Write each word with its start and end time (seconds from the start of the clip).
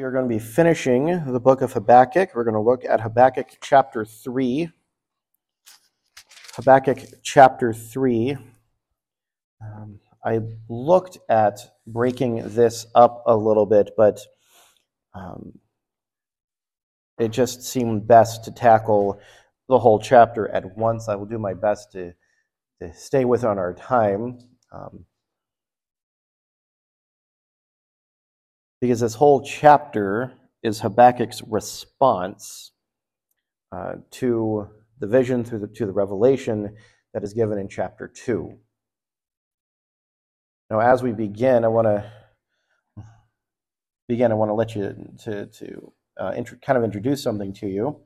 We 0.00 0.04
are 0.04 0.10
going 0.10 0.24
to 0.24 0.34
be 0.34 0.38
finishing 0.38 1.30
the 1.30 1.38
book 1.38 1.60
of 1.60 1.74
Habakkuk. 1.74 2.30
We're 2.34 2.44
going 2.44 2.54
to 2.54 2.60
look 2.60 2.86
at 2.86 3.02
Habakkuk 3.02 3.58
chapter 3.60 4.06
3. 4.06 4.70
Habakkuk 6.54 7.00
chapter 7.22 7.74
3. 7.74 8.38
Um, 9.60 10.00
I 10.24 10.40
looked 10.70 11.18
at 11.28 11.60
breaking 11.86 12.48
this 12.54 12.86
up 12.94 13.24
a 13.26 13.36
little 13.36 13.66
bit, 13.66 13.90
but 13.94 14.20
um, 15.12 15.58
it 17.18 17.28
just 17.28 17.62
seemed 17.62 18.08
best 18.08 18.44
to 18.44 18.52
tackle 18.52 19.20
the 19.68 19.78
whole 19.78 19.98
chapter 19.98 20.48
at 20.48 20.78
once. 20.78 21.10
I 21.10 21.14
will 21.14 21.26
do 21.26 21.38
my 21.38 21.52
best 21.52 21.92
to, 21.92 22.14
to 22.80 22.94
stay 22.94 23.26
within 23.26 23.58
our 23.58 23.74
time. 23.74 24.38
Um, 24.72 25.04
because 28.80 29.00
this 29.00 29.14
whole 29.14 29.42
chapter 29.42 30.32
is 30.62 30.80
Habakkuk's 30.80 31.42
response 31.42 32.72
uh, 33.72 33.94
to 34.12 34.68
the 34.98 35.06
vision, 35.06 35.44
through 35.44 35.60
the, 35.60 35.68
to 35.68 35.86
the 35.86 35.92
revelation 35.92 36.76
that 37.14 37.22
is 37.22 37.32
given 37.32 37.58
in 37.58 37.68
chapter 37.68 38.08
2. 38.08 38.58
Now, 40.70 40.80
as 40.80 41.02
we 41.02 41.12
begin, 41.12 41.64
I 41.64 41.68
want 41.68 41.86
to 41.86 42.10
begin. 44.08 44.30
I 44.30 44.34
want 44.34 44.50
to 44.50 44.54
let 44.54 44.74
you 44.74 44.94
to, 45.24 45.46
to 45.46 45.92
uh, 46.18 46.32
kind 46.62 46.76
of 46.76 46.84
introduce 46.84 47.22
something 47.22 47.52
to 47.54 47.66
you. 47.66 48.00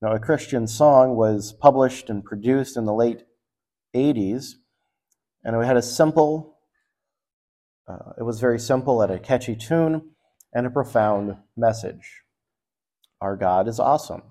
Now, 0.00 0.12
a 0.12 0.18
Christian 0.18 0.66
song 0.66 1.16
was 1.16 1.52
published 1.52 2.10
and 2.10 2.24
produced 2.24 2.76
in 2.76 2.84
the 2.84 2.92
late 2.92 3.24
80s, 3.94 4.52
and 5.42 5.56
it 5.56 5.64
had 5.64 5.76
a 5.76 5.82
simple 5.82 6.53
uh, 7.86 8.12
it 8.18 8.22
was 8.22 8.40
very 8.40 8.58
simple, 8.58 9.00
had 9.00 9.10
a 9.10 9.18
catchy 9.18 9.56
tune, 9.56 10.10
and 10.52 10.66
a 10.66 10.70
profound 10.70 11.36
message. 11.56 12.22
Our 13.20 13.36
God 13.36 13.68
is 13.68 13.80
awesome. 13.80 14.22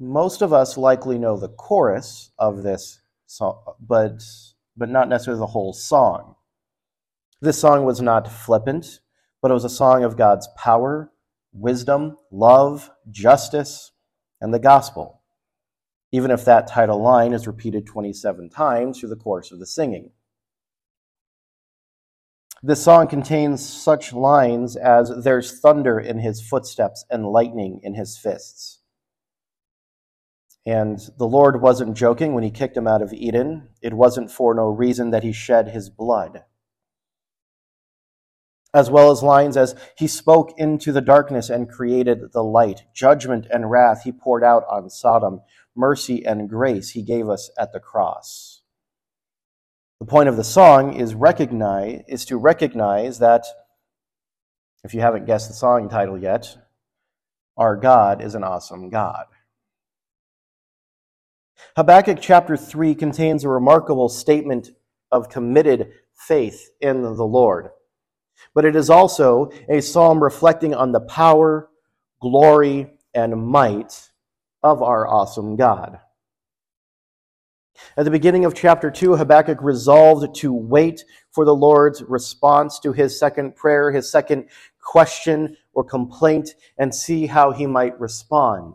Most 0.00 0.42
of 0.42 0.52
us 0.52 0.76
likely 0.76 1.18
know 1.18 1.36
the 1.36 1.48
chorus 1.48 2.32
of 2.38 2.62
this 2.62 3.00
song, 3.26 3.62
but, 3.80 4.22
but 4.76 4.88
not 4.88 5.08
necessarily 5.08 5.40
the 5.40 5.46
whole 5.46 5.72
song. 5.72 6.34
This 7.40 7.60
song 7.60 7.84
was 7.84 8.00
not 8.00 8.30
flippant, 8.30 9.00
but 9.40 9.50
it 9.50 9.54
was 9.54 9.64
a 9.64 9.68
song 9.68 10.04
of 10.04 10.16
God's 10.16 10.48
power, 10.56 11.12
wisdom, 11.52 12.16
love, 12.30 12.90
justice, 13.10 13.92
and 14.40 14.54
the 14.54 14.58
gospel, 14.58 15.22
even 16.10 16.30
if 16.30 16.44
that 16.44 16.66
title 16.66 17.02
line 17.02 17.32
is 17.32 17.46
repeated 17.46 17.86
27 17.86 18.50
times 18.50 18.98
through 18.98 19.08
the 19.08 19.16
course 19.16 19.52
of 19.52 19.58
the 19.58 19.66
singing. 19.66 20.10
This 22.64 22.84
song 22.84 23.08
contains 23.08 23.68
such 23.68 24.12
lines 24.12 24.76
as 24.76 25.10
There's 25.24 25.58
thunder 25.58 25.98
in 25.98 26.20
his 26.20 26.40
footsteps 26.40 27.04
and 27.10 27.26
lightning 27.26 27.80
in 27.82 27.94
his 27.94 28.16
fists. 28.16 28.78
And 30.64 31.00
the 31.18 31.26
Lord 31.26 31.60
wasn't 31.60 31.96
joking 31.96 32.34
when 32.34 32.44
he 32.44 32.52
kicked 32.52 32.76
him 32.76 32.86
out 32.86 33.02
of 33.02 33.12
Eden. 33.12 33.70
It 33.82 33.94
wasn't 33.94 34.30
for 34.30 34.54
no 34.54 34.68
reason 34.68 35.10
that 35.10 35.24
he 35.24 35.32
shed 35.32 35.70
his 35.70 35.90
blood. 35.90 36.44
As 38.72 38.88
well 38.88 39.10
as 39.10 39.24
lines 39.24 39.56
as 39.56 39.74
He 39.98 40.06
spoke 40.06 40.54
into 40.56 40.92
the 40.92 41.00
darkness 41.00 41.50
and 41.50 41.68
created 41.68 42.32
the 42.32 42.44
light. 42.44 42.84
Judgment 42.94 43.46
and 43.50 43.72
wrath 43.72 44.04
he 44.04 44.12
poured 44.12 44.44
out 44.44 44.62
on 44.70 44.88
Sodom. 44.88 45.40
Mercy 45.74 46.24
and 46.24 46.48
grace 46.48 46.90
he 46.90 47.02
gave 47.02 47.28
us 47.28 47.50
at 47.58 47.72
the 47.72 47.80
cross. 47.80 48.61
The 50.02 50.06
point 50.06 50.28
of 50.28 50.36
the 50.36 50.42
song 50.42 50.94
is 50.94 51.14
recognize 51.14 52.02
is 52.08 52.24
to 52.24 52.36
recognize 52.36 53.20
that 53.20 53.44
if 54.82 54.94
you 54.94 55.00
haven't 55.00 55.26
guessed 55.26 55.46
the 55.46 55.54
song 55.54 55.88
title 55.88 56.18
yet, 56.18 56.58
our 57.56 57.76
God 57.76 58.20
is 58.20 58.34
an 58.34 58.42
awesome 58.42 58.90
God. 58.90 59.26
Habakkuk 61.76 62.18
chapter 62.20 62.56
3 62.56 62.96
contains 62.96 63.44
a 63.44 63.48
remarkable 63.48 64.08
statement 64.08 64.72
of 65.12 65.28
committed 65.28 65.92
faith 66.14 66.70
in 66.80 67.02
the 67.02 67.24
Lord. 67.24 67.68
But 68.56 68.64
it 68.64 68.74
is 68.74 68.90
also 68.90 69.52
a 69.68 69.80
psalm 69.80 70.20
reflecting 70.20 70.74
on 70.74 70.90
the 70.90 71.02
power, 71.02 71.68
glory, 72.20 72.90
and 73.14 73.46
might 73.46 74.10
of 74.64 74.82
our 74.82 75.06
awesome 75.06 75.54
God. 75.54 76.00
At 77.96 78.04
the 78.04 78.10
beginning 78.10 78.44
of 78.44 78.54
chapter 78.54 78.90
2, 78.90 79.16
Habakkuk 79.16 79.58
resolved 79.62 80.34
to 80.36 80.52
wait 80.52 81.04
for 81.30 81.44
the 81.44 81.54
Lord's 81.54 82.02
response 82.02 82.78
to 82.80 82.92
his 82.92 83.18
second 83.18 83.56
prayer, 83.56 83.90
his 83.90 84.10
second 84.10 84.48
question 84.80 85.56
or 85.74 85.84
complaint, 85.84 86.54
and 86.78 86.94
see 86.94 87.26
how 87.26 87.52
he 87.52 87.66
might 87.66 87.98
respond. 88.00 88.74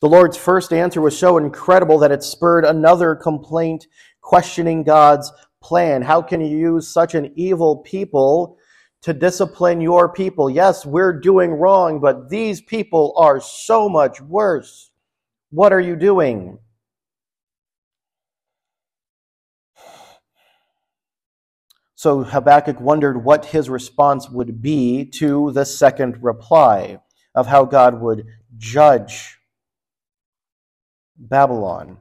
The 0.00 0.08
Lord's 0.08 0.36
first 0.36 0.72
answer 0.72 1.00
was 1.00 1.16
so 1.16 1.38
incredible 1.38 1.98
that 2.00 2.12
it 2.12 2.22
spurred 2.22 2.64
another 2.64 3.14
complaint 3.14 3.86
questioning 4.20 4.82
God's 4.82 5.32
plan. 5.62 6.02
How 6.02 6.20
can 6.20 6.42
you 6.42 6.58
use 6.58 6.88
such 6.88 7.14
an 7.14 7.32
evil 7.36 7.78
people 7.78 8.58
to 9.00 9.14
discipline 9.14 9.80
your 9.80 10.12
people? 10.12 10.50
Yes, 10.50 10.84
we're 10.84 11.18
doing 11.18 11.52
wrong, 11.52 12.00
but 12.00 12.28
these 12.28 12.60
people 12.60 13.14
are 13.16 13.40
so 13.40 13.88
much 13.88 14.20
worse. 14.20 14.90
What 15.50 15.72
are 15.72 15.80
you 15.80 15.96
doing? 15.96 16.58
So 22.04 22.22
Habakkuk 22.22 22.82
wondered 22.82 23.24
what 23.24 23.46
his 23.46 23.70
response 23.70 24.28
would 24.28 24.60
be 24.60 25.06
to 25.12 25.52
the 25.52 25.64
second 25.64 26.22
reply 26.22 26.98
of 27.34 27.46
how 27.46 27.64
God 27.64 27.98
would 28.02 28.26
judge 28.58 29.38
Babylon. 31.16 31.96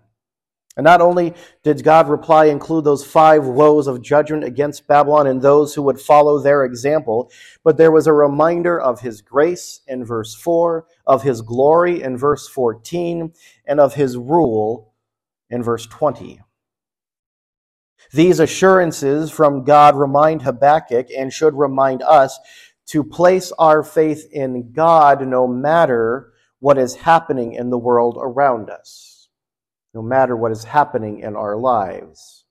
And 0.76 0.84
not 0.84 1.00
only 1.00 1.34
did 1.64 1.86
God 1.86 2.10
reply 2.10 2.48
include 2.48 2.84
those 2.84 3.06
five 3.06 3.46
woes 3.46 3.88
of 3.88 4.02
judgment 4.02 4.44
against 4.44 4.88
Babylon 4.88 5.26
and 5.26 5.42
those 5.42 5.74
who 5.74 5.84
would 5.84 6.02
follow 6.02 6.38
their 6.38 6.66
example, 6.66 7.32
but 7.64 7.78
there 7.78 7.90
was 7.90 8.06
a 8.06 8.12
reminder 8.12 8.78
of 8.78 9.00
his 9.00 9.22
grace 9.22 9.80
in 9.88 10.04
verse 10.04 10.36
4, 10.36 10.86
of 11.08 11.24
his 11.24 11.42
glory 11.42 12.04
in 12.04 12.18
verse 12.18 12.50
14, 12.50 13.32
and 13.66 13.80
of 13.80 13.94
his 13.94 14.18
rule 14.18 14.92
in 15.50 15.64
verse 15.64 15.86
20. 15.86 16.42
These 18.14 18.40
assurances 18.40 19.32
from 19.32 19.64
God 19.64 19.96
remind 19.96 20.44
Habakkuk 20.44 21.08
and 21.18 21.34
should 21.34 21.56
remind 21.56 22.04
us 22.04 22.40
to 22.88 23.04
place 23.04 23.52
our 23.58 23.82
faith 23.82 24.28
in 24.32 24.72
God 24.72 25.28
no 25.28 25.48
matter 25.48 26.32
what 26.60 26.78
is 26.78 26.96
happening 26.96 27.54
in 27.54 27.72
the 27.72 27.78
world 27.78 28.18
around 28.22 28.70
us, 28.70 29.30
no 29.96 30.04
matter 30.04 30.36
what 30.36 30.52
is 30.52 30.64
happening 30.64 31.22
in 31.22 31.36
our 31.36 31.58
lives. 31.58 32.46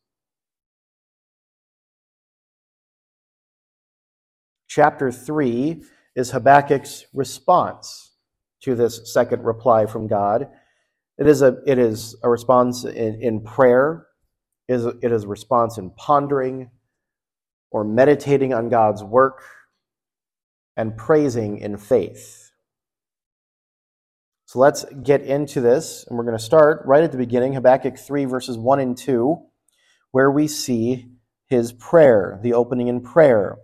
Chapter 4.67 5.13
3 5.13 5.81
is 6.17 6.33
Habakkuk's 6.33 7.07
response 7.15 8.17
to 8.63 8.75
this 8.75 9.13
second 9.13 9.45
reply 9.45 9.87
from 9.87 10.09
God. 10.09 10.49
It 11.19 11.29
is 11.29 11.41
a, 11.41 11.59
it 11.67 11.79
is 11.79 12.17
a 12.25 12.29
response 12.29 12.85
in, 12.85 13.23
in 13.23 13.43
prayer 13.43 14.09
it 14.73 15.13
is 15.13 15.27
response 15.27 15.79
in 15.79 15.91
pondering 15.91 16.71
or 17.71 17.85
meditating 17.85 18.53
on 18.53 18.69
God's 18.69 19.03
work 19.03 19.43
and 20.77 20.97
praising 20.97 21.59
in 21.59 21.77
faith. 21.77 22.51
So 24.47 24.59
let's 24.59 24.85
get 25.03 25.23
into 25.23 25.61
this, 25.61 26.05
and 26.07 26.19
we're 26.19 26.25
going 26.25 26.37
to 26.37 26.43
start 26.43 26.83
right 26.85 27.03
at 27.03 27.13
the 27.13 27.19
beginning, 27.19 27.55
Habakkuk 27.55 27.99
3, 27.99 28.27
verses 28.27 28.59
1 28.59 28.81
and 28.81 28.97
2, 28.97 29.39
where 30.11 30.31
we 30.31 30.47
see 30.47 31.07
his 31.49 31.73
prayer, 31.73 32.39
the 32.43 32.53
opening 32.53 32.89
in 32.89 33.01
prayer. 33.01 33.57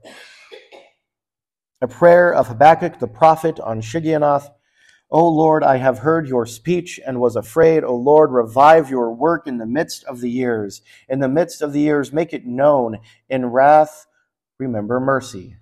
A 1.83 1.89
prayer 1.89 2.33
of 2.33 2.49
Habakkuk 2.49 2.99
the 2.99 3.07
prophet 3.07 3.61
on 3.61 3.83
Shigionoth 3.83 4.49
O 5.11 5.27
Lord, 5.27 5.65
I 5.65 5.79
have 5.79 6.01
heard 6.01 6.29
your 6.29 6.45
speech 6.45 7.01
and 7.07 7.19
was 7.19 7.35
afraid. 7.35 7.83
O 7.83 7.95
Lord, 7.95 8.31
revive 8.31 8.91
your 8.91 9.13
work 9.13 9.47
in 9.47 9.57
the 9.57 9.67
midst 9.67 10.05
of 10.05 10.21
the 10.21 10.31
years. 10.31 10.83
In 11.09 11.21
the 11.21 11.29
midst 11.29 11.63
of 11.63 11.73
the 11.73 11.81
years, 11.81 12.13
make 12.13 12.35
it 12.35 12.47
known. 12.47 12.99
In 13.29 13.47
wrath, 13.47 14.07
remember 14.59 15.01
mercy. 15.01 15.57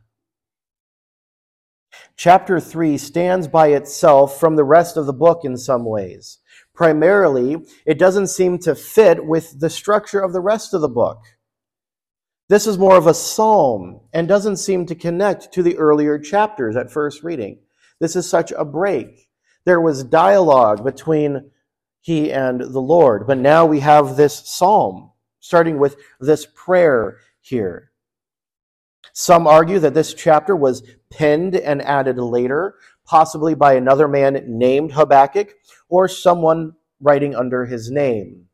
Chapter 2.17 2.59
3 2.59 2.99
stands 2.99 3.47
by 3.47 3.69
itself 3.69 4.41
from 4.41 4.57
the 4.57 4.65
rest 4.65 4.97
of 4.97 5.07
the 5.07 5.13
book 5.13 5.45
in 5.45 5.57
some 5.57 5.85
ways. 5.85 6.39
Primarily, 6.75 7.65
it 7.87 7.99
doesn't 7.99 8.29
seem 8.29 8.59
to 8.61 8.75
fit 8.75 9.25
with 9.25 9.61
the 9.61 9.71
structure 9.71 10.21
of 10.21 10.33
the 10.33 10.41
rest 10.41 10.75
of 10.75 10.81
the 10.81 10.89
book. 10.89 11.23
This 12.49 12.67
is 12.67 12.79
more 12.79 12.97
of 12.97 13.07
a 13.07 13.15
psalm 13.15 14.01
and 14.13 14.27
doesn't 14.27 14.57
seem 14.57 14.87
to 14.87 14.95
connect 14.95 15.53
to 15.53 15.63
the 15.63 15.77
earlier 15.77 16.19
chapters 16.19 16.77
at 16.77 16.91
first 16.91 17.23
reading. 17.23 17.61
This 18.01 18.17
is 18.17 18.29
such 18.29 18.53
a 18.53 18.65
break. 18.65 19.26
There 19.67 19.81
was 19.81 20.05
dialogue 20.05 20.85
between 20.85 21.51
he 22.01 22.33
and 22.33 22.61
the 22.61 22.81
Lord. 22.81 23.27
But 23.27 23.39
now 23.39 23.67
we 23.67 23.81
have 23.81 24.17
this 24.17 24.49
psalm, 24.49 25.11
starting 25.41 25.79
with 25.79 25.97
this 26.21 26.47
prayer 26.55 27.19
here. 27.41 27.91
Some 29.13 29.49
argue 29.49 29.81
that 29.81 29.95
this 29.95 30.15
chapter 30.15 30.55
was 30.55 30.85
penned 31.11 31.57
and 31.57 31.83
added 31.83 32.17
later, 32.17 32.77
possibly 33.05 33.57
by 33.57 33.75
another 33.75 34.07
man 34.07 34.45
named 34.47 34.93
Habakkuk 34.93 35.55
or 35.89 36.07
someone 36.07 36.75
writing 37.01 37.35
under 37.35 37.65
his 37.65 37.91
name. 37.91 38.45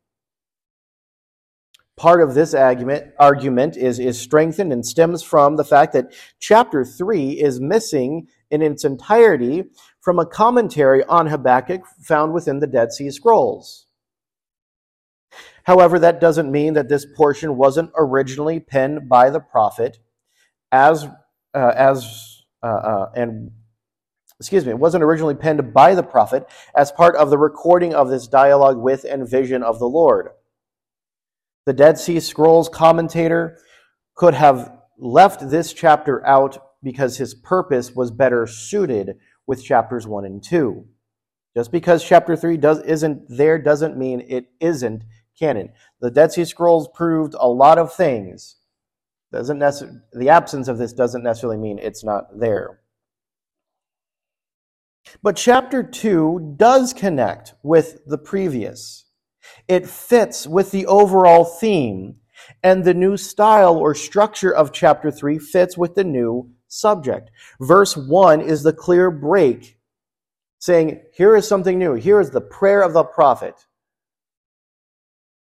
Part 1.95 2.27
of 2.27 2.33
this 2.33 2.55
argument, 2.55 3.13
argument 3.19 3.77
is, 3.77 3.99
is 3.99 4.19
strengthened 4.19 4.73
and 4.73 4.83
stems 4.83 5.21
from 5.21 5.57
the 5.57 5.63
fact 5.63 5.93
that 5.93 6.11
chapter 6.39 6.83
3 6.83 7.33
is 7.33 7.61
missing 7.61 8.27
in 8.53 8.61
its 8.61 8.85
entirety 8.85 9.63
from 9.99 10.19
a 10.19 10.25
commentary 10.27 11.03
on 11.05 11.25
Habakkuk 11.25 11.81
found 12.03 12.33
within 12.33 12.59
the 12.59 12.67
Dead 12.67 12.93
Sea 12.93 13.09
Scrolls. 13.09 13.87
However, 15.63 15.97
that 15.97 16.21
doesn't 16.21 16.51
mean 16.51 16.75
that 16.75 16.87
this 16.87 17.03
portion 17.17 17.57
wasn't 17.57 17.89
originally 17.97 18.59
penned 18.59 19.09
by 19.09 19.31
the 19.31 19.39
prophet 19.39 19.97
as, 20.71 21.07
uh, 21.55 21.73
as 21.75 22.43
uh, 22.61 22.67
uh, 22.67 23.11
and 23.15 23.49
excuse 24.39 24.65
me, 24.65 24.71
it 24.71 24.79
wasn't 24.79 25.03
originally 25.03 25.33
penned 25.33 25.73
by 25.73 25.95
the 25.95 26.03
prophet 26.03 26.45
as 26.75 26.91
part 26.91 27.15
of 27.15 27.31
the 27.31 27.37
recording 27.37 27.95
of 27.95 28.09
this 28.09 28.27
dialogue 28.27 28.77
with 28.77 29.03
and 29.03 29.27
vision 29.27 29.63
of 29.63 29.79
the 29.79 29.87
Lord. 29.87 30.29
The 31.65 31.73
Dead 31.73 31.97
Sea 31.97 32.19
Scrolls 32.19 32.69
commentator 32.69 33.57
could 34.15 34.35
have 34.35 34.77
left 34.99 35.49
this 35.49 35.73
chapter 35.73 36.23
out 36.27 36.59
because 36.83 37.17
his 37.17 37.33
purpose 37.33 37.95
was 37.95 38.11
better 38.11 38.45
suited 38.45 39.17
with 39.47 39.63
chapters 39.63 40.05
1 40.05 40.25
and 40.25 40.43
2. 40.43 40.85
Just 41.55 41.71
because 41.71 42.03
chapter 42.03 42.35
3 42.35 42.57
does, 42.57 42.81
isn't 42.81 43.23
there 43.29 43.59
doesn't 43.59 43.97
mean 43.97 44.25
it 44.27 44.45
isn't 44.59 45.03
canon. 45.37 45.69
The 45.99 46.11
Dead 46.11 46.31
Sea 46.31 46.45
Scrolls 46.45 46.89
proved 46.93 47.35
a 47.39 47.47
lot 47.47 47.77
of 47.77 47.93
things. 47.93 48.57
Doesn't 49.31 49.59
necessarily, 49.59 49.99
the 50.13 50.29
absence 50.29 50.67
of 50.67 50.77
this 50.77 50.93
doesn't 50.93 51.23
necessarily 51.23 51.57
mean 51.57 51.79
it's 51.79 52.03
not 52.03 52.39
there. 52.39 52.79
But 55.21 55.35
chapter 55.35 55.83
2 55.83 56.55
does 56.57 56.93
connect 56.93 57.53
with 57.61 57.99
the 58.05 58.17
previous. 58.17 59.05
It 59.67 59.87
fits 59.87 60.47
with 60.47 60.71
the 60.71 60.85
overall 60.85 61.45
theme, 61.45 62.17
and 62.61 62.83
the 62.83 62.93
new 62.93 63.17
style 63.17 63.75
or 63.75 63.93
structure 63.95 64.53
of 64.53 64.71
chapter 64.71 65.11
3 65.11 65.37
fits 65.39 65.77
with 65.77 65.95
the 65.95 66.03
new 66.03 66.51
subject. 66.73 67.31
Verse 67.59 67.95
1 67.95 68.41
is 68.41 68.63
the 68.63 68.73
clear 68.73 69.11
break, 69.11 69.77
saying, 70.59 71.01
Here 71.13 71.35
is 71.35 71.47
something 71.47 71.77
new. 71.77 71.93
Here 71.93 72.19
is 72.19 72.31
the 72.31 72.41
prayer 72.41 72.81
of 72.81 72.93
the 72.93 73.03
prophet. 73.03 73.55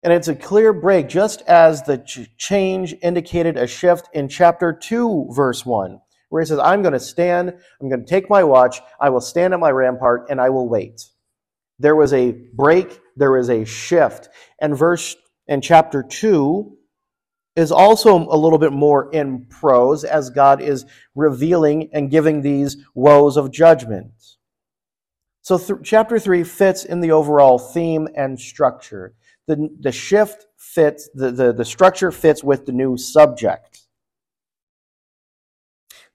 And 0.02 0.12
it's 0.12 0.28
a 0.28 0.36
clear 0.36 0.72
break, 0.72 1.08
just 1.08 1.42
as 1.42 1.82
the 1.82 1.98
change 2.38 2.94
indicated 3.02 3.56
a 3.56 3.66
shift 3.66 4.08
in 4.12 4.28
chapter 4.28 4.72
2, 4.72 5.28
verse 5.32 5.66
1 5.66 6.00
where 6.28 6.42
he 6.42 6.46
says, 6.46 6.58
I'm 6.58 6.82
going 6.82 6.92
to 6.92 7.00
stand, 7.00 7.54
I'm 7.80 7.88
going 7.88 8.04
to 8.04 8.06
take 8.06 8.28
my 8.28 8.42
watch, 8.42 8.80
I 9.00 9.10
will 9.10 9.20
stand 9.20 9.54
at 9.54 9.60
my 9.60 9.70
rampart, 9.70 10.26
and 10.28 10.40
I 10.40 10.50
will 10.50 10.68
wait. 10.68 11.04
There 11.78 11.96
was 11.96 12.12
a 12.12 12.32
break, 12.54 13.00
there 13.16 13.32
was 13.32 13.50
a 13.50 13.64
shift. 13.64 14.28
And 14.60 14.76
verse 14.76 15.16
in 15.46 15.60
chapter 15.60 16.02
2 16.02 16.76
is 17.56 17.72
also 17.72 18.16
a 18.16 18.36
little 18.36 18.58
bit 18.58 18.72
more 18.72 19.10
in 19.12 19.46
prose 19.46 20.04
as 20.04 20.30
God 20.30 20.60
is 20.60 20.84
revealing 21.14 21.88
and 21.92 22.10
giving 22.10 22.42
these 22.42 22.76
woes 22.94 23.36
of 23.36 23.50
judgment. 23.50 24.12
So 25.40 25.58
th- 25.58 25.80
chapter 25.82 26.18
3 26.18 26.44
fits 26.44 26.84
in 26.84 27.00
the 27.00 27.12
overall 27.12 27.58
theme 27.58 28.08
and 28.14 28.38
structure. 28.38 29.14
The, 29.46 29.70
the 29.80 29.92
shift 29.92 30.46
fits, 30.58 31.08
the, 31.14 31.30
the, 31.30 31.52
the 31.52 31.64
structure 31.64 32.10
fits 32.10 32.44
with 32.44 32.66
the 32.66 32.72
new 32.72 32.96
subject. 32.96 33.80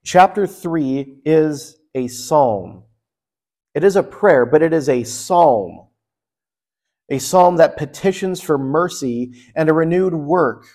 Chapter 0.03 0.45
3 0.45 1.21
is 1.25 1.77
a 1.95 2.07
psalm. 2.07 2.83
It 3.73 3.83
is 3.83 3.95
a 3.95 4.03
prayer, 4.03 4.45
but 4.45 4.61
it 4.61 4.73
is 4.73 4.89
a 4.89 5.03
psalm. 5.03 5.87
A 7.09 7.19
psalm 7.19 7.57
that 7.57 7.77
petitions 7.77 8.41
for 8.41 8.57
mercy 8.57 9.33
and 9.55 9.69
a 9.69 9.73
renewed 9.73 10.13
work, 10.13 10.65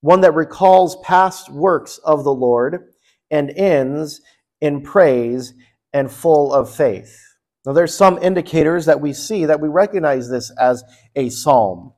one 0.00 0.20
that 0.22 0.34
recalls 0.34 0.96
past 1.02 1.50
works 1.50 1.98
of 1.98 2.24
the 2.24 2.34
Lord 2.34 2.92
and 3.30 3.50
ends 3.50 4.20
in 4.60 4.82
praise 4.82 5.54
and 5.92 6.10
full 6.10 6.52
of 6.52 6.74
faith. 6.74 7.18
Now, 7.66 7.72
there's 7.72 7.94
some 7.94 8.18
indicators 8.18 8.86
that 8.86 9.00
we 9.00 9.12
see 9.12 9.44
that 9.44 9.60
we 9.60 9.68
recognize 9.68 10.30
this 10.30 10.50
as 10.58 10.82
a 11.14 11.28
psalm. 11.28 11.92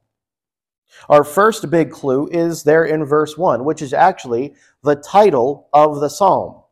Our 1.09 1.25
first 1.25 1.71
big 1.71 1.91
clue 1.91 2.29
is 2.31 2.65
there 2.65 2.85
in 2.85 3.05
verse 3.05 3.39
1, 3.39 3.65
which 3.65 3.81
is 3.81 3.93
actually 3.93 4.55
the 4.83 4.97
title 4.97 5.69
of 5.73 6.01
the 6.01 6.09
psalm. 6.09 6.63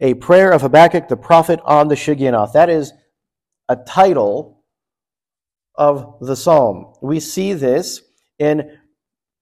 A 0.00 0.14
prayer 0.14 0.50
of 0.50 0.62
Habakkuk 0.62 1.08
the 1.08 1.16
prophet 1.16 1.60
on 1.64 1.88
the 1.88 1.94
Shigionoth. 1.94 2.52
That 2.52 2.68
is 2.68 2.92
a 3.68 3.76
title 3.76 4.64
of 5.76 6.16
the 6.20 6.36
psalm. 6.36 6.94
We 7.00 7.20
see 7.20 7.52
this 7.52 8.02
in 8.38 8.78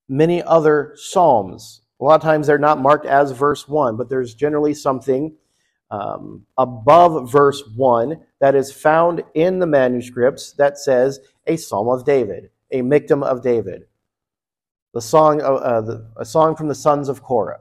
many 0.08 0.43
other 0.43 0.93
psalms. 0.96 1.82
A 2.00 2.05
lot 2.05 2.17
of 2.17 2.23
times 2.23 2.46
they're 2.46 2.58
not 2.58 2.81
marked 2.81 3.06
as 3.06 3.31
verse 3.32 3.69
1, 3.69 3.96
but 3.96 4.08
there's 4.08 4.35
generally 4.35 4.75
something 4.75 5.35
um, 5.91 6.44
above 6.58 7.31
verse 7.31 7.62
1 7.76 8.20
that 8.41 8.55
is 8.55 8.73
found 8.73 9.23
in 9.35 9.58
the 9.58 9.67
manuscripts 9.67 10.52
that 10.52 10.79
says 10.79 11.20
a 11.46 11.56
psalm 11.56 11.88
of 11.88 12.05
David, 12.05 12.50
a 12.70 12.81
Michtam 12.81 13.23
of 13.23 13.43
David, 13.43 13.85
the 14.93 15.00
song, 15.00 15.40
of, 15.40 15.58
uh, 15.58 15.81
the, 15.81 16.11
a 16.17 16.25
song 16.25 16.56
from 16.56 16.69
the 16.69 16.75
sons 16.75 17.08
of 17.08 17.23
Korah. 17.23 17.61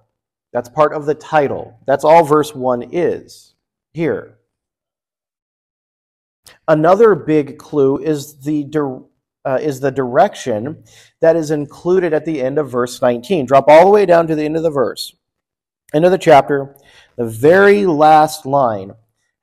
That's 0.51 0.69
part 0.69 0.93
of 0.93 1.05
the 1.05 1.15
title. 1.15 1.79
That's 1.85 2.03
all 2.03 2.23
verse 2.23 2.53
1 2.53 2.89
is 2.91 3.55
here. 3.93 4.37
Another 6.67 7.15
big 7.15 7.57
clue 7.57 7.97
is 7.97 8.39
the, 8.41 8.63
uh, 9.45 9.59
is 9.61 9.79
the 9.79 9.91
direction 9.91 10.83
that 11.21 11.35
is 11.35 11.51
included 11.51 12.13
at 12.13 12.25
the 12.25 12.41
end 12.41 12.57
of 12.57 12.69
verse 12.69 13.01
19. 13.01 13.45
Drop 13.45 13.65
all 13.67 13.85
the 13.85 13.91
way 13.91 14.05
down 14.05 14.27
to 14.27 14.35
the 14.35 14.43
end 14.43 14.55
of 14.55 14.63
the 14.63 14.69
verse, 14.69 15.15
end 15.93 16.05
of 16.05 16.11
the 16.11 16.17
chapter. 16.17 16.75
The 17.15 17.25
very 17.25 17.85
last 17.85 18.45
line 18.45 18.93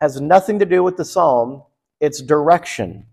has 0.01 0.21
nothing 0.21 0.59
to 0.59 0.65
do 0.65 0.83
with 0.83 0.97
the 0.97 1.05
psalm, 1.05 1.63
it's 2.01 2.23
direction 2.23 3.07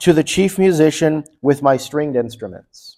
to 0.00 0.12
the 0.12 0.24
chief 0.24 0.58
musician 0.58 1.24
with 1.42 1.62
my 1.62 1.76
stringed 1.76 2.16
instruments. 2.16 2.96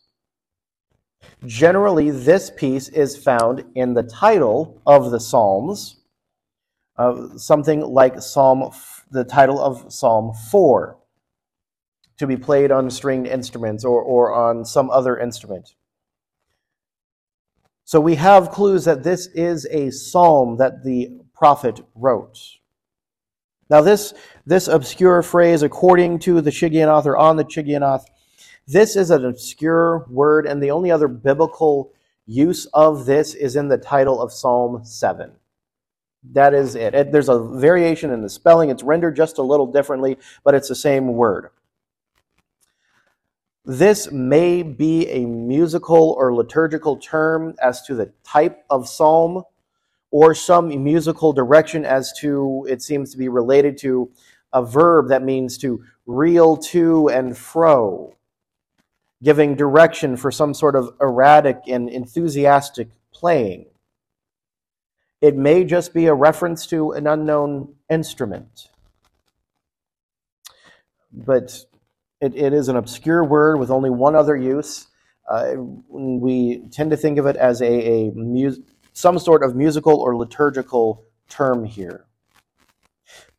Generally, 1.44 2.10
this 2.10 2.50
piece 2.50 2.88
is 2.88 3.16
found 3.16 3.64
in 3.74 3.94
the 3.94 4.04
title 4.04 4.80
of 4.86 5.10
the 5.10 5.18
Psalms, 5.18 6.00
uh, 6.96 7.36
something 7.36 7.80
like 7.80 8.20
Psalm, 8.20 8.70
the 9.10 9.24
title 9.24 9.60
of 9.60 9.92
Psalm 9.92 10.32
4, 10.50 10.96
to 12.22 12.26
be 12.28 12.36
played 12.36 12.70
on 12.70 12.88
stringed 12.88 13.26
instruments 13.26 13.84
or, 13.84 14.00
or 14.00 14.32
on 14.32 14.64
some 14.64 14.88
other 14.90 15.18
instrument. 15.18 15.74
So 17.84 18.00
we 18.00 18.14
have 18.14 18.52
clues 18.52 18.84
that 18.84 19.02
this 19.02 19.26
is 19.34 19.66
a 19.72 19.90
psalm 19.90 20.56
that 20.58 20.84
the 20.84 21.10
prophet 21.34 21.80
wrote. 21.96 22.38
Now, 23.68 23.80
this, 23.80 24.14
this 24.46 24.68
obscure 24.68 25.20
phrase, 25.22 25.64
according 25.64 26.20
to 26.20 26.40
the 26.40 26.50
Shigionoth 26.50 27.06
or 27.06 27.16
on 27.16 27.36
the 27.36 27.44
Shigionoth, 27.44 28.04
this 28.68 28.94
is 28.94 29.10
an 29.10 29.24
obscure 29.24 30.06
word, 30.08 30.46
and 30.46 30.62
the 30.62 30.70
only 30.70 30.92
other 30.92 31.08
biblical 31.08 31.92
use 32.24 32.66
of 32.66 33.04
this 33.04 33.34
is 33.34 33.56
in 33.56 33.66
the 33.66 33.78
title 33.78 34.22
of 34.22 34.32
Psalm 34.32 34.84
7. 34.84 35.32
That 36.30 36.54
is 36.54 36.76
it. 36.76 36.94
it. 36.94 37.10
There's 37.10 37.28
a 37.28 37.40
variation 37.42 38.12
in 38.12 38.22
the 38.22 38.28
spelling. 38.28 38.70
It's 38.70 38.84
rendered 38.84 39.16
just 39.16 39.38
a 39.38 39.42
little 39.42 39.66
differently, 39.66 40.18
but 40.44 40.54
it's 40.54 40.68
the 40.68 40.76
same 40.76 41.14
word. 41.14 41.50
This 43.64 44.10
may 44.10 44.62
be 44.62 45.08
a 45.08 45.24
musical 45.24 46.16
or 46.18 46.34
liturgical 46.34 46.96
term 46.96 47.54
as 47.62 47.82
to 47.82 47.94
the 47.94 48.12
type 48.24 48.64
of 48.68 48.88
psalm, 48.88 49.44
or 50.10 50.34
some 50.34 50.68
musical 50.82 51.32
direction 51.32 51.84
as 51.84 52.12
to 52.20 52.66
it 52.68 52.82
seems 52.82 53.10
to 53.12 53.18
be 53.18 53.28
related 53.28 53.78
to 53.78 54.10
a 54.52 54.62
verb 54.62 55.08
that 55.08 55.22
means 55.22 55.56
to 55.58 55.82
reel 56.06 56.56
to 56.56 57.08
and 57.08 57.38
fro 57.38 58.14
giving 59.22 59.54
direction 59.54 60.16
for 60.16 60.30
some 60.30 60.52
sort 60.52 60.74
of 60.74 60.94
erratic 61.00 61.60
and 61.68 61.88
enthusiastic 61.88 62.88
playing. 63.12 63.66
It 65.20 65.36
may 65.36 65.64
just 65.64 65.94
be 65.94 66.06
a 66.06 66.14
reference 66.14 66.66
to 66.66 66.92
an 66.92 67.06
unknown 67.06 67.76
instrument. 67.88 68.68
But 71.12 71.66
it, 72.22 72.34
it 72.34 72.52
is 72.54 72.68
an 72.68 72.76
obscure 72.76 73.24
word 73.24 73.58
with 73.58 73.70
only 73.70 73.90
one 73.90 74.14
other 74.14 74.36
use. 74.36 74.86
Uh, 75.30 75.54
we 75.88 76.64
tend 76.70 76.90
to 76.90 76.96
think 76.96 77.18
of 77.18 77.26
it 77.26 77.36
as 77.36 77.60
a, 77.60 77.66
a 77.66 78.10
mu- 78.14 78.62
some 78.92 79.18
sort 79.18 79.42
of 79.42 79.54
musical 79.54 80.00
or 80.00 80.16
liturgical 80.16 81.04
term 81.28 81.64
here. 81.64 82.06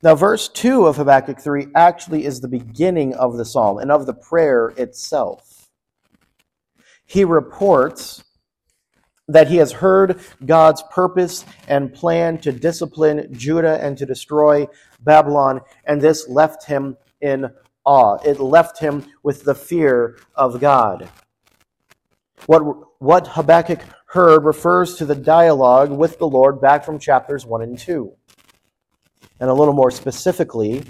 Now, 0.04 0.16
verse 0.16 0.50
2 0.50 0.86
of 0.86 0.98
Habakkuk 0.98 1.40
3 1.40 1.68
actually 1.76 2.26
is 2.26 2.42
the 2.42 2.48
beginning 2.48 3.14
of 3.16 3.38
the 3.38 3.46
psalm 3.46 3.80
and 3.80 3.92
of 3.92 4.06
the 4.06 4.14
prayer 4.14 4.74
itself 4.78 5.54
he 7.06 7.24
reports 7.24 8.24
that 9.28 9.48
he 9.48 9.58
has 9.58 9.72
heard 9.72 10.20
God's 10.46 10.84
purpose 10.92 11.46
and 11.68 11.94
plan 11.94 12.40
to 12.40 12.52
discipline 12.52 13.28
Judah 13.32 13.80
and 13.82 13.98
to 13.98 14.06
destroy 14.06 14.68
Babylon, 15.00 15.62
and 15.86 16.02
this 16.02 16.28
left 16.28 16.66
him 16.66 16.98
in 17.22 17.52
awe. 17.86 18.18
It 18.26 18.40
left 18.40 18.80
him 18.80 19.06
with 19.24 19.44
the 19.44 19.56
fear 19.56 20.18
of 20.36 20.60
God. 20.60 21.10
What, 22.46 22.62
what 23.02 23.28
Habakkuk 23.28 23.82
heard 24.08 24.44
refers 24.44 24.96
to 24.96 25.06
the 25.06 25.16
dialogue 25.16 25.92
with 25.92 26.20
the 26.20 26.28
Lord 26.28 26.62
back 26.62 26.84
from 26.86 27.00
chapters 27.00 27.46
1 27.46 27.62
and 27.62 27.78
2. 27.78 28.12
And 29.40 29.50
a 29.50 29.54
little 29.54 29.74
more 29.74 29.92
specifically, 29.92 30.84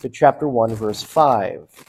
to 0.00 0.08
chapter 0.08 0.48
1, 0.48 0.74
verse 0.74 1.02
5. 1.02 1.88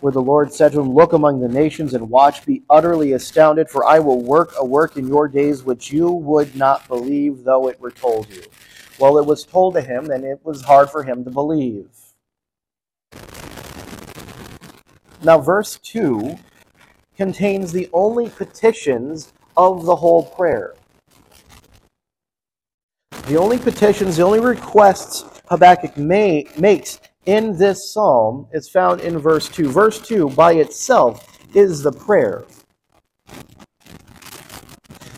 where 0.00 0.12
the 0.12 0.22
Lord 0.22 0.52
said 0.52 0.72
to 0.72 0.80
him, 0.80 0.94
Look 0.94 1.12
among 1.12 1.40
the 1.40 1.48
nations 1.48 1.94
and 1.94 2.08
watch, 2.08 2.44
be 2.44 2.62
utterly 2.70 3.12
astounded, 3.12 3.68
for 3.68 3.84
I 3.86 3.98
will 3.98 4.22
work 4.22 4.54
a 4.58 4.64
work 4.64 4.96
in 4.96 5.06
your 5.06 5.28
days 5.28 5.62
which 5.62 5.92
you 5.92 6.10
would 6.10 6.56
not 6.56 6.88
believe, 6.88 7.44
though 7.44 7.68
it 7.68 7.78
were 7.80 7.90
told 7.90 8.28
you. 8.30 8.42
Well, 9.00 9.16
it 9.16 9.24
was 9.24 9.44
told 9.44 9.74
to 9.74 9.80
him, 9.80 10.10
and 10.10 10.24
it 10.24 10.40
was 10.44 10.60
hard 10.60 10.90
for 10.90 11.02
him 11.02 11.24
to 11.24 11.30
believe. 11.30 11.88
Now, 15.22 15.38
verse 15.38 15.78
2 15.78 16.38
contains 17.16 17.72
the 17.72 17.88
only 17.94 18.28
petitions 18.28 19.32
of 19.56 19.86
the 19.86 19.96
whole 19.96 20.24
prayer. 20.24 20.74
The 23.26 23.38
only 23.38 23.56
petitions, 23.56 24.18
the 24.18 24.22
only 24.22 24.40
requests 24.40 25.24
Habakkuk 25.48 25.96
may, 25.96 26.46
makes 26.58 27.00
in 27.24 27.56
this 27.56 27.92
psalm 27.92 28.48
is 28.52 28.68
found 28.68 29.00
in 29.00 29.18
verse 29.18 29.48
2. 29.48 29.70
Verse 29.70 29.98
2 29.98 30.28
by 30.30 30.52
itself 30.54 31.26
is 31.54 31.82
the 31.82 31.92
prayer. 31.92 32.44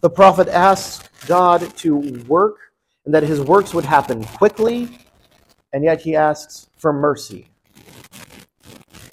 The 0.03 0.11
prophet 0.11 0.47
asks 0.47 1.09
God 1.27 1.77
to 1.79 1.97
work 2.29 2.62
and 3.05 3.15
that 3.15 3.23
his 3.23 3.41
works 3.41 3.75
would 3.75 3.85
happen 3.85 4.25
quickly, 4.25 4.99
and 5.73 5.85
yet 5.85 6.01
he 6.01 6.17
asks 6.17 6.69
for 6.77 6.93
mercy. 6.93 7.49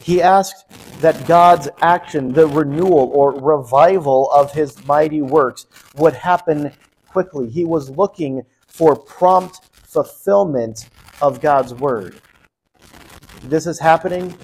He 0.02 0.22
asked 0.22 0.66
that 1.02 1.28
God's 1.28 1.70
action, 1.82 2.34
the 2.34 2.48
renewal 2.48 3.12
or 3.14 3.40
revival 3.40 4.30
of 4.32 4.52
his 4.52 4.86
mighty 4.86 5.22
works, 5.22 5.66
would 5.96 6.14
happen 6.14 6.72
quickly. 7.08 7.50
He 7.50 7.66
was 7.66 7.90
looking 7.90 8.44
for 8.68 8.96
prompt 8.96 9.62
fulfillment 9.74 10.90
of 11.22 11.42
God's 11.42 11.74
word 11.74 12.22
this 13.44 13.68
is 13.68 13.80
happening, 13.80 14.36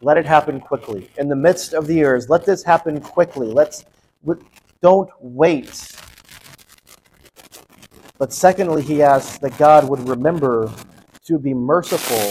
let 0.00 0.16
it 0.16 0.26
happen 0.26 0.60
quickly. 0.60 1.10
In 1.18 1.28
the 1.28 1.36
midst 1.36 1.72
of 1.74 1.86
the 1.86 1.94
years, 1.94 2.28
let 2.28 2.44
this 2.44 2.62
happen 2.62 3.00
quickly. 3.00 3.48
Let's 3.48 3.84
don't 4.80 5.10
wait. 5.20 5.92
But 8.22 8.32
secondly, 8.32 8.82
he 8.82 9.02
asks 9.02 9.38
that 9.38 9.58
God 9.58 9.88
would 9.88 10.08
remember 10.08 10.72
to 11.26 11.40
be 11.40 11.54
merciful 11.54 12.30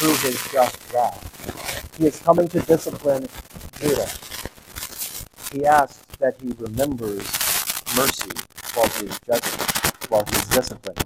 through 0.00 0.14
his 0.26 0.42
just 0.50 0.90
wrath. 0.90 1.98
He 1.98 2.06
is 2.06 2.18
coming 2.20 2.48
to 2.48 2.60
discipline 2.60 3.28
Judah. 3.78 4.08
He 5.52 5.66
asks 5.66 6.02
that 6.16 6.40
he 6.40 6.54
remembers 6.58 7.24
mercy 7.94 8.30
while 8.72 8.88
he 8.88 9.04
is 9.04 9.20
judging, 9.26 9.60
while 10.08 10.24
he 10.24 10.34
is 10.34 10.46
disciplining. 10.46 11.04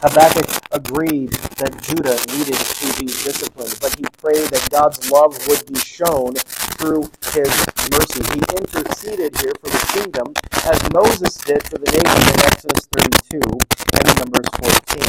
Habakkuk 0.00 0.48
agreed 0.72 1.28
that 1.60 1.76
Judah 1.84 2.16
needed 2.32 2.56
to 2.56 2.88
be 2.96 3.04
disciplined, 3.04 3.76
but 3.84 3.92
he 4.00 4.04
prayed 4.16 4.48
that 4.48 4.64
God's 4.72 5.10
love 5.12 5.36
would 5.46 5.60
be 5.68 5.76
shown 5.76 6.32
through 6.80 7.04
his 7.36 7.52
mercy. 7.92 8.24
He 8.32 8.40
interceded 8.56 9.36
here 9.44 9.52
for 9.60 9.68
the 9.68 9.84
kingdom 9.92 10.32
as 10.64 10.80
Moses 10.96 11.36
did 11.44 11.60
for 11.68 11.76
the 11.76 11.92
nation 11.92 12.16
in 12.32 12.40
Exodus 12.48 12.88
32 12.96 13.44
and 13.44 14.08
in 14.08 14.16
Numbers 14.24 14.48
14. 14.56 15.04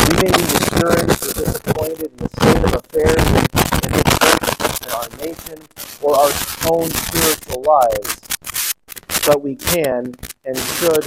We 0.00 0.16
may 0.24 0.32
be 0.32 0.48
discouraged 0.48 1.28
or 1.28 1.44
disappointed 1.44 2.08
in 2.08 2.16
the 2.24 2.32
state 2.40 2.64
of 2.64 2.72
affairs 2.72 3.20
in 3.20 4.00
church, 4.16 4.48
in 4.80 4.96
our 4.96 5.12
nation, 5.20 5.60
or 6.00 6.16
our 6.16 6.32
own 6.72 6.88
spiritual 6.88 7.60
lives, 7.68 8.16
but 9.28 9.44
we 9.44 9.56
can 9.56 10.16
and 10.44 10.56
should 10.58 11.04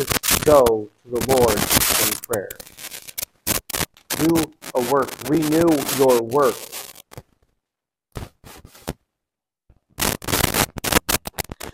go 0.47 0.63
to 1.03 1.09
the 1.09 1.19
Lord 1.35 1.59
in 2.07 2.15
prayer. 2.23 2.47
Do 4.15 4.53
a 4.75 4.81
work, 4.89 5.11
renew 5.27 5.67
your 5.99 6.23
work. 6.23 6.55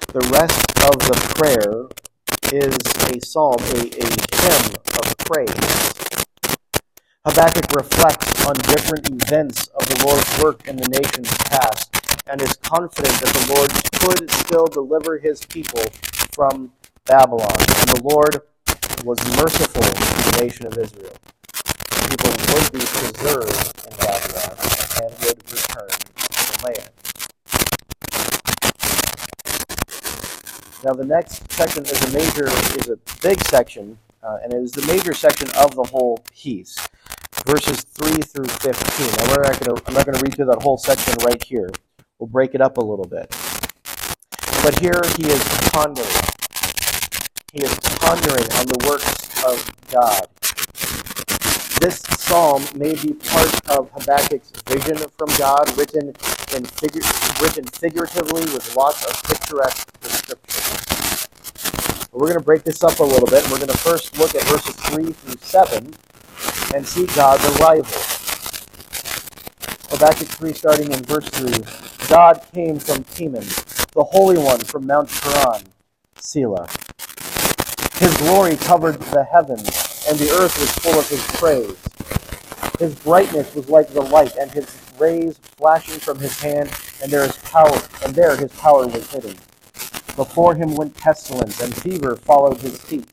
The 0.10 0.26
rest 0.34 0.58
of 0.90 0.98
the 1.06 1.18
prayer 1.38 1.86
is 2.52 2.76
a 3.14 3.24
psalm, 3.24 3.58
a, 3.62 3.94
a 3.94 4.10
hymn 4.42 4.74
of 4.98 5.18
praise. 5.20 5.54
Habakkuk 7.28 7.72
reflects 7.76 8.44
on 8.48 8.56
different 8.56 9.08
events 9.08 9.68
of 9.68 9.88
the 9.88 10.04
Lord's 10.04 10.42
work 10.42 10.68
in 10.68 10.78
the 10.78 10.90
nations 10.90 11.30
past 11.46 11.94
and 12.26 12.42
is 12.42 12.56
confident 12.56 13.14
that 13.22 13.34
the 13.36 13.54
Lord 13.54 13.70
could 14.02 14.32
still 14.32 14.66
deliver 14.66 15.20
his 15.20 15.46
people 15.46 15.84
from 16.34 16.72
Babylon. 17.06 17.54
And 17.60 17.90
the 17.90 18.02
Lord 18.04 18.42
was 19.04 19.20
merciful 19.38 19.82
to 19.82 19.92
the 19.92 20.38
nation 20.42 20.66
of 20.68 20.78
Israel. 20.78 21.16
People 22.10 22.32
would 22.54 22.72
be 22.72 22.80
preserved 22.80 23.58
in 23.86 23.94
Babylon 23.98 24.56
and 25.02 25.12
would 25.26 25.40
return 25.52 25.90
to 25.90 26.44
the 26.48 26.58
land. 26.66 26.92
Now 30.84 30.94
the 30.94 31.06
next 31.06 31.52
section 31.52 31.84
is 31.86 32.02
a 32.04 32.12
major, 32.18 32.48
is 32.78 32.90
a 32.90 32.98
big 33.22 33.44
section, 33.46 33.98
uh, 34.22 34.38
and 34.44 34.54
it 34.54 34.62
is 34.62 34.72
the 34.72 34.86
major 34.86 35.14
section 35.14 35.50
of 35.58 35.76
the 35.76 35.84
whole 35.84 36.24
piece, 36.32 36.78
verses 37.46 37.82
three 37.82 38.22
through 38.22 38.46
fifteen. 38.46 39.08
Now 39.18 39.36
we're 39.36 39.44
not 39.44 39.62
to, 39.62 39.82
I'm 39.88 39.94
not 39.94 40.06
going 40.06 40.18
to 40.18 40.24
read 40.24 40.36
through 40.36 40.48
that 40.48 40.62
whole 40.62 40.78
section 40.78 41.16
right 41.26 41.42
here. 41.44 41.70
We'll 42.20 42.28
break 42.28 42.54
it 42.54 42.62
up 42.62 42.78
a 42.78 42.82
little 42.82 43.08
bit. 43.08 43.30
But 44.64 44.80
here 44.80 45.02
he 45.18 45.26
is 45.26 45.44
pondering 45.72 46.08
he 47.54 47.62
is 47.62 47.80
pondering 48.02 48.50
on 48.58 48.66
the 48.66 48.86
works 48.90 49.46
of 49.46 49.64
God. 49.92 50.28
This 51.80 52.02
psalm 52.18 52.66
may 52.76 52.96
be 52.96 53.14
part 53.14 53.70
of 53.70 53.92
Habakkuk's 53.92 54.52
vision 54.66 54.98
from 55.18 55.30
God, 55.38 55.70
written, 55.78 56.08
in 56.56 56.64
written 57.42 57.66
figuratively 57.66 58.42
with 58.54 58.76
lots 58.76 59.06
of 59.06 59.22
picturesque 59.24 59.88
descriptions. 60.02 61.28
We're 62.12 62.28
going 62.28 62.40
to 62.40 62.46
break 62.46 62.64
this 62.64 62.84
up 62.84 63.00
a 63.00 63.04
little 63.04 63.28
bit. 63.28 63.44
We're 63.52 63.58
going 63.58 63.70
to 63.70 63.78
first 63.78 64.18
look 64.18 64.34
at 64.34 64.42
verses 64.44 64.76
3 64.76 65.12
through 65.12 65.38
7 65.40 65.94
and 66.74 66.88
see 66.88 67.06
God's 67.16 67.46
arrival. 67.60 67.92
Habakkuk 69.90 70.28
3, 70.28 70.54
starting 70.54 70.92
in 70.92 71.04
verse 71.04 71.30
3 71.30 72.08
God 72.08 72.42
came 72.52 72.80
from 72.80 73.04
Teman, 73.04 73.46
the 73.94 74.04
Holy 74.04 74.40
One 74.40 74.60
from 74.60 74.88
Mount 74.88 75.10
Paran, 75.10 75.66
Selah. 76.18 76.68
His 78.04 78.18
glory 78.18 78.58
covered 78.58 79.00
the 79.00 79.24
heavens, 79.24 79.64
and 80.10 80.20
the 80.20 80.30
earth 80.32 80.60
was 80.60 80.70
full 80.72 81.00
of 81.00 81.08
his 81.08 81.26
praise. 81.40 81.78
His 82.78 82.96
brightness 83.02 83.56
was 83.56 83.70
like 83.70 83.88
the 83.88 84.02
light, 84.02 84.36
and 84.36 84.52
his 84.52 84.68
rays 85.00 85.38
flashing 85.56 86.02
from 86.02 86.20
his 86.20 86.38
hand, 86.38 86.70
and 87.02 87.10
there 87.10 87.26
his 87.26 87.38
power, 87.38 87.80
and 88.04 88.14
there 88.14 88.36
his 88.36 88.52
power 88.58 88.86
was 88.88 89.10
hidden. 89.10 89.38
Before 90.18 90.54
him 90.54 90.76
went 90.76 90.98
pestilence, 90.98 91.62
and 91.62 91.74
fever 91.74 92.18
followed 92.18 92.60
his 92.60 92.78
feet. 92.82 93.08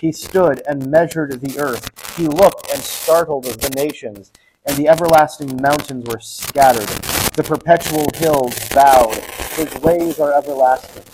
He 0.00 0.10
stood 0.10 0.62
and 0.66 0.90
measured 0.90 1.38
the 1.42 1.60
earth. 1.60 2.16
He 2.16 2.28
looked 2.28 2.70
and 2.72 2.80
startled 2.80 3.44
the 3.44 3.74
nations, 3.76 4.32
and 4.64 4.74
the 4.74 4.88
everlasting 4.88 5.60
mountains 5.60 6.06
were 6.06 6.20
scattered. 6.20 6.88
The 7.34 7.44
perpetual 7.44 8.06
hills 8.14 8.56
bowed. 8.70 9.16
His 9.52 9.74
ways 9.82 10.18
are 10.18 10.32
everlasting. 10.32 11.04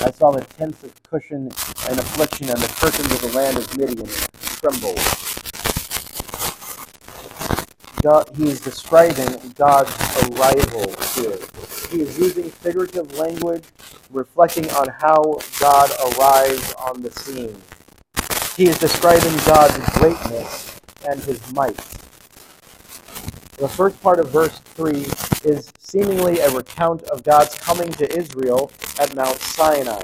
I 0.00 0.10
saw 0.10 0.32
the 0.32 0.44
tents 0.44 0.84
of 0.84 0.92
Cushan 1.04 1.46
and 1.88 1.98
affliction, 1.98 2.50
and 2.50 2.58
the 2.58 2.68
curtains 2.68 3.12
of 3.12 3.20
the 3.22 3.38
land 3.38 3.56
of 3.58 3.76
Midian 3.76 4.08
trembled. 4.60 5.00
God, 8.02 8.28
he 8.36 8.48
is 8.50 8.60
describing 8.60 9.52
God's 9.54 9.90
arrival 10.30 10.86
here. 11.14 11.38
He 11.90 12.02
is 12.02 12.18
using 12.18 12.50
figurative 12.50 13.12
language, 13.18 13.64
reflecting 14.10 14.70
on 14.72 14.88
how 14.88 15.38
God 15.60 15.90
arrives 16.18 16.72
on 16.74 17.02
the 17.02 17.10
scene. 17.12 17.56
He 18.56 18.68
is 18.68 18.78
describing 18.78 19.34
God's 19.46 19.78
greatness 19.98 20.80
and 21.08 21.20
his 21.20 21.40
might. 21.54 21.76
The 23.58 23.68
first 23.68 24.00
part 24.02 24.20
of 24.20 24.30
verse 24.30 24.58
3 24.76 25.06
is 25.44 25.72
seemingly 25.78 26.40
a 26.40 26.50
recount 26.50 27.02
of 27.04 27.22
God's 27.22 27.56
coming 27.58 27.90
to 27.92 28.16
Israel 28.16 28.70
at 28.98 29.14
Mount 29.14 29.36
Sinai. 29.38 30.02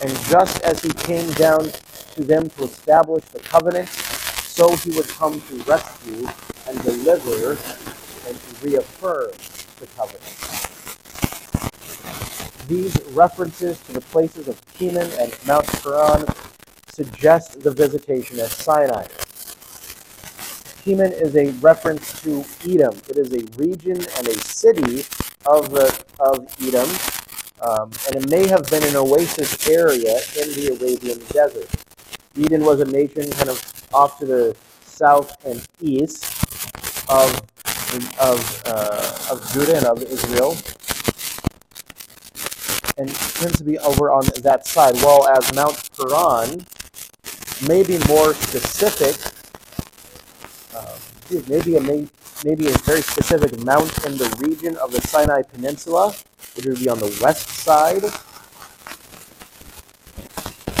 And 0.00 0.10
just 0.26 0.62
as 0.62 0.82
he 0.82 0.90
came 0.90 1.30
down 1.32 1.70
to 2.14 2.24
them 2.24 2.48
to 2.50 2.64
establish 2.64 3.24
the 3.26 3.40
covenant, 3.40 3.88
so 3.88 4.74
he 4.76 4.90
would 4.90 5.08
come 5.08 5.40
to 5.40 5.56
rescue 5.64 6.26
and 6.68 6.82
deliver 6.82 7.50
and 8.26 8.40
to 8.40 8.66
reaffirm 8.66 9.30
the 9.78 9.86
covenant. 9.96 10.22
These 12.68 12.96
references 13.12 13.78
to 13.82 13.92
the 13.92 14.00
places 14.00 14.48
of 14.48 14.60
Teman 14.72 15.08
and 15.20 15.32
Mount 15.46 15.66
Paran 15.82 16.24
suggest 16.88 17.62
the 17.62 17.70
visitation 17.70 18.40
at 18.40 18.50
Sinai. 18.50 19.06
Teman 20.86 21.10
is 21.20 21.34
a 21.34 21.50
reference 21.58 22.22
to 22.22 22.44
Edom. 22.64 22.96
It 23.08 23.16
is 23.16 23.32
a 23.32 23.44
region 23.58 23.96
and 23.96 24.28
a 24.28 24.34
city 24.38 25.00
of 25.44 25.70
the 25.70 26.04
of 26.20 26.46
Edom, 26.62 26.88
um, 27.60 27.90
and 28.06 28.22
it 28.22 28.30
may 28.30 28.46
have 28.46 28.70
been 28.70 28.84
an 28.84 28.94
oasis 28.94 29.68
area 29.68 30.14
in 30.40 30.48
the 30.54 30.78
Arabian 30.78 31.18
desert. 31.30 31.68
Edom 32.38 32.62
was 32.64 32.78
a 32.78 32.84
nation 32.84 33.28
kind 33.32 33.48
of 33.48 33.60
off 33.92 34.20
to 34.20 34.26
the 34.26 34.56
south 34.84 35.44
and 35.44 35.66
east 35.80 36.24
of 37.10 37.34
of 38.20 38.62
uh, 38.66 39.32
of 39.32 39.52
Judah 39.52 39.78
and 39.78 39.86
of 39.86 40.00
Israel, 40.04 40.56
and 42.96 43.12
tends 43.12 43.58
to 43.58 43.64
be 43.64 43.76
over 43.80 44.12
on 44.12 44.24
that 44.42 44.68
side. 44.68 44.94
While 45.02 45.26
as 45.30 45.52
Mount 45.52 45.90
Paran 45.98 46.64
may 47.66 47.82
be 47.82 47.98
more 48.06 48.34
specific, 48.34 49.35
uh, 51.30 51.40
maybe 51.48 51.76
a 51.76 51.80
maybe 52.44 52.66
a 52.68 52.78
very 52.84 53.02
specific 53.02 53.58
mount 53.64 54.04
in 54.04 54.16
the 54.16 54.28
region 54.46 54.76
of 54.78 54.92
the 54.92 55.00
Sinai 55.02 55.42
Peninsula, 55.42 56.14
which 56.54 56.66
would 56.66 56.78
be 56.78 56.88
on 56.88 56.98
the 56.98 57.18
west 57.22 57.48
side. 57.48 58.02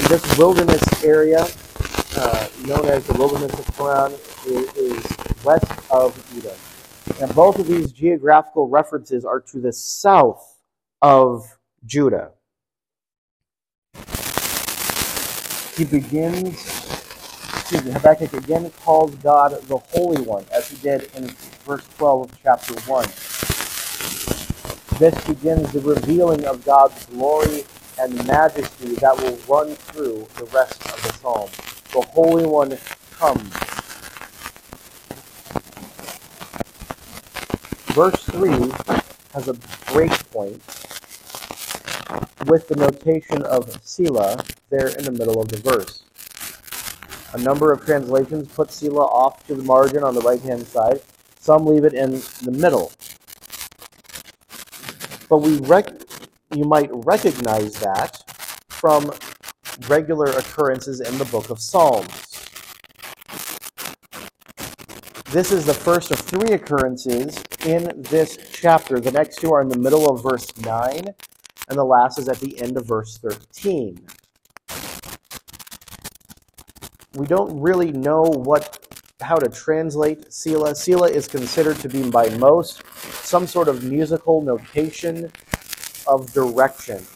This 0.08 0.38
wilderness 0.38 1.04
area, 1.04 1.44
uh, 2.16 2.48
known 2.64 2.86
as 2.86 3.06
the 3.06 3.14
Wilderness 3.14 3.52
of 3.58 3.66
Paran, 3.76 4.12
is, 4.46 5.44
west 5.44 5.66
of 5.90 6.14
Edom. 6.36 6.56
And 7.20 7.34
both 7.34 7.58
of 7.58 7.66
these 7.66 7.92
geographical 7.92 8.68
references 8.68 9.24
are 9.24 9.40
to 9.40 9.60
the 9.60 9.72
south 9.72 10.60
of 11.02 11.44
Judah. 11.84 12.32
He 15.76 15.84
begins, 15.84 16.56
excuse 17.68 17.84
me, 17.84 17.90
Habakkuk 17.90 18.32
again 18.32 18.70
calls 18.84 19.12
God 19.16 19.60
the 19.62 19.78
Holy 19.78 20.22
One, 20.22 20.44
as 20.52 20.68
he 20.68 20.76
did 20.76 21.10
in 21.16 21.26
verse 21.66 21.84
12 21.98 22.30
of 22.30 22.38
chapter 22.40 22.74
1. 22.82 23.04
This 25.00 25.24
begins 25.26 25.72
the 25.72 25.80
revealing 25.80 26.44
of 26.44 26.64
God's 26.64 27.04
glory 27.06 27.64
and 27.98 28.24
majesty 28.28 28.94
that 28.94 29.16
will 29.16 29.36
run 29.52 29.74
through 29.74 30.28
the 30.36 30.44
rest 30.44 30.80
of 30.86 31.02
the 31.02 31.12
psalm. 31.14 31.50
The 31.92 32.02
Holy 32.12 32.46
One 32.46 32.78
comes. 33.10 33.50
Verse 37.96 38.22
3 38.26 38.50
has 39.34 39.48
a 39.48 39.54
break 39.92 40.12
point 40.30 40.62
with 42.46 42.68
the 42.68 42.76
notation 42.76 43.42
of 43.42 43.76
Selah 43.84 44.38
there 44.70 44.90
in 44.90 45.02
the 45.02 45.10
middle 45.10 45.40
of 45.40 45.48
the 45.48 45.58
verse. 45.58 46.05
A 47.36 47.38
number 47.40 47.70
of 47.70 47.84
translations 47.84 48.48
put 48.48 48.70
Selah 48.70 49.04
off 49.04 49.46
to 49.46 49.54
the 49.54 49.62
margin 49.62 50.02
on 50.02 50.14
the 50.14 50.22
right 50.22 50.40
hand 50.40 50.66
side. 50.66 51.02
Some 51.38 51.66
leave 51.66 51.84
it 51.84 51.92
in 51.92 52.12
the 52.42 52.50
middle. 52.50 52.90
But 55.28 55.38
we 55.38 55.60
you 56.54 56.64
might 56.64 56.88
recognize 57.04 57.74
that 57.80 58.22
from 58.70 59.12
regular 59.86 60.30
occurrences 60.30 61.02
in 61.02 61.18
the 61.18 61.26
book 61.26 61.50
of 61.50 61.60
Psalms. 61.60 62.08
This 65.30 65.52
is 65.52 65.66
the 65.66 65.74
first 65.74 66.10
of 66.12 66.18
three 66.18 66.54
occurrences 66.54 67.44
in 67.66 67.92
this 67.98 68.38
chapter. 68.50 68.98
The 68.98 69.12
next 69.12 69.40
two 69.40 69.52
are 69.52 69.60
in 69.60 69.68
the 69.68 69.78
middle 69.78 70.08
of 70.08 70.22
verse 70.22 70.56
9, 70.56 71.04
and 71.68 71.78
the 71.78 71.84
last 71.84 72.18
is 72.18 72.30
at 72.30 72.40
the 72.40 72.58
end 72.62 72.78
of 72.78 72.86
verse 72.86 73.18
13. 73.18 74.06
We 77.16 77.26
don't 77.26 77.58
really 77.60 77.92
know 77.92 78.22
what 78.22 78.78
how 79.22 79.36
to 79.36 79.48
translate 79.48 80.30
Selah. 80.30 80.74
Selah 80.74 81.08
is 81.08 81.26
considered 81.26 81.76
to 81.78 81.88
be 81.88 82.10
by 82.10 82.28
most 82.36 82.82
some 83.24 83.46
sort 83.46 83.68
of 83.68 83.82
musical 83.82 84.42
notation 84.42 85.32
of 86.06 86.30
direction. 86.34 87.06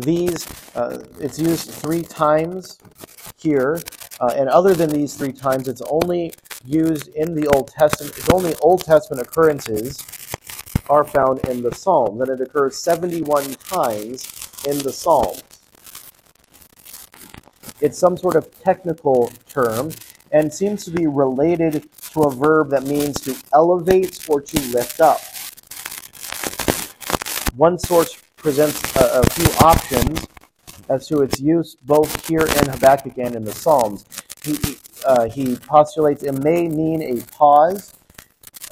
These, 0.00 0.46
uh, 0.74 1.04
it's 1.20 1.38
used 1.38 1.70
three 1.70 2.02
times 2.02 2.78
here, 3.36 3.80
uh, 4.20 4.34
and 4.36 4.48
other 4.48 4.74
than 4.74 4.90
these 4.90 5.14
three 5.14 5.32
times, 5.32 5.68
it's 5.68 5.82
only 5.88 6.32
used 6.64 7.08
in 7.14 7.34
the 7.34 7.46
Old 7.54 7.68
Testament. 7.68 8.18
It's 8.18 8.30
only 8.30 8.54
Old 8.62 8.84
Testament 8.84 9.24
occurrences 9.26 10.04
are 10.90 11.04
found 11.04 11.40
in 11.48 11.62
the 11.62 11.74
Psalms, 11.74 12.20
and 12.20 12.30
it 12.30 12.40
occurs 12.40 12.76
71 12.78 13.54
times 13.54 14.26
in 14.66 14.78
the 14.78 14.92
Psalms. 14.92 15.42
It's 17.80 17.98
some 17.98 18.16
sort 18.16 18.36
of 18.36 18.50
technical 18.62 19.30
term 19.48 19.92
and 20.32 20.52
seems 20.52 20.84
to 20.84 20.90
be 20.90 21.06
related 21.06 21.88
to 22.12 22.22
a 22.22 22.30
verb 22.34 22.70
that 22.70 22.84
means 22.84 23.20
to 23.20 23.36
elevate 23.52 24.28
or 24.28 24.40
to 24.40 24.60
lift 24.72 25.00
up. 25.00 25.20
One 27.56 27.78
source 27.78 28.20
presents 28.36 28.96
a, 28.96 29.20
a 29.20 29.30
few 29.30 29.46
options 29.66 30.26
as 30.88 31.06
to 31.08 31.22
its 31.22 31.40
use 31.40 31.76
both 31.82 32.26
here 32.26 32.46
in 32.46 32.70
Habakkuk 32.70 33.18
and 33.18 33.34
in 33.34 33.44
the 33.44 33.52
Psalms. 33.52 34.04
He, 34.42 34.58
uh, 35.04 35.28
he 35.28 35.56
postulates 35.56 36.22
it 36.22 36.42
may 36.42 36.68
mean 36.68 37.02
a 37.02 37.20
pause, 37.32 37.94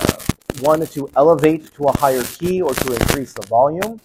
uh, 0.00 0.18
one, 0.60 0.86
to 0.86 1.10
elevate 1.16 1.72
to 1.74 1.84
a 1.84 1.96
higher 1.98 2.22
key 2.22 2.62
or 2.62 2.74
to 2.74 2.94
increase 2.94 3.32
the 3.32 3.46
volume, 3.46 4.00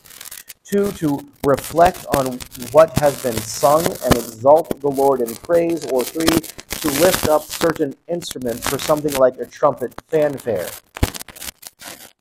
two, 0.71 0.91
to 0.93 1.19
reflect 1.45 2.05
on 2.15 2.39
what 2.71 2.97
has 2.99 3.21
been 3.21 3.37
sung 3.37 3.85
and 3.85 4.15
exalt 4.15 4.79
the 4.79 4.89
Lord 4.89 5.19
in 5.19 5.35
praise, 5.35 5.85
or 5.91 6.03
three, 6.03 6.25
to 6.25 6.87
lift 7.01 7.27
up 7.27 7.43
certain 7.43 7.93
instruments 8.07 8.69
for 8.69 8.79
something 8.79 9.13
like 9.15 9.37
a 9.39 9.45
trumpet 9.45 9.93
fanfare. 10.07 10.69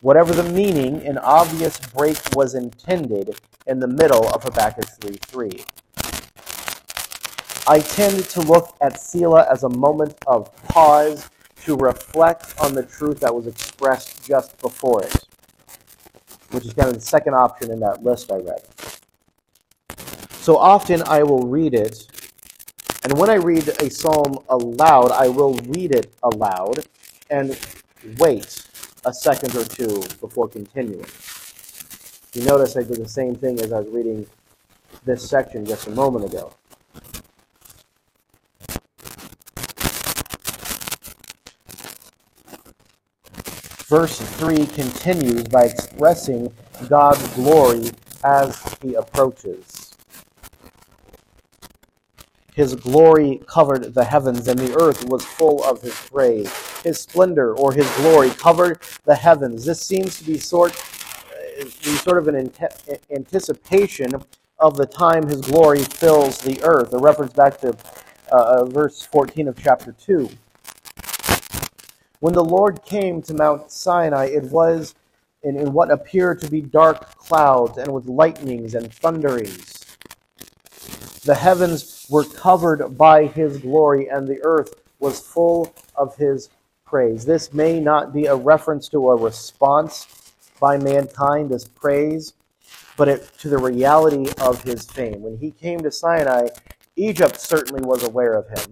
Whatever 0.00 0.34
the 0.34 0.50
meaning, 0.50 1.06
an 1.06 1.18
obvious 1.18 1.78
break 1.94 2.18
was 2.34 2.54
intended 2.54 3.38
in 3.66 3.78
the 3.78 3.86
middle 3.86 4.28
of 4.30 4.42
Habakkuk 4.42 4.86
3. 5.20 5.64
I 7.68 7.78
tend 7.78 8.24
to 8.30 8.40
look 8.40 8.74
at 8.80 8.98
Selah 8.98 9.46
as 9.50 9.62
a 9.62 9.68
moment 9.68 10.16
of 10.26 10.54
pause 10.64 11.30
to 11.64 11.76
reflect 11.76 12.54
on 12.58 12.74
the 12.74 12.82
truth 12.82 13.20
that 13.20 13.32
was 13.34 13.46
expressed 13.46 14.26
just 14.26 14.60
before 14.60 15.04
it, 15.04 15.14
which 16.50 16.66
is 16.66 16.72
kind 16.74 16.88
of 16.88 16.94
the 16.94 17.00
second 17.00 17.34
option 17.34 17.70
in 17.70 17.80
that 17.80 18.02
list 18.02 18.30
I 18.30 18.38
read. 18.38 18.62
So 20.40 20.56
often 20.56 21.02
I 21.06 21.22
will 21.22 21.46
read 21.46 21.74
it, 21.74 22.06
and 23.04 23.16
when 23.18 23.30
I 23.30 23.34
read 23.34 23.68
a 23.68 23.90
psalm 23.90 24.38
aloud, 24.48 25.12
I 25.12 25.28
will 25.28 25.54
read 25.54 25.92
it 25.92 26.12
aloud 26.22 26.86
and 27.30 27.58
wait 28.18 28.66
a 29.04 29.12
second 29.12 29.54
or 29.56 29.64
two 29.64 30.02
before 30.20 30.48
continuing. 30.48 31.06
You 32.34 32.44
notice 32.44 32.76
I 32.76 32.82
did 32.82 32.96
the 32.96 33.08
same 33.08 33.34
thing 33.34 33.60
as 33.60 33.72
I 33.72 33.80
was 33.80 33.88
reading 33.88 34.26
this 35.04 35.28
section 35.28 35.64
just 35.64 35.86
a 35.86 35.90
moment 35.90 36.24
ago. 36.26 36.52
Verse 43.90 44.20
3 44.20 44.66
continues 44.66 45.42
by 45.48 45.64
expressing 45.64 46.53
God's 46.88 47.26
glory 47.35 47.90
as 48.22 48.76
he 48.81 48.94
approaches. 48.94 49.96
His 52.55 52.76
glory 52.76 53.42
covered 53.48 53.92
the 53.92 54.05
heavens, 54.05 54.46
and 54.46 54.57
the 54.57 54.81
earth 54.81 55.05
was 55.07 55.24
full 55.24 55.64
of 55.64 55.83
his 55.83 55.94
praise. 56.09 56.53
His 56.85 57.00
splendor 57.00 57.57
or 57.57 57.72
his 57.72 57.90
glory 57.96 58.31
covered 58.31 58.79
the 59.07 59.16
heavens. 59.16 59.64
This 59.64 59.83
seems 59.85 60.20
to 60.20 60.24
be 60.24 60.38
sort, 60.38 60.81
uh, 61.61 61.64
be 61.64 61.96
sort 61.96 62.18
of 62.18 62.29
an 62.29 62.53
anticipation 63.11 64.11
of 64.61 64.76
the 64.76 64.87
time 64.87 65.26
his 65.26 65.40
glory 65.40 65.83
fills 65.83 66.38
the 66.38 66.62
earth. 66.62 66.92
A 66.92 66.98
reference 66.98 67.33
back 67.33 67.59
to 67.62 67.76
uh, 68.31 68.37
uh, 68.37 68.64
verse 68.66 69.03
14 69.03 69.48
of 69.48 69.61
chapter 69.61 69.90
2. 69.90 70.31
When 72.20 72.35
the 72.35 72.44
Lord 72.44 72.85
came 72.85 73.22
to 73.22 73.35
Mount 73.35 73.70
Sinai, 73.70 74.26
it 74.26 74.44
was 74.44 74.94
in, 75.42 75.56
in 75.56 75.72
what 75.72 75.90
appeared 75.90 76.40
to 76.42 76.50
be 76.50 76.61
dark 76.61 77.16
clouds 77.16 77.78
and 77.78 77.92
with 77.92 78.06
lightnings 78.06 78.74
and 78.74 78.92
thunderings. 78.92 79.96
The 81.24 81.35
heavens 81.35 82.06
were 82.11 82.24
covered 82.24 82.96
by 82.98 83.26
his 83.26 83.59
glory, 83.59 84.09
and 84.09 84.28
the 84.28 84.40
earth 84.44 84.74
was 84.98 85.20
full 85.20 85.74
of 85.94 86.16
his 86.16 86.50
praise. 86.85 87.24
This 87.24 87.54
may 87.54 87.80
not 87.80 88.12
be 88.12 88.26
a 88.26 88.35
reference 88.35 88.88
to 88.90 89.11
a 89.11 89.16
response 89.16 90.06
by 90.61 90.76
mankind, 90.76 91.50
this 91.50 91.64
praise, 91.66 92.35
but 92.98 93.09
it, 93.09 93.30
to 93.38 93.48
the 93.48 93.59
reality 93.59 94.30
of 94.42 94.62
his 94.62 94.85
fame. 94.85 95.22
When 95.22 95.38
he 95.38 95.52
came 95.52 95.80
to 95.80 95.90
Sinai, 95.90 96.48
Egypt 96.96 97.40
certainly 97.40 97.83
was 97.83 98.02
aware 98.02 98.35
of 98.35 98.48
him. 98.48 98.70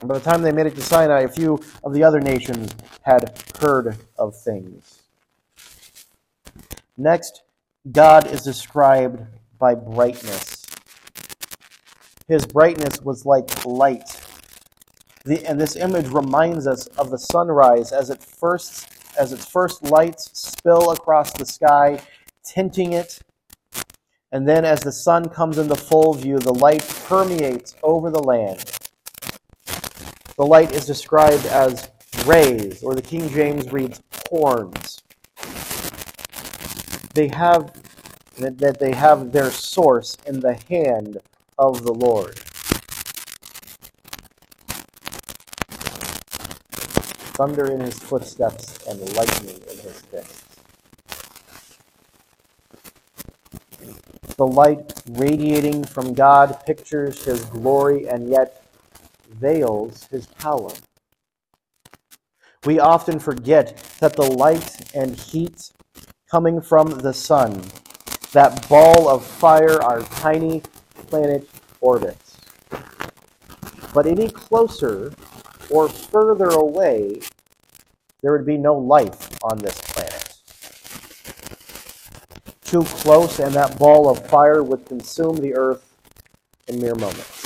And 0.00 0.08
by 0.08 0.18
the 0.18 0.24
time 0.24 0.42
they 0.42 0.52
made 0.52 0.66
it 0.66 0.74
to 0.76 0.82
Sinai, 0.82 1.20
a 1.20 1.28
few 1.28 1.62
of 1.84 1.92
the 1.92 2.02
other 2.02 2.20
nations 2.20 2.74
had 3.02 3.38
heard 3.60 3.96
of 4.18 4.34
things. 4.34 5.02
Next, 6.96 7.42
God 7.90 8.26
is 8.26 8.42
described 8.42 9.22
by 9.58 9.74
brightness. 9.74 10.64
His 12.28 12.46
brightness 12.46 13.00
was 13.02 13.26
like 13.26 13.64
light. 13.66 14.08
The, 15.24 15.44
and 15.46 15.60
this 15.60 15.76
image 15.76 16.08
reminds 16.08 16.66
us 16.66 16.86
of 16.86 17.10
the 17.10 17.18
sunrise 17.18 17.92
as 17.92 18.08
it 18.08 18.22
first 18.22 18.86
as 19.18 19.32
its 19.32 19.44
first 19.44 19.82
lights 19.82 20.30
spill 20.32 20.92
across 20.92 21.32
the 21.32 21.44
sky, 21.44 22.00
tinting 22.44 22.92
it. 22.92 23.20
And 24.32 24.48
then 24.48 24.64
as 24.64 24.80
the 24.80 24.92
sun 24.92 25.28
comes 25.28 25.58
into 25.58 25.74
full 25.74 26.14
view, 26.14 26.38
the 26.38 26.54
light 26.54 26.86
permeates 27.06 27.74
over 27.82 28.10
the 28.10 28.22
land. 28.22 28.79
The 30.40 30.46
light 30.46 30.72
is 30.72 30.86
described 30.86 31.44
as 31.44 31.90
rays, 32.24 32.82
or 32.82 32.94
the 32.94 33.02
King 33.02 33.28
James 33.28 33.70
reads 33.70 34.00
horns. 34.30 35.02
They 37.12 37.28
have 37.28 37.74
that 38.38 38.78
they 38.80 38.94
have 38.94 39.32
their 39.32 39.50
source 39.50 40.16
in 40.24 40.40
the 40.40 40.58
hand 40.70 41.18
of 41.58 41.82
the 41.82 41.92
Lord. 41.92 42.38
Thunder 47.36 47.70
in 47.72 47.80
his 47.80 47.98
footsteps 47.98 48.78
and 48.86 48.98
lightning 49.14 49.56
in 49.70 49.78
his 49.78 50.00
fists. 50.00 50.44
The 54.38 54.46
light 54.46 55.02
radiating 55.10 55.84
from 55.84 56.14
God 56.14 56.64
pictures 56.64 57.26
his 57.26 57.44
glory 57.44 58.08
and 58.08 58.30
yet 58.30 58.59
veils 59.30 60.06
his 60.10 60.26
power. 60.26 60.70
We 62.64 62.78
often 62.78 63.18
forget 63.18 63.82
that 64.00 64.16
the 64.16 64.30
light 64.30 64.94
and 64.94 65.16
heat 65.16 65.72
coming 66.30 66.60
from 66.60 66.90
the 66.90 67.14
sun, 67.14 67.62
that 68.32 68.68
ball 68.68 69.08
of 69.08 69.24
fire, 69.24 69.82
our 69.82 70.02
tiny 70.02 70.62
planet 71.08 71.48
orbits. 71.80 72.36
But 73.94 74.06
any 74.06 74.28
closer 74.28 75.12
or 75.70 75.88
further 75.88 76.50
away, 76.50 77.20
there 78.22 78.32
would 78.32 78.46
be 78.46 78.58
no 78.58 78.74
life 78.74 79.30
on 79.42 79.58
this 79.58 79.80
planet. 79.80 80.34
Too 82.62 82.84
close, 82.84 83.40
and 83.40 83.54
that 83.54 83.78
ball 83.78 84.08
of 84.08 84.26
fire 84.28 84.62
would 84.62 84.84
consume 84.86 85.36
the 85.36 85.54
earth 85.54 85.96
in 86.68 86.80
mere 86.80 86.94
moments. 86.94 87.39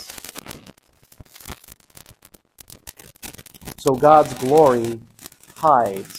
So 3.87 3.93
God's 3.93 4.33
glory 4.33 4.99
hides, 5.57 6.17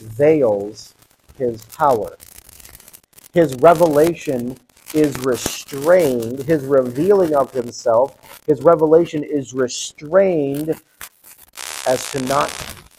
veils 0.00 0.94
his 1.36 1.64
power. 1.66 2.16
His 3.32 3.54
revelation 3.60 4.58
is 4.94 5.16
restrained, 5.20 6.40
his 6.40 6.64
revealing 6.64 7.36
of 7.36 7.52
himself, 7.52 8.42
his 8.48 8.62
revelation 8.62 9.22
is 9.22 9.54
restrained 9.54 10.74
as 11.86 12.10
to 12.10 12.20
not 12.22 12.50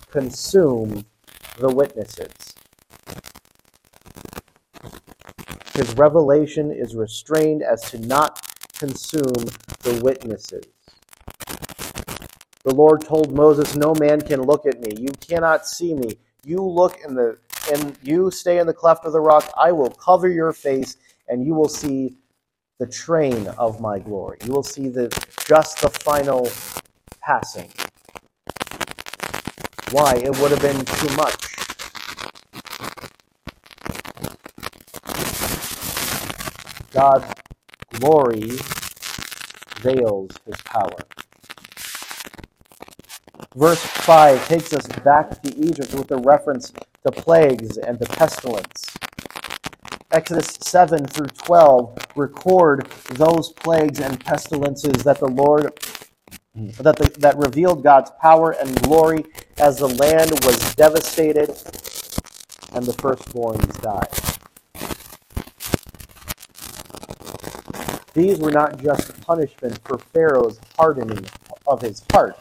consume 0.09 1.05
the 1.57 1.67
witnesses. 1.67 2.55
His 5.73 5.93
revelation 5.97 6.71
is 6.71 6.95
restrained 6.95 7.63
as 7.63 7.81
to 7.91 7.99
not 7.99 8.47
consume 8.77 9.43
the 9.83 9.99
witnesses. 10.01 10.63
The 12.69 12.75
Lord 12.75 13.01
told 13.01 13.33
Moses, 13.33 13.75
No 13.75 13.95
man 13.95 14.21
can 14.21 14.43
look 14.43 14.67
at 14.67 14.79
me. 14.79 14.91
You 14.99 15.09
cannot 15.27 15.65
see 15.65 15.95
me. 15.95 16.19
You 16.45 16.61
look 16.61 16.99
in 17.03 17.15
the 17.15 17.39
and 17.73 17.97
you 18.03 18.29
stay 18.29 18.59
in 18.59 18.67
the 18.67 18.75
cleft 18.75 19.05
of 19.05 19.11
the 19.11 19.19
rock. 19.19 19.51
I 19.57 19.71
will 19.71 19.89
cover 19.89 20.29
your 20.29 20.53
face, 20.53 20.95
and 21.27 21.43
you 21.43 21.55
will 21.55 21.67
see 21.67 22.17
the 22.77 22.85
train 22.85 23.47
of 23.57 23.81
my 23.81 23.97
glory. 23.97 24.37
You 24.45 24.51
will 24.51 24.61
see 24.61 24.87
the 24.87 25.09
just 25.47 25.81
the 25.81 25.89
final 25.89 26.47
passing. 27.23 27.71
Why? 29.91 30.17
It 30.17 30.37
would 30.39 30.51
have 30.51 30.61
been 30.61 30.85
too 30.85 31.15
much. 31.15 31.55
God's 36.91 37.33
glory 37.99 38.59
veils 39.81 40.31
his 40.45 40.61
power. 40.65 40.99
Verse 43.55 43.81
5 43.81 44.47
takes 44.47 44.73
us 44.73 44.85
back 45.03 45.41
to 45.41 45.55
Egypt 45.57 45.93
with 45.95 46.11
a 46.11 46.17
reference 46.17 46.71
to 47.03 47.11
plagues 47.11 47.77
and 47.77 47.99
to 47.99 48.05
pestilence. 48.05 48.95
Exodus 50.11 50.57
7 50.61 51.05
through 51.05 51.27
12 51.27 51.97
record 52.15 52.87
those 53.11 53.51
plagues 53.53 53.99
and 54.01 54.23
pestilences 54.23 55.03
that 55.03 55.19
the 55.19 55.27
Lord 55.27 55.73
that, 56.55 56.95
the, 56.95 57.09
that 57.19 57.37
revealed 57.37 57.83
God's 57.83 58.11
power 58.21 58.51
and 58.51 58.81
glory 58.83 59.25
as 59.57 59.77
the 59.79 59.87
land 59.87 60.31
was 60.45 60.75
devastated 60.75 61.49
and 62.73 62.85
the 62.85 62.93
firstborns 62.93 63.81
died. 63.81 64.09
These 68.13 68.39
were 68.39 68.51
not 68.51 68.81
just 68.81 69.19
punishment 69.21 69.79
for 69.85 69.97
Pharaoh's 69.97 70.59
hardening 70.77 71.25
of 71.67 71.81
his 71.81 72.03
heart, 72.11 72.37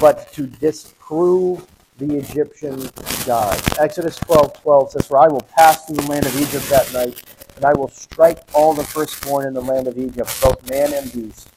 but 0.00 0.32
to 0.32 0.46
disprove 0.46 1.66
the 1.98 2.16
Egyptian 2.16 2.90
gods. 3.26 3.78
Exodus 3.78 4.16
12 4.18 4.52
12 4.62 4.90
says, 4.92 5.06
For 5.06 5.18
I 5.18 5.28
will 5.28 5.42
pass 5.56 5.86
through 5.86 5.96
the 5.96 6.06
land 6.06 6.26
of 6.26 6.40
Egypt 6.40 6.68
that 6.70 6.92
night, 6.92 7.22
and 7.56 7.64
I 7.64 7.72
will 7.72 7.88
strike 7.88 8.40
all 8.54 8.72
the 8.74 8.84
firstborn 8.84 9.46
in 9.46 9.54
the 9.54 9.62
land 9.62 9.88
of 9.88 9.98
Egypt, 9.98 10.30
both 10.42 10.70
man 10.70 10.92
and 10.94 11.12
beast. 11.12 11.50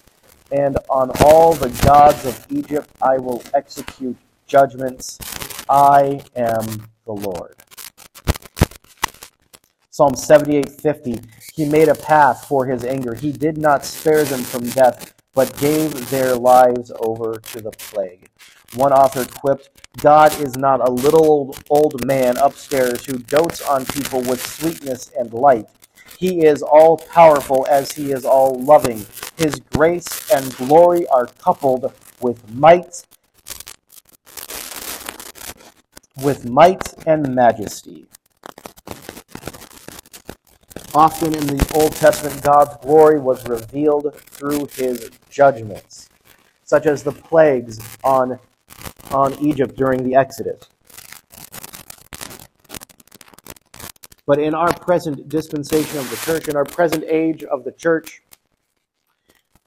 And 0.52 0.78
on 0.90 1.12
all 1.24 1.54
the 1.54 1.70
gods 1.86 2.26
of 2.26 2.46
Egypt 2.50 2.90
I 3.02 3.18
will 3.18 3.44
execute 3.54 4.18
judgments. 4.48 5.18
I 5.70 6.22
am 6.36 6.66
the 7.06 7.14
Lord. 7.14 7.56
Psalm 9.90 10.14
78:50 10.14 11.24
He 11.54 11.66
made 11.66 11.90
a 11.90 11.96
path 11.96 12.48
for 12.48 12.66
his 12.66 12.84
anger. 12.84 13.14
He 13.14 13.32
did 13.32 13.58
not 13.58 13.86
spare 13.86 14.24
them 14.24 14.42
from 14.42 14.68
death, 14.70 15.14
but 15.34 15.58
gave 15.58 16.10
their 16.10 16.36
lives 16.36 16.92
over 17.00 17.40
to 17.40 17.62
the 17.62 17.72
plague. 17.72 18.30
One 18.76 18.94
author 18.94 19.26
quipped, 19.26 19.70
God 20.00 20.40
is 20.42 20.58
not 20.58 20.88
a 20.88 20.92
little 20.92 21.56
old, 21.70 22.06
man 22.06 22.38
upstairs 22.38 23.06
who 23.06 23.18
dotes 23.20 23.62
on 23.64 23.86
people 23.86 24.22
with 24.22 24.46
sweetness 24.46 25.12
and 25.18 25.34
light. 25.34 25.68
He 26.18 26.46
is 26.46 26.62
all 26.64 26.98
powerful 26.98 27.68
as 27.70 27.92
he 27.92 28.12
is 28.12 28.26
all 28.26 28.60
loving. 28.64 29.06
His 29.38 29.60
grace 29.74 30.32
and 30.32 30.56
glory 30.58 31.08
are 31.08 31.28
coupled 31.28 31.94
with 32.22 32.50
might 32.54 33.04
with 36.24 36.46
might 36.50 36.94
and 37.08 37.36
majesty. 37.36 38.06
Often 40.94 41.36
in 41.36 41.48
the 41.48 41.72
Old 41.76 41.94
Testament, 41.94 42.44
God's 42.44 42.76
glory 42.82 43.18
was 43.18 43.48
revealed 43.48 44.14
through 44.14 44.68
his 44.74 45.10
judgments, 45.30 46.10
such 46.66 46.86
as 46.86 47.02
the 47.02 47.14
plagues 47.14 47.80
on, 48.04 48.38
on 49.12 49.34
Egypt 49.40 49.78
during 49.78 50.04
the 50.04 50.16
Exodus. 50.16 50.68
But 54.26 54.40
in 54.40 54.54
our 54.54 54.74
present 54.74 55.30
dispensation 55.30 55.98
of 55.98 56.10
the 56.10 56.18
church, 56.18 56.50
in 56.50 56.58
our 56.58 56.66
present 56.66 57.06
age 57.06 57.46
of 57.46 57.64
the 57.64 57.72
church, 57.72 58.22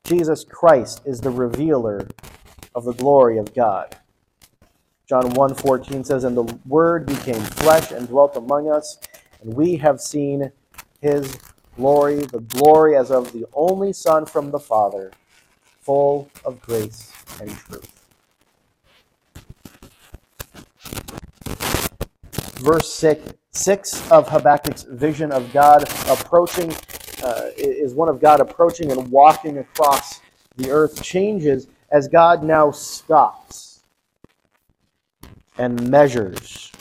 Jesus 0.05 0.45
Christ 0.45 1.01
is 1.07 1.21
the 1.21 1.31
revealer 1.31 2.07
of 2.75 2.85
the 2.85 2.93
glory 2.93 3.39
of 3.39 3.55
God. 3.55 3.97
John 5.09 5.33
1:14 5.35 6.05
says, 6.05 6.25
"And 6.25 6.37
the 6.37 6.59
word 6.67 7.07
became 7.07 7.41
flesh 7.41 7.93
and 7.93 8.09
dwelt 8.09 8.37
among 8.37 8.71
us, 8.71 8.99
and 9.41 9.55
we 9.55 9.77
have 9.77 10.03
seen 10.03 10.53
his 11.05 11.39
glory, 11.77 12.17
the 12.27 12.41
glory 12.41 12.97
as 12.97 13.13
of 13.13 13.33
the 13.33 13.47
only 13.55 13.95
Son 13.95 14.27
from 14.27 14.51
the 14.53 14.61
Father, 14.61 15.13
full 15.83 16.31
of 16.45 16.61
grace 16.63 17.13
and 17.41 17.51
truth." 17.51 17.91
Verse 22.61 22.93
6, 22.95 23.35
6 23.53 24.11
of 24.13 24.29
Habakkuk's 24.29 24.85
vision 24.85 25.33
of 25.33 25.53
God 25.53 25.85
approaching 26.11 26.73
uh, 27.25 27.51
is 27.57 27.95
one 27.95 28.09
of 28.11 28.21
God 28.21 28.41
approaching 28.41 28.93
and 28.93 29.11
walking 29.13 29.59
across 29.59 30.21
the 30.57 30.71
earth 30.73 31.03
changes 31.03 31.69
as 31.93 32.09
God 32.09 32.43
now 32.45 32.73
stops 32.73 33.83
and 35.59 35.91
measures. 35.91 36.74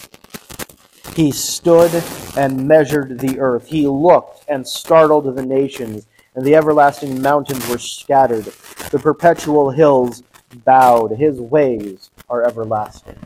He 1.16 1.32
stood 1.32 2.04
and 2.36 2.68
measured 2.68 3.20
the 3.20 3.40
earth. 3.40 3.68
He 3.68 3.88
looked 3.88 4.46
and 4.48 4.68
startled 4.68 5.36
the 5.36 5.46
nations, 5.46 6.08
and 6.36 6.44
the 6.44 6.56
everlasting 6.56 7.22
mountains 7.22 7.68
were 7.70 7.78
scattered. 7.78 8.46
The 8.92 9.00
perpetual 9.00 9.70
hills 9.70 10.24
bowed. 10.66 11.12
His 11.12 11.40
ways 11.40 12.10
are 12.30 12.44
everlasting. 12.44 13.18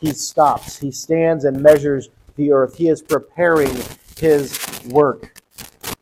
He 0.00 0.12
stops. 0.12 0.78
He 0.78 0.90
stands 0.90 1.44
and 1.44 1.62
measures 1.62 2.08
the 2.36 2.52
earth. 2.52 2.76
He 2.76 2.88
is 2.88 3.00
preparing 3.00 3.74
his 4.18 4.58
work. 4.86 5.40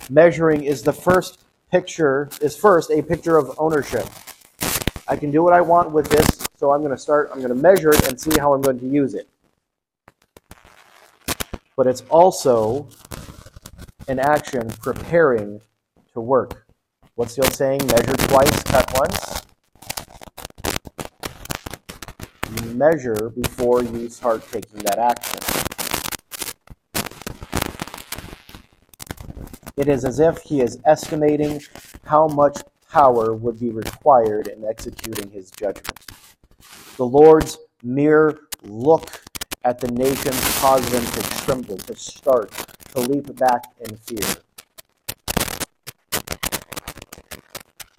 Measuring 0.09 0.65
is 0.65 0.83
the 0.83 0.93
first 0.93 1.45
picture, 1.71 2.29
is 2.41 2.57
first 2.57 2.91
a 2.91 3.03
picture 3.03 3.37
of 3.37 3.55
ownership. 3.59 4.07
I 5.07 5.17
can 5.17 5.31
do 5.31 5.43
what 5.43 5.53
I 5.53 5.61
want 5.61 5.91
with 5.91 6.09
this, 6.09 6.27
so 6.61 6.73
I'm 6.73 6.83
going 6.83 6.95
to 6.95 6.99
start, 6.99 7.31
I'm 7.33 7.39
going 7.39 7.49
to 7.49 7.55
measure 7.55 7.89
it 7.89 8.07
and 8.07 8.21
see 8.21 8.39
how 8.39 8.53
I'm 8.53 8.61
going 8.61 8.79
to 8.81 8.87
use 8.87 9.15
it. 9.15 9.27
But 11.75 11.87
it's 11.87 12.03
also 12.11 12.87
an 14.09 14.19
action 14.19 14.69
preparing 14.83 15.63
to 16.13 16.21
work. 16.21 16.67
What's 17.15 17.35
the 17.35 17.45
old 17.45 17.55
saying? 17.55 17.81
Measure 17.87 18.13
twice, 18.29 18.63
cut 18.65 18.93
once. 18.95 19.47
Measure 22.75 23.31
before 23.31 23.83
you 23.83 24.11
start 24.11 24.47
taking 24.53 24.81
that 24.81 24.99
action. 24.99 25.41
It 29.79 29.89
is 29.89 30.05
as 30.05 30.21
if 30.21 30.43
he 30.43 30.61
is 30.61 30.79
estimating 30.85 31.63
how 32.05 32.29
much 32.29 32.59
power 32.93 33.33
would 33.33 33.59
be 33.59 33.71
required 33.71 34.49
in 34.49 34.63
executing 34.67 35.31
his 35.31 35.51
judgment. 35.53 36.10
The 36.97 37.07
Lord's 37.07 37.59
mere 37.83 38.41
look 38.63 39.23
at 39.65 39.79
the 39.79 39.91
nations 39.93 40.59
caused 40.59 40.89
them 40.91 41.05
to 41.05 41.23
tremble, 41.45 41.77
to 41.79 41.97
start, 41.97 42.51
to 42.95 43.01
leap 43.01 43.35
back 43.37 43.65
in 43.81 43.97
fear. 43.97 44.37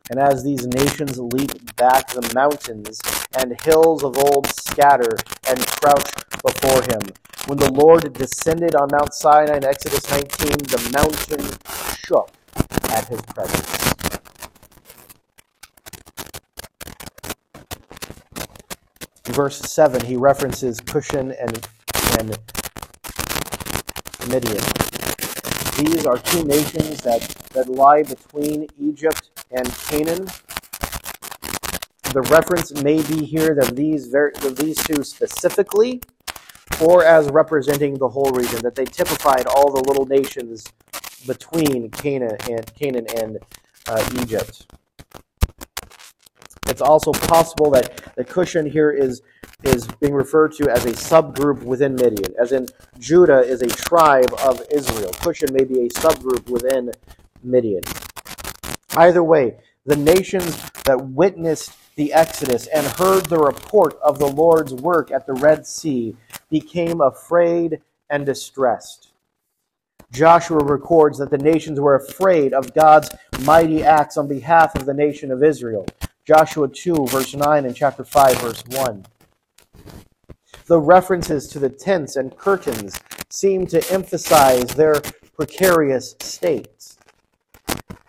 And 0.09 0.19
as 0.19 0.43
these 0.43 0.67
nations 0.67 1.17
leap 1.17 1.75
back, 1.77 2.09
the 2.09 2.31
mountains 2.35 2.99
and 3.37 3.59
hills 3.61 4.03
of 4.03 4.17
old 4.17 4.47
scatter 4.47 5.15
and 5.47 5.65
crouch 5.65 6.11
before 6.43 6.81
him. 6.83 7.01
When 7.47 7.57
the 7.57 7.71
Lord 7.71 8.13
descended 8.13 8.75
on 8.75 8.89
Mount 8.91 9.13
Sinai 9.13 9.57
in 9.57 9.65
Exodus 9.65 10.09
19, 10.11 10.49
the 10.49 10.89
mountain 10.93 11.45
shook 12.05 12.29
at 12.91 13.07
his 13.07 13.21
presence. 13.21 14.00
Verse 19.31 19.59
7, 19.59 20.05
he 20.05 20.15
references 20.15 20.79
Cushan 20.79 21.35
and, 21.39 21.67
and 22.19 22.37
Midian. 24.29 24.63
These 25.77 26.05
are 26.05 26.17
two 26.17 26.43
nations 26.43 27.01
that, 27.01 27.21
that 27.53 27.69
lie 27.69 28.03
between 28.03 28.67
Egypt 28.79 29.29
and 29.51 29.67
Canaan. 29.87 30.25
The 32.13 32.21
reference 32.29 32.83
may 32.83 33.01
be 33.01 33.25
here 33.25 33.55
that 33.55 33.75
these, 33.75 34.07
very, 34.07 34.31
these 34.53 34.77
two 34.83 35.03
specifically, 35.03 36.01
or 36.81 37.05
as 37.05 37.29
representing 37.29 37.97
the 37.97 38.09
whole 38.09 38.31
region, 38.31 38.61
that 38.63 38.75
they 38.75 38.85
typified 38.85 39.47
all 39.47 39.71
the 39.71 39.83
little 39.87 40.05
nations 40.05 40.65
between 41.25 41.89
Canaan 41.91 42.37
and 42.49 42.75
Canaan 42.75 43.07
and 43.17 43.39
uh, 43.87 44.09
Egypt. 44.21 44.67
It's 46.81 46.89
also 46.89 47.11
possible 47.11 47.69
that 47.71 48.15
the 48.15 48.23
Cushan 48.23 48.65
here 48.65 48.89
is 48.89 49.21
is 49.63 49.85
being 49.99 50.15
referred 50.15 50.51
to 50.53 50.67
as 50.67 50.83
a 50.85 50.93
subgroup 50.93 51.61
within 51.61 51.93
Midian, 51.93 52.33
as 52.41 52.53
in 52.53 52.65
Judah 52.97 53.41
is 53.41 53.61
a 53.61 53.67
tribe 53.67 54.33
of 54.43 54.63
Israel. 54.71 55.11
Cushan 55.11 55.53
may 55.53 55.63
be 55.63 55.81
a 55.81 55.89
subgroup 55.89 56.49
within 56.49 56.91
Midian. 57.43 57.83
Either 58.97 59.23
way, 59.23 59.57
the 59.85 59.95
nations 59.95 60.59
that 60.85 60.99
witnessed 61.09 61.77
the 61.97 62.11
Exodus 62.13 62.65
and 62.65 62.87
heard 62.97 63.27
the 63.27 63.37
report 63.37 63.95
of 64.01 64.17
the 64.17 64.25
Lord's 64.25 64.73
work 64.73 65.11
at 65.11 65.27
the 65.27 65.33
Red 65.33 65.67
Sea 65.67 66.15
became 66.49 66.99
afraid 66.99 67.79
and 68.09 68.25
distressed. 68.25 69.11
Joshua 70.11 70.63
records 70.63 71.19
that 71.19 71.29
the 71.29 71.37
nations 71.37 71.79
were 71.79 71.93
afraid 71.93 72.53
of 72.53 72.73
God's 72.73 73.11
mighty 73.41 73.83
acts 73.83 74.17
on 74.17 74.27
behalf 74.27 74.75
of 74.75 74.87
the 74.87 74.95
nation 74.95 75.31
of 75.31 75.43
Israel. 75.43 75.85
Joshua 76.31 76.69
2, 76.69 77.07
verse 77.07 77.35
9, 77.35 77.65
and 77.65 77.75
chapter 77.75 78.05
5, 78.05 78.37
verse 78.37 78.63
1. 78.67 79.05
The 80.65 80.79
references 80.79 81.49
to 81.49 81.59
the 81.59 81.67
tents 81.67 82.15
and 82.15 82.37
curtains 82.37 82.97
seem 83.29 83.67
to 83.67 83.85
emphasize 83.91 84.67
their 84.67 85.01
precarious 85.35 86.15
state. 86.21 86.95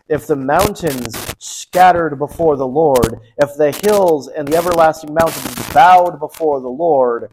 If 0.06 0.28
the 0.28 0.36
mountains 0.36 1.16
scattered 1.40 2.16
before 2.16 2.56
the 2.56 2.64
Lord, 2.64 3.18
if 3.38 3.56
the 3.56 3.72
hills 3.72 4.28
and 4.28 4.46
the 4.46 4.56
everlasting 4.56 5.12
mountains 5.12 5.72
bowed 5.72 6.20
before 6.20 6.60
the 6.60 6.68
Lord, 6.68 7.32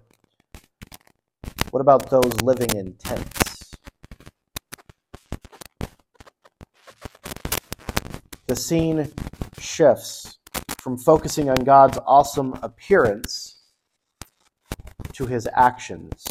what 1.69 1.81
about 1.81 2.09
those 2.09 2.41
living 2.41 2.71
in 2.75 2.93
tents? 2.93 3.75
The 8.47 8.55
scene 8.55 9.11
shifts 9.59 10.38
from 10.79 10.97
focusing 10.97 11.49
on 11.49 11.57
God's 11.57 11.99
awesome 12.05 12.53
appearance 12.63 13.61
to 15.13 15.25
his 15.25 15.47
actions. 15.53 16.25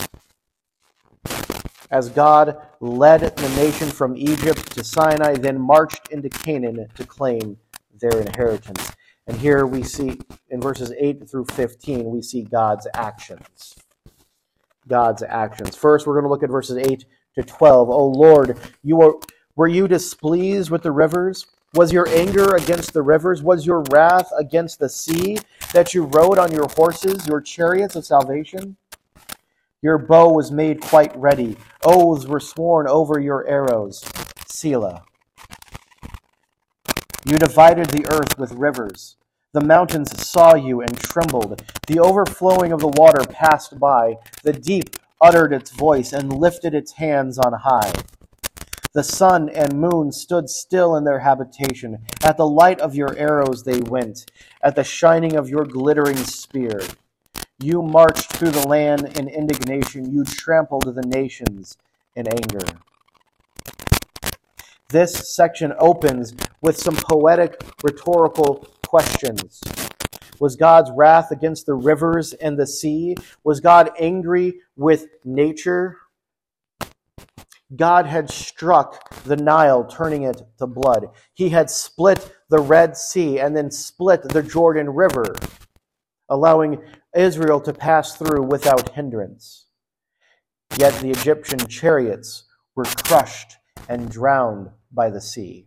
As 1.90 2.08
God 2.10 2.58
led 2.80 3.20
the 3.36 3.48
nation 3.50 3.88
from 3.88 4.16
Egypt 4.16 4.72
to 4.72 4.84
Sinai, 4.84 5.34
then 5.34 5.60
marched 5.60 6.08
into 6.10 6.28
Canaan 6.28 6.86
to 6.94 7.04
claim 7.04 7.56
their 8.00 8.20
inheritance. 8.20 8.92
And 9.26 9.36
here 9.36 9.66
we 9.66 9.82
see, 9.82 10.18
in 10.50 10.60
verses 10.60 10.92
8 10.98 11.28
through 11.28 11.46
15, 11.52 12.10
we 12.10 12.22
see 12.22 12.42
God's 12.42 12.86
actions. 12.94 13.74
God's 14.86 15.22
actions. 15.22 15.76
First, 15.76 16.06
we're 16.06 16.14
going 16.14 16.24
to 16.24 16.30
look 16.30 16.42
at 16.42 16.50
verses 16.50 16.78
8 16.78 17.04
to 17.36 17.42
12. 17.42 17.90
O 17.90 18.06
Lord, 18.06 18.58
you 18.82 18.96
were, 18.96 19.14
were 19.56 19.68
you 19.68 19.88
displeased 19.88 20.70
with 20.70 20.82
the 20.82 20.92
rivers? 20.92 21.46
Was 21.74 21.92
your 21.92 22.08
anger 22.08 22.56
against 22.56 22.94
the 22.94 23.02
rivers? 23.02 23.42
Was 23.42 23.66
your 23.66 23.84
wrath 23.90 24.30
against 24.38 24.78
the 24.78 24.88
sea 24.88 25.38
that 25.74 25.92
you 25.92 26.04
rode 26.04 26.38
on 26.38 26.50
your 26.50 26.66
horses, 26.76 27.26
your 27.26 27.42
chariots 27.42 27.94
of 27.94 28.06
salvation? 28.06 28.76
Your 29.82 29.98
bow 29.98 30.32
was 30.32 30.50
made 30.50 30.80
quite 30.80 31.14
ready. 31.16 31.56
Oaths 31.84 32.26
were 32.26 32.40
sworn 32.40 32.88
over 32.88 33.20
your 33.20 33.46
arrows. 33.46 34.02
Selah. 34.46 35.04
You 37.24 37.36
divided 37.38 37.90
the 37.90 38.06
earth 38.10 38.38
with 38.38 38.52
rivers. 38.52 39.16
The 39.52 39.60
mountains 39.60 40.26
saw 40.26 40.54
you 40.54 40.80
and 40.80 40.96
trembled. 40.98 41.62
The 41.86 42.00
overflowing 42.00 42.72
of 42.72 42.80
the 42.80 42.88
water 42.88 43.22
passed 43.30 43.78
by. 43.78 44.16
The 44.42 44.52
deep 44.52 44.96
uttered 45.20 45.52
its 45.52 45.70
voice 45.70 46.12
and 46.12 46.32
lifted 46.32 46.74
its 46.74 46.92
hands 46.92 47.38
on 47.38 47.52
high. 47.52 47.92
The 48.92 49.04
sun 49.04 49.48
and 49.50 49.80
moon 49.80 50.12
stood 50.12 50.48
still 50.48 50.96
in 50.96 51.04
their 51.04 51.20
habitation. 51.20 51.98
At 52.22 52.36
the 52.36 52.48
light 52.48 52.80
of 52.80 52.94
your 52.94 53.16
arrows 53.16 53.64
they 53.64 53.80
went, 53.80 54.30
at 54.62 54.76
the 54.76 54.84
shining 54.84 55.36
of 55.36 55.48
your 55.48 55.64
glittering 55.64 56.16
spear. 56.16 56.80
You 57.60 57.82
marched 57.82 58.36
through 58.36 58.52
the 58.52 58.66
land 58.66 59.18
in 59.18 59.28
indignation. 59.28 60.10
You 60.10 60.24
trampled 60.24 60.84
the 60.84 61.02
nations 61.02 61.76
in 62.16 62.26
anger. 62.28 62.64
This 64.90 65.34
section 65.34 65.74
opens 65.78 66.34
with 66.62 66.78
some 66.78 66.96
poetic 66.96 67.62
rhetorical 67.82 68.66
questions. 68.86 69.60
Was 70.40 70.56
God's 70.56 70.90
wrath 70.96 71.30
against 71.30 71.66
the 71.66 71.74
rivers 71.74 72.32
and 72.32 72.58
the 72.58 72.66
sea? 72.66 73.16
Was 73.44 73.60
God 73.60 73.90
angry 73.98 74.60
with 74.76 75.06
nature? 75.24 75.98
God 77.76 78.06
had 78.06 78.30
struck 78.30 79.12
the 79.24 79.36
Nile, 79.36 79.84
turning 79.84 80.22
it 80.22 80.42
to 80.58 80.66
blood. 80.66 81.08
He 81.34 81.50
had 81.50 81.70
split 81.70 82.34
the 82.48 82.60
Red 82.60 82.96
Sea 82.96 83.38
and 83.38 83.56
then 83.56 83.70
split 83.70 84.22
the 84.22 84.42
Jordan 84.42 84.90
River, 84.90 85.34
allowing 86.28 86.82
Israel 87.14 87.60
to 87.60 87.72
pass 87.74 88.16
through 88.16 88.42
without 88.44 88.94
hindrance. 88.94 89.66
Yet 90.78 90.94
the 91.00 91.10
Egyptian 91.10 91.58
chariots 91.66 92.44
were 92.74 92.84
crushed 92.84 93.56
and 93.88 94.10
drowned 94.10 94.70
by 94.92 95.10
the 95.10 95.20
sea. 95.20 95.66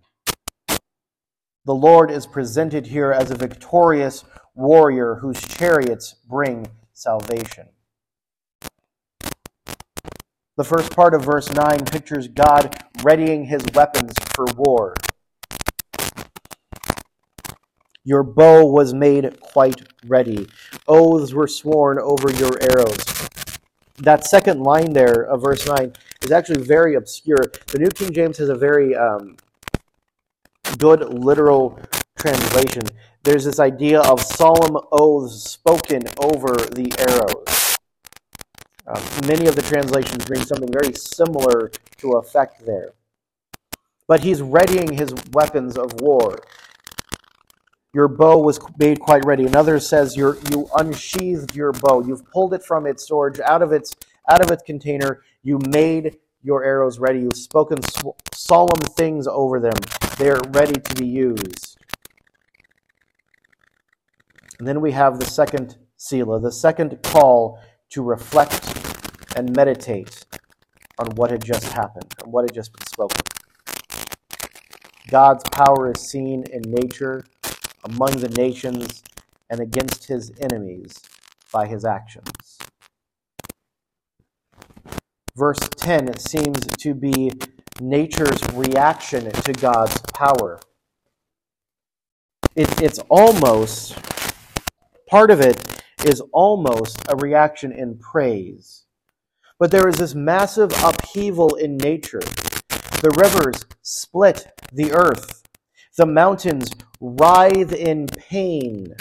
The 1.66 1.76
Lord 1.76 2.10
is 2.10 2.26
presented 2.26 2.88
here 2.88 3.12
as 3.12 3.30
a 3.30 3.36
victorious 3.36 4.24
warrior 4.56 5.16
whose 5.22 5.40
chariots 5.42 6.16
bring 6.28 6.68
salvation. 6.94 7.68
The 10.62 10.68
first 10.68 10.96
part 10.96 11.16
of 11.16 11.26
verse 11.26 11.52
9 11.52 11.86
pictures 11.86 12.28
God 12.28 12.84
readying 13.04 13.46
his 13.46 13.66
weapons 13.74 14.14
for 14.36 14.46
war. 14.56 14.94
Your 18.04 18.22
bow 18.22 18.68
was 18.68 18.94
made 18.94 19.40
quite 19.40 19.82
ready. 20.06 20.48
Oaths 20.88 21.34
were 21.34 21.48
sworn 21.48 21.98
over 21.98 22.32
your 22.34 22.62
arrows. 22.62 23.04
That 23.98 24.28
second 24.28 24.62
line 24.62 24.94
there 24.94 25.24
of 25.24 25.42
verse 25.42 25.66
9 25.66 25.94
is 26.22 26.32
actually 26.32 26.62
very 26.62 26.94
obscure. 26.94 27.52
The 27.66 27.80
New 27.80 27.90
King 27.90 28.14
James 28.14 28.38
has 28.38 28.50
a 28.50 28.56
very 28.56 28.96
um, 28.96 29.38
good 30.78 31.12
literal 31.12 31.80
translation. 32.20 32.84
there's 33.24 33.46
this 33.46 33.60
idea 33.60 34.02
of 34.02 34.22
solemn 34.22 34.78
oaths 34.92 35.42
spoken 35.42 36.04
over 36.20 36.54
the 36.54 36.94
arrows. 37.00 37.41
Uh, 38.92 39.00
many 39.26 39.48
of 39.48 39.56
the 39.56 39.62
translations 39.62 40.26
bring 40.26 40.42
something 40.42 40.70
very 40.70 40.94
similar 40.94 41.72
to 41.98 42.14
effect 42.18 42.66
there. 42.66 42.90
But 44.06 44.22
he's 44.22 44.42
readying 44.42 44.92
his 44.92 45.14
weapons 45.32 45.78
of 45.78 46.02
war. 46.02 46.38
Your 47.94 48.10
bow 48.10 48.40
was 48.40 48.60
made 48.78 49.00
quite 49.00 49.24
ready. 49.24 49.46
Another 49.46 49.80
says 49.80 50.18
you 50.18 50.38
you 50.50 50.68
unsheathed 50.76 51.56
your 51.56 51.72
bow. 51.72 52.04
You've 52.06 52.30
pulled 52.32 52.54
it 52.54 52.64
from 52.64 52.86
its 52.86 53.04
storage, 53.04 53.40
out 53.40 53.62
of 53.62 53.72
its 53.72 53.96
out 54.30 54.42
of 54.42 54.52
its 54.52 54.64
container. 54.64 55.22
You 55.42 55.60
made 55.70 56.18
your 56.44 56.64
arrows 56.66 57.00
ready. 57.00 57.20
You've 57.20 57.38
spoken 57.38 57.80
solemn 58.34 58.82
things 58.98 59.26
over 59.26 59.60
them. 59.62 59.78
They 60.18 60.30
are 60.30 60.42
ready 60.50 60.80
to 60.80 60.96
be 60.96 61.08
used. 61.08 61.78
And 64.60 64.68
then 64.68 64.82
we 64.82 64.92
have 64.92 65.20
the 65.20 65.26
second 65.26 65.78
Selah, 65.96 66.42
the 66.42 66.52
second 66.52 67.02
call 67.04 67.60
to 67.92 68.02
reflect 68.02 68.81
and 69.36 69.56
meditate 69.56 70.26
on 71.00 71.08
what 71.16 71.32
had 71.32 71.44
just 71.44 71.66
happened, 71.74 72.14
and 72.24 72.34
what 72.34 72.44
had 72.44 72.54
just 72.56 72.74
been 72.74 72.86
spoken. 72.88 73.22
God's 75.10 75.44
power 75.52 75.92
is 75.92 76.02
seen 76.02 76.46
in 76.52 76.62
nature, 76.64 77.26
among 77.86 78.12
the 78.18 78.30
nations, 78.30 79.04
and 79.50 79.60
against 79.62 80.08
his 80.08 80.32
enemies 80.42 81.02
by 81.54 81.68
his 81.68 81.86
actions. 81.86 82.60
Verse 85.38 85.60
10 85.78 86.18
seems 86.20 86.68
to 86.80 86.94
be 86.94 87.32
nature's 87.82 88.42
reaction 88.54 89.32
to 89.32 89.54
God's 89.54 90.00
power. 90.14 90.60
It, 92.56 92.82
it's 92.82 93.00
almost 93.10 93.96
Part 95.10 95.32
of 95.32 95.42
it 95.42 95.84
is 96.06 96.22
almost 96.34 97.04
a 97.10 97.16
reaction 97.18 97.72
in 97.74 97.98
praise. 98.00 98.86
But 99.62 99.70
there 99.70 99.88
is 99.88 99.98
this 99.98 100.16
massive 100.16 100.72
upheaval 100.84 101.54
in 101.54 101.78
nature. 101.78 102.20
The 102.20 103.14
rivers 103.16 103.64
split 103.84 104.48
the 104.74 104.92
earth. 104.92 105.44
The 105.98 106.08
mountains 106.08 106.72
writhe 107.00 107.72
in 107.72 108.08
pain. 108.08 108.96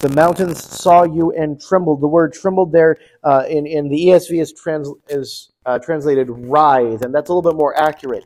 The 0.00 0.12
mountains 0.16 0.64
saw 0.64 1.04
you 1.04 1.30
and 1.30 1.60
trembled. 1.60 2.00
The 2.00 2.08
word 2.08 2.32
trembled 2.32 2.72
there 2.72 2.96
uh, 3.22 3.44
in, 3.48 3.68
in 3.68 3.88
the 3.88 4.06
ESV 4.06 4.40
is, 4.40 4.52
trans, 4.52 4.90
is 5.08 5.52
uh, 5.66 5.78
translated 5.78 6.26
writhe, 6.28 7.02
and 7.02 7.14
that's 7.14 7.30
a 7.30 7.32
little 7.32 7.48
bit 7.52 7.56
more 7.56 7.78
accurate. 7.78 8.24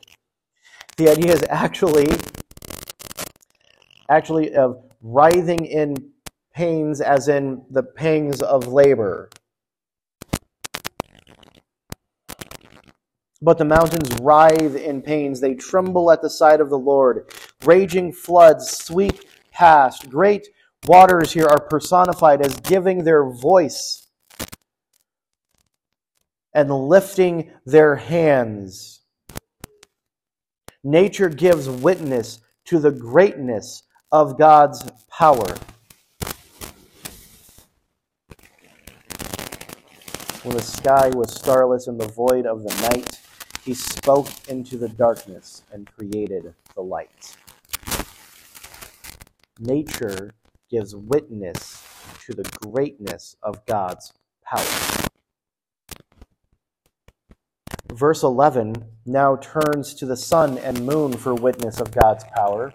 The 0.96 1.10
idea 1.10 1.34
is 1.34 1.44
actually 1.50 2.08
actually 4.08 4.54
of 4.54 4.82
writhing 5.02 5.66
in 5.66 6.13
pains 6.54 7.00
as 7.00 7.28
in 7.28 7.64
the 7.70 7.82
pangs 7.82 8.40
of 8.40 8.68
labor. 8.68 9.28
But 13.42 13.58
the 13.58 13.64
mountains 13.64 14.10
writhe 14.22 14.74
in 14.74 15.02
pains. 15.02 15.40
They 15.40 15.54
tremble 15.54 16.10
at 16.10 16.22
the 16.22 16.30
sight 16.30 16.60
of 16.60 16.70
the 16.70 16.78
Lord. 16.78 17.30
Raging 17.64 18.12
floods 18.12 18.70
sweep 18.70 19.20
past. 19.52 20.08
Great 20.08 20.48
waters 20.86 21.32
here 21.32 21.46
are 21.46 21.60
personified 21.60 22.40
as 22.40 22.54
giving 22.60 23.04
their 23.04 23.28
voice 23.28 24.06
and 26.54 26.70
lifting 26.70 27.50
their 27.66 27.96
hands. 27.96 29.00
Nature 30.82 31.28
gives 31.28 31.68
witness 31.68 32.40
to 32.66 32.78
the 32.78 32.92
greatness 32.92 33.82
of 34.12 34.38
God's 34.38 34.90
power. 35.10 35.56
When 40.44 40.56
the 40.56 40.62
sky 40.62 41.10
was 41.14 41.34
starless 41.34 41.88
and 41.88 42.00
the 42.00 42.08
void 42.08 42.46
of 42.46 42.62
the 42.62 42.74
night, 42.90 43.20
he 43.64 43.74
spoke 43.74 44.28
into 44.48 44.76
the 44.76 44.90
darkness 44.90 45.62
and 45.72 45.90
created 45.90 46.54
the 46.74 46.82
light. 46.82 47.36
Nature 49.58 50.34
gives 50.70 50.94
witness 50.94 51.82
to 52.26 52.34
the 52.34 52.44
greatness 52.62 53.36
of 53.42 53.64
God's 53.66 54.12
power. 54.44 55.08
Verse 57.92 58.22
11 58.22 58.84
now 59.06 59.36
turns 59.36 59.94
to 59.94 60.06
the 60.06 60.16
sun 60.16 60.58
and 60.58 60.86
moon 60.86 61.14
for 61.14 61.34
witness 61.34 61.80
of 61.80 61.90
God's 61.90 62.24
power 62.36 62.74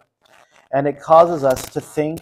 and 0.72 0.88
it 0.88 1.00
causes 1.00 1.44
us 1.44 1.64
to 1.70 1.82
think 1.82 2.22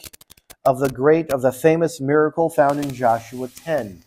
of 0.66 0.80
the 0.80 0.90
great, 0.90 1.32
of 1.32 1.42
the 1.42 1.52
famous 1.52 2.02
miracle 2.02 2.50
found 2.50 2.80
in 2.84 2.94
Joshua 2.94 3.48
10. 3.48 4.04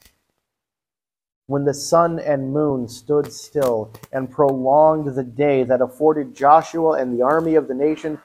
When 1.50 1.64
the 1.64 1.74
sun 1.74 2.20
and 2.20 2.52
moon 2.52 2.86
stood 2.86 3.32
still 3.32 3.92
and 4.12 4.30
prolonged 4.30 5.16
the 5.16 5.24
day 5.24 5.64
that 5.64 5.80
afforded 5.80 6.32
Joshua 6.32 6.92
and 6.92 7.12
the 7.12 7.24
army 7.24 7.56
of 7.56 7.66
the 7.66 7.74
nation 7.74 8.20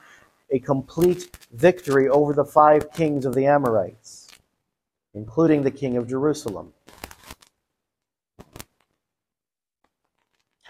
a 0.52 0.60
complete 0.60 1.36
victory 1.52 2.08
over 2.08 2.34
the 2.34 2.46
five 2.46 2.94
kings 2.94 3.26
of 3.26 3.34
the 3.34 3.48
Amorites, 3.48 4.28
including 5.16 5.64
the 5.64 5.72
king 5.72 5.98
of 5.98 6.08
Jerusalem. 6.08 6.72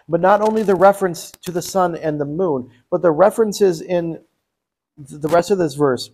But 0.07 0.21
not 0.21 0.39
only 0.39 0.63
the 0.63 0.75
reference 0.75 1.31
to 1.31 1.51
the 1.51 1.61
sun 1.61 1.97
and 1.97 2.21
the 2.21 2.25
moon, 2.25 2.71
but 2.89 3.01
the 3.01 3.11
references 3.11 3.81
in 3.81 4.21
the 4.97 5.27
rest 5.27 5.51
of 5.51 5.57
this 5.57 5.73
verse. 5.73 6.09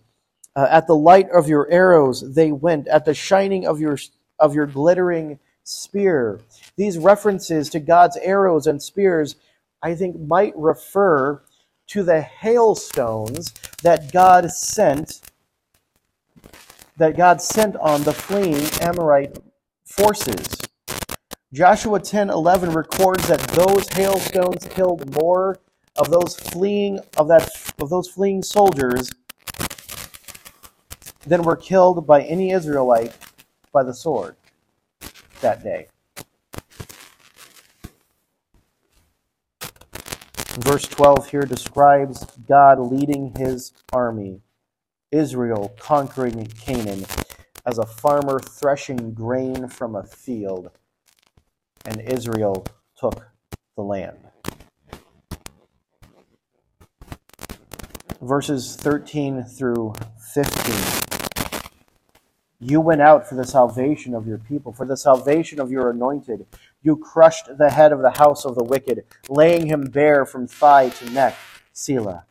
Uh, 0.56 0.66
at 0.68 0.88
the 0.88 0.96
light 0.96 1.30
of 1.30 1.48
your 1.48 1.70
arrows 1.70 2.34
they 2.34 2.50
went, 2.50 2.88
at 2.88 3.04
the 3.04 3.14
shining 3.14 3.64
of 3.64 3.78
your 3.78 3.96
of 4.40 4.56
your 4.56 4.66
glittering 4.66 5.38
spear. 5.64 6.40
These 6.76 6.98
references 6.98 7.70
to 7.70 7.80
God's 7.80 8.16
arrows 8.18 8.66
and 8.66 8.82
spears, 8.82 9.36
I 9.82 9.94
think, 9.94 10.18
might 10.20 10.56
refer 10.56 11.42
to 11.88 12.02
the 12.02 12.20
hailstones 12.20 13.52
that 13.82 14.12
God 14.12 14.50
sent 14.50 15.20
that 16.98 17.16
God 17.16 17.40
sent 17.40 17.74
on 17.76 18.02
the 18.02 18.12
fleeing 18.12 18.64
Amorite 18.80 19.38
forces. 19.84 20.46
Joshua 21.52 21.98
10:11 21.98 22.74
records 22.74 23.26
that 23.28 23.40
those 23.48 23.88
hailstones 23.88 24.66
killed 24.68 25.14
more 25.14 25.58
of 25.96 26.10
those 26.10 26.36
fleeing 26.36 27.00
of 27.16 27.28
that 27.28 27.50
of 27.80 27.90
those 27.90 28.08
fleeing 28.08 28.42
soldiers 28.42 29.10
than 31.26 31.42
were 31.42 31.56
killed 31.56 32.06
by 32.06 32.22
any 32.22 32.52
Israelite 32.52 33.16
by 33.72 33.82
the 33.82 33.94
sword 33.94 34.36
that 35.42 35.62
day. 35.62 35.88
Verse 40.60 40.84
12 40.84 41.30
here 41.30 41.42
describes 41.42 42.24
God 42.48 42.78
leading 42.80 43.34
his 43.36 43.72
army, 43.92 44.40
Israel 45.10 45.74
conquering 45.78 46.46
Canaan, 46.46 47.04
as 47.66 47.78
a 47.78 47.86
farmer 47.86 48.40
threshing 48.40 49.12
grain 49.12 49.68
from 49.68 49.94
a 49.94 50.02
field, 50.02 50.70
and 51.84 52.00
Israel 52.00 52.66
took 52.96 53.28
the 53.76 53.82
land. 53.82 54.18
verses 58.22 58.76
13 58.76 59.42
through 59.42 59.92
15. 60.32 61.01
You 62.64 62.80
went 62.80 63.00
out 63.00 63.28
for 63.28 63.34
the 63.34 63.44
salvation 63.44 64.14
of 64.14 64.28
your 64.28 64.38
people, 64.38 64.72
for 64.72 64.86
the 64.86 64.96
salvation 64.96 65.58
of 65.58 65.72
your 65.72 65.90
anointed. 65.90 66.46
You 66.80 66.96
crushed 66.96 67.58
the 67.58 67.70
head 67.70 67.90
of 67.90 68.02
the 68.02 68.12
house 68.12 68.44
of 68.44 68.54
the 68.54 68.62
wicked, 68.62 69.04
laying 69.28 69.66
him 69.66 69.82
bare 69.82 70.24
from 70.24 70.46
thigh 70.46 70.90
to 70.90 71.10
neck. 71.10 71.34
Selah. 71.72 72.24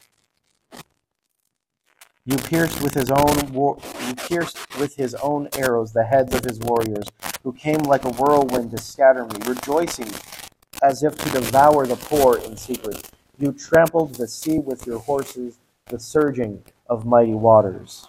You 2.23 2.37
pierced 2.37 2.81
with 2.81 2.93
his 2.93 3.11
own 3.11 3.51
war- 3.51 3.77
you 4.07 4.15
pierced 4.15 4.79
with 4.79 4.95
his 4.95 5.15
own 5.15 5.49
arrows 5.57 5.91
the 5.91 6.05
heads 6.05 6.33
of 6.33 6.45
his 6.45 6.59
warriors, 6.59 7.07
who 7.43 7.51
came 7.51 7.79
like 7.79 8.05
a 8.05 8.11
whirlwind 8.11 8.71
to 8.71 8.77
scatter 8.77 9.25
me, 9.25 9.35
rejoicing 9.45 10.13
as 10.81 11.03
if 11.03 11.17
to 11.17 11.29
devour 11.29 11.85
the 11.85 11.97
poor 11.97 12.37
in 12.37 12.55
secret. 12.55 13.11
You 13.37 13.51
trampled 13.51 14.15
the 14.15 14.29
sea 14.29 14.59
with 14.59 14.87
your 14.87 14.99
horses 14.99 15.59
the 15.87 15.99
surging 15.99 16.63
of 16.87 17.05
mighty 17.05 17.33
waters. 17.33 18.07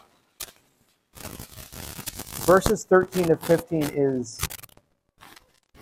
Verses 2.44 2.84
13 2.84 3.28
to 3.28 3.36
15 3.36 3.82
is 3.94 4.40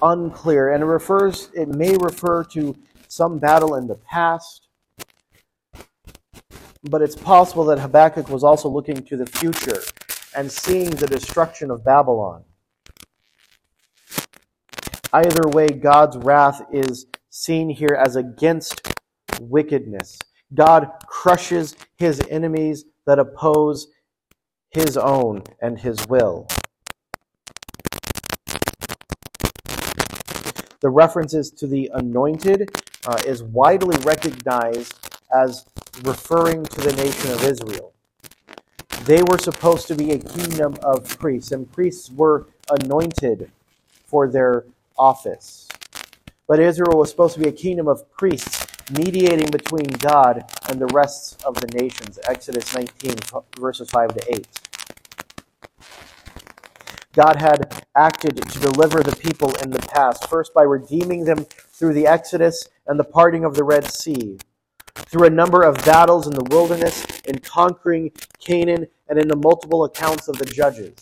unclear, 0.03 0.73
and 0.73 0.83
it 0.83 0.87
refers 0.87 1.51
it 1.55 1.69
may 1.69 1.97
refer 1.97 2.45
to 2.45 2.77
some 3.09 3.39
battle 3.39 3.77
in 3.77 3.87
the 3.87 3.95
past, 3.95 4.69
but 6.91 7.01
it's 7.01 7.17
possible 7.17 7.65
that 7.65 7.79
Habakkuk 7.79 8.29
was 8.29 8.45
also 8.45 8.69
looking 8.69 9.03
to 9.05 9.17
the 9.17 9.25
future 9.25 9.81
and 10.37 10.53
seeing 10.53 10.91
the 10.91 11.07
destruction 11.07 11.71
of 11.71 11.83
Babylon. 11.83 12.45
Either 15.13 15.49
way, 15.49 15.67
God's 15.67 16.19
wrath 16.19 16.63
is 16.71 17.07
seen 17.31 17.71
here 17.71 17.99
as 17.99 18.17
against 18.17 18.93
wickedness. 19.41 20.19
God 20.55 20.91
crushes 21.07 21.75
his 21.97 22.21
enemies 22.31 22.85
that 23.07 23.19
oppose 23.19 23.89
his 24.71 24.97
own 24.97 25.45
and 25.61 25.79
his 25.79 26.07
will. 26.09 26.49
The 30.81 30.91
references 30.91 31.51
to 31.53 31.67
the 31.67 31.91
anointed 31.95 32.71
uh, 33.07 33.19
is 33.27 33.43
widely 33.43 33.97
recognized 34.05 35.19
as 35.35 35.67
referring 36.05 36.65
to 36.65 36.81
the 36.81 36.93
nation 36.95 37.33
of 37.33 37.45
Israel. 37.45 37.93
They 39.05 39.23
were 39.25 39.39
supposed 39.39 39.89
to 39.89 39.95
be 39.97 40.13
a 40.13 40.19
kingdom 40.19 40.77
of 40.83 41.09
priests, 41.19 41.53
and 41.53 41.71
priests 41.71 42.11
were 42.11 42.49
anointed 42.71 43.51
for 44.07 44.29
their 44.29 44.67
office. 44.99 45.69
But 46.49 46.61
Israel 46.61 46.99
was 46.99 47.11
supposed 47.11 47.35
to 47.35 47.41
be 47.41 47.49
a 47.49 47.53
kingdom 47.53 47.89
of 47.89 48.11
priests, 48.13 48.60
mediating 48.99 49.51
between 49.51 49.87
God 49.99 50.45
and 50.69 50.81
the 50.81 50.87
rest 50.89 51.43
of 51.45 51.55
the 51.55 51.67
nations. 51.69 52.19
Exodus 52.29 52.75
19, 52.75 53.15
verses 53.59 53.91
5 53.91 54.15
to 54.15 54.35
8. 54.37 54.47
God 57.13 57.37
had 57.37 57.85
acted 57.97 58.37
to 58.37 58.59
deliver 58.61 59.03
the 59.03 59.17
people 59.17 59.53
in 59.63 59.71
the 59.71 59.81
past, 59.81 60.29
first 60.29 60.55
by 60.55 60.63
redeeming 60.63 61.25
them 61.25 61.45
through 61.45 61.93
the 61.93 62.07
Exodus 62.07 62.69
and 62.87 63.01
the 63.01 63.05
parting 63.05 63.45
of 63.45 63.55
the 63.55 63.65
Red 63.65 63.91
Sea, 63.91 64.39
through 64.95 65.27
a 65.27 65.31
number 65.31 65.63
of 65.63 65.75
battles 65.85 66.27
in 66.27 66.35
the 66.35 66.45
wilderness, 66.51 67.05
in 67.27 67.39
conquering 67.41 68.13
Canaan, 68.39 68.87
and 69.09 69.19
in 69.19 69.27
the 69.27 69.37
multiple 69.37 69.85
accounts 69.85 70.29
of 70.29 70.39
the 70.39 70.45
judges. 70.45 70.95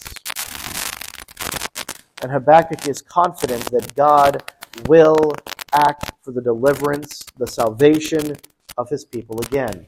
And 2.23 2.33
Habakkuk 2.33 2.89
is 2.89 3.03
confident 3.03 3.65
that 3.71 3.95
God 3.95 4.43
will 4.87 5.33
act 5.73 6.13
for 6.23 6.33
the 6.33 6.41
deliverance, 6.41 7.23
the 7.37 7.47
salvation 7.47 8.37
of 8.77 8.89
his 8.89 9.05
people 9.05 9.41
again. 9.41 9.87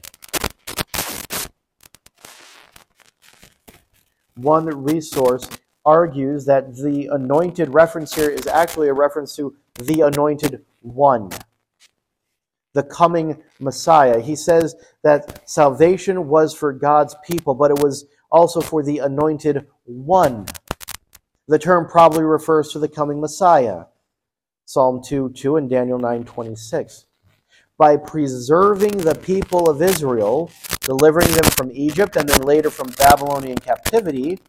One 4.35 4.65
resource 4.65 5.49
argues 5.85 6.45
that 6.45 6.75
the 6.75 7.07
anointed 7.07 7.73
reference 7.73 8.13
here 8.13 8.29
is 8.29 8.47
actually 8.47 8.87
a 8.87 8.93
reference 8.93 9.35
to 9.35 9.55
the 9.75 10.01
anointed 10.01 10.63
one, 10.81 11.29
the 12.73 12.83
coming 12.83 13.41
Messiah. 13.59 14.19
He 14.19 14.35
says 14.35 14.75
that 15.03 15.49
salvation 15.49 16.27
was 16.27 16.53
for 16.53 16.73
God's 16.73 17.15
people, 17.25 17.55
but 17.55 17.71
it 17.71 17.79
was 17.81 18.05
also 18.31 18.61
for 18.61 18.83
the 18.83 18.99
anointed 18.99 19.67
one. 19.83 20.45
The 21.47 21.59
term 21.59 21.87
probably 21.87 22.23
refers 22.23 22.69
to 22.69 22.79
the 22.79 22.87
coming 22.87 23.19
Messiah. 23.19 23.85
Psalm 24.71 25.01
2 25.03 25.33
2 25.35 25.57
and 25.57 25.69
Daniel 25.69 25.99
9 25.99 26.23
26. 26.23 27.05
By 27.77 27.97
preserving 27.97 28.99
the 28.99 29.15
people 29.15 29.69
of 29.69 29.81
Israel, 29.81 30.49
delivering 30.79 31.29
them 31.33 31.43
from 31.57 31.71
Egypt 31.73 32.15
and 32.15 32.29
then 32.29 32.41
later 32.43 32.69
from 32.69 32.87
Babylonian 32.97 33.57
captivity, 33.57 34.39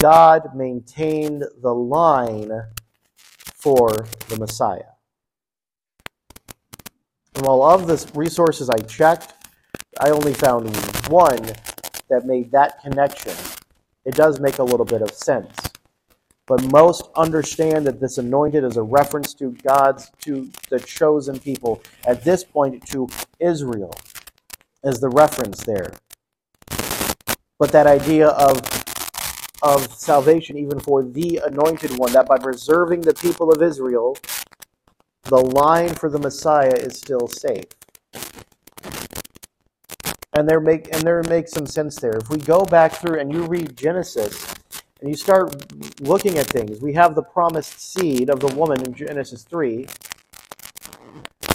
God 0.00 0.56
maintained 0.56 1.44
the 1.60 1.74
line 1.74 2.50
for 3.54 3.90
the 4.30 4.38
Messiah. 4.38 4.94
And 7.34 7.44
while 7.44 7.62
of 7.62 7.86
the 7.86 8.10
resources 8.14 8.70
I 8.70 8.78
checked, 8.78 9.34
I 10.00 10.12
only 10.12 10.32
found 10.32 10.74
one 11.08 11.42
that 12.08 12.22
made 12.24 12.52
that 12.52 12.80
connection. 12.80 13.34
It 14.06 14.14
does 14.14 14.40
make 14.40 14.60
a 14.60 14.64
little 14.64 14.86
bit 14.86 15.02
of 15.02 15.10
sense. 15.10 15.54
But 16.46 16.70
most 16.72 17.08
understand 17.16 17.86
that 17.86 18.00
this 18.00 18.18
anointed 18.18 18.64
is 18.64 18.76
a 18.76 18.82
reference 18.82 19.34
to 19.34 19.52
God's, 19.62 20.10
to 20.22 20.50
the 20.70 20.80
chosen 20.80 21.38
people. 21.38 21.82
At 22.06 22.24
this 22.24 22.44
point, 22.44 22.86
to 22.88 23.08
Israel 23.40 23.94
as 24.84 25.00
the 25.00 25.08
reference 25.08 25.64
there. 25.64 25.92
But 27.58 27.72
that 27.72 27.86
idea 27.86 28.28
of 28.28 28.62
of 29.62 29.90
salvation 29.94 30.58
even 30.58 30.78
for 30.78 31.02
the 31.02 31.40
anointed 31.46 31.96
one, 31.98 32.12
that 32.12 32.26
by 32.26 32.36
preserving 32.36 33.00
the 33.00 33.14
people 33.14 33.50
of 33.50 33.62
Israel, 33.62 34.14
the 35.24 35.38
line 35.38 35.94
for 35.94 36.10
the 36.10 36.18
Messiah 36.18 36.74
is 36.74 36.98
still 36.98 37.28
safe. 37.28 37.64
And 40.36 40.48
there 40.48 40.60
make 40.60 40.92
and 40.94 41.02
there 41.02 41.22
makes 41.24 41.52
some 41.52 41.66
sense 41.66 41.96
there. 41.96 42.16
If 42.18 42.28
we 42.28 42.38
go 42.38 42.64
back 42.64 42.92
through 42.92 43.20
and 43.20 43.32
you 43.32 43.44
read 43.44 43.76
Genesis 43.76 44.54
and 45.04 45.10
you 45.10 45.18
start 45.18 45.54
looking 46.00 46.38
at 46.38 46.46
things, 46.46 46.80
we 46.80 46.94
have 46.94 47.14
the 47.14 47.22
promised 47.22 47.78
seed 47.78 48.30
of 48.30 48.40
the 48.40 48.46
woman 48.54 48.80
in 48.86 48.94
Genesis 48.94 49.42
3. 49.42 49.86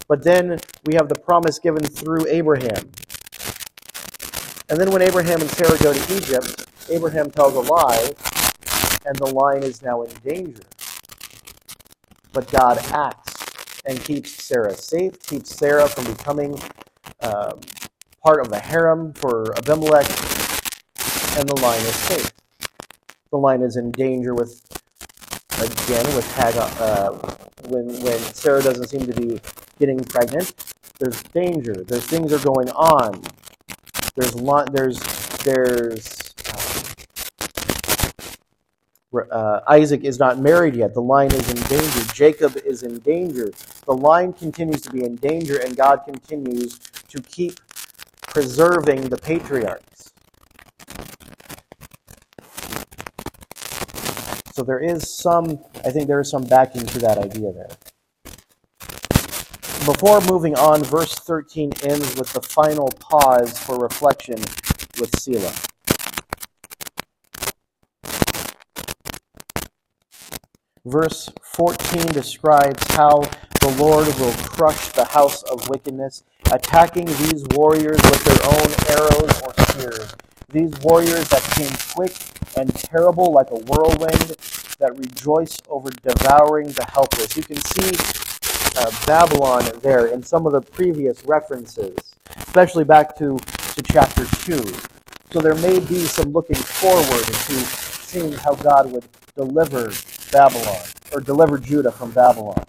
But 0.08 0.24
then 0.24 0.60
we 0.86 0.94
have 0.94 1.10
the 1.10 1.16
promise 1.16 1.58
given 1.58 1.82
through 1.82 2.28
Abraham. 2.28 2.92
And 4.70 4.80
then 4.80 4.92
when 4.92 5.02
Abraham 5.02 5.42
and 5.42 5.50
Sarah 5.50 5.80
go 5.80 5.92
to 5.92 6.16
Egypt, 6.16 6.68
Abraham 6.92 7.32
tells 7.32 7.56
a 7.56 7.62
lie, 7.62 8.12
and 9.08 9.16
the 9.18 9.32
line 9.34 9.64
is 9.64 9.82
now 9.82 10.04
in 10.04 10.12
danger. 10.24 10.62
But 12.32 12.52
God 12.52 12.78
acts 12.92 13.82
and 13.88 14.00
keeps 14.00 14.44
Sarah 14.44 14.76
safe, 14.76 15.20
keeps 15.24 15.56
Sarah 15.56 15.88
from 15.90 16.06
becoming 16.06 16.54
um, 17.22 17.60
part 18.24 18.42
of 18.42 18.52
the 18.52 18.60
harem 18.60 19.12
for 19.14 19.58
Abimelech, 19.58 20.08
and 21.36 21.50
the 21.50 21.60
line 21.64 21.80
is 21.80 21.96
safe. 21.96 22.32
The 23.32 23.38
line 23.38 23.62
is 23.62 23.78
in 23.78 23.92
danger 23.92 24.34
with, 24.34 24.62
again, 25.60 26.06
with. 26.16 26.26
Uh, 26.82 27.12
when 27.70 27.88
when 28.02 28.20
Sarah 28.20 28.62
doesn't 28.64 28.88
seem 28.88 29.06
to 29.06 29.14
be 29.14 29.40
getting 29.80 30.00
pregnant, 30.00 30.54
there's 31.00 31.22
danger. 31.24 31.84
There's 31.84 32.06
things 32.06 32.34
are 32.34 32.40
going 32.40 32.70
on. 32.72 33.22
There's 34.16 34.34
there's 34.74 35.00
there's 35.44 36.20
uh, 39.32 39.62
Isaac 39.68 40.04
is 40.04 40.20
not 40.20 40.40
married 40.40 40.76
yet. 40.76 40.94
The 40.94 41.02
line 41.02 41.32
is 41.34 41.50
in 41.50 41.62
danger. 41.68 42.14
Jacob 42.14 42.58
is 42.66 42.84
in 42.84 43.00
danger. 43.00 43.52
The 43.86 43.94
line 43.94 44.34
continues 44.34 44.82
to 44.82 44.92
be 44.92 45.04
in 45.04 45.16
danger, 45.18 45.58
and 45.58 45.76
God 45.76 46.02
continues 46.06 46.80
to 47.10 47.22
keep 47.22 47.60
preserving 48.28 49.10
the 49.10 49.18
patriarchs. 49.18 49.99
So 54.60 54.66
there 54.66 54.80
is 54.80 55.10
some, 55.10 55.64
I 55.86 55.90
think 55.90 56.08
there 56.08 56.20
is 56.20 56.30
some 56.30 56.44
backing 56.44 56.86
to 56.86 57.00
that 57.00 57.18
idea 57.18 57.54
there. 57.54 57.70
Before 59.86 60.20
moving 60.30 60.54
on, 60.58 60.84
verse 60.84 61.16
13 61.16 61.72
ends 61.84 62.18
with 62.18 62.34
the 62.34 62.42
final 62.42 62.90
pause 63.00 63.58
for 63.58 63.80
reflection 63.80 64.36
with 65.00 65.18
Selah. 65.18 65.54
Verse 70.84 71.30
14 71.42 72.08
describes 72.08 72.84
how 72.96 73.22
the 73.62 73.74
Lord 73.80 74.08
will 74.20 74.34
crush 74.44 74.90
the 74.90 75.06
house 75.06 75.42
of 75.44 75.70
wickedness, 75.70 76.26
attacking 76.52 77.06
these 77.06 77.46
warriors 77.52 78.02
with 78.04 78.26
their 78.26 78.44
own 78.44 79.00
arrows 79.00 79.42
or 79.42 79.54
spears. 79.68 80.14
These 80.52 80.78
warriors 80.82 81.30
that 81.30 81.44
came 81.56 81.72
quick 81.96 82.39
and 82.58 82.74
terrible 82.76 83.32
like 83.32 83.52
a 83.52 83.56
whirlwind 83.56 84.36
that 84.80 84.98
rejoice 84.98 85.58
over 85.70 85.90
devouring 85.90 86.72
the 86.72 86.86
helpless. 86.86 87.36
You 87.36 87.44
can 87.44 87.58
see 87.58 87.92
uh, 88.78 88.92
Babylon 89.06 89.64
there 89.82 90.08
in 90.08 90.24
some 90.24 90.46
of 90.46 90.54
the 90.54 90.62
previous 90.62 91.24
references, 91.26 91.98
especially 92.38 92.84
back 92.84 93.18
to, 93.18 93.38
to 93.38 93.84
chapter 93.84 94.26
2. 94.26 94.58
So 95.32 95.42
there 95.42 95.56
may 95.56 95.80
be 95.80 96.06
some 96.06 96.32
looking 96.32 96.56
forward 96.56 97.26
to 97.26 97.54
seeing 98.06 98.34
how 98.34 98.56
God 98.56 98.92
would 98.92 99.06
deliver 99.36 99.92
Babylon, 100.32 100.82
or 101.14 101.22
deliver 101.22 101.58
Judah 101.58 101.92
from 101.92 102.12
Babylon. 102.12 102.64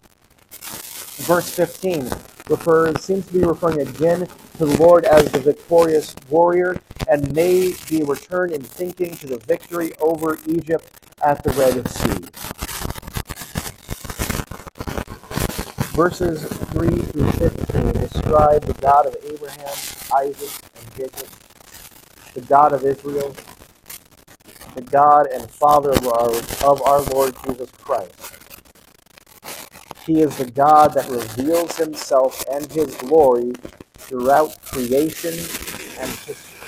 Verse 1.21 1.51
15 1.51 2.11
refers, 2.51 3.03
seems 3.03 3.27
to 3.27 3.33
be 3.33 3.41
referring 3.41 3.81
again 3.81 4.27
to 4.59 4.67
the 4.67 4.77
Lord 4.79 5.05
as 5.07 5.31
the 5.33 5.41
victorious 5.41 6.15
warrior, 6.29 6.77
and 7.09 7.33
may 7.35 7.75
be 7.89 8.03
a 8.03 8.05
return 8.05 8.53
in 8.53 8.63
thinking 8.63 9.17
to 9.17 9.27
the 9.29 9.39
victory 9.39 9.93
over 10.01 10.39
Egypt 10.47 10.91
at 11.25 11.43
the 11.45 11.51
Red 11.53 11.89
Sea. 11.89 12.29
Verses 15.95 16.45
3 16.45 16.89
through 16.89 17.33
15 17.33 17.93
describe 17.93 18.65
the 18.65 18.75
God 18.81 19.07
of 19.07 19.17
Abraham, 19.25 19.69
Isaac, 20.17 20.51
and 20.77 20.97
Jacob, 20.97 21.29
the 22.35 22.41
God 22.43 22.73
of 22.73 22.85
Israel, 22.85 23.35
the 24.75 24.83
God 24.83 25.27
and 25.29 25.51
Father 25.51 25.91
of 25.91 26.07
our, 26.07 26.31
of 26.71 26.83
our 26.83 27.03
Lord 27.13 27.35
Jesus 27.45 27.71
Christ. 27.73 28.40
He 30.11 30.23
is 30.23 30.37
the 30.39 30.51
God 30.51 30.95
that 30.95 31.09
reveals 31.09 31.77
himself 31.77 32.45
and 32.51 32.67
his 32.73 32.97
glory 32.97 33.53
throughout 33.97 34.61
creation 34.63 35.31
and 36.01 36.11
history. 36.11 36.59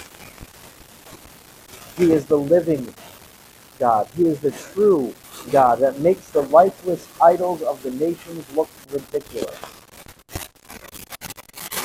He 1.97 2.13
is 2.13 2.27
the 2.27 2.39
living 2.39 2.95
God. 3.81 4.09
He 4.17 4.29
is 4.29 4.41
the 4.41 4.53
true 4.53 5.15
God 5.53 5.81
that 5.81 6.01
makes 6.01 6.31
the 6.31 6.43
lifeless 6.43 7.09
idols 7.21 7.63
of 7.63 7.83
the 7.83 7.91
nations 7.93 8.47
look 8.57 8.71
ridiculous. 8.93 9.59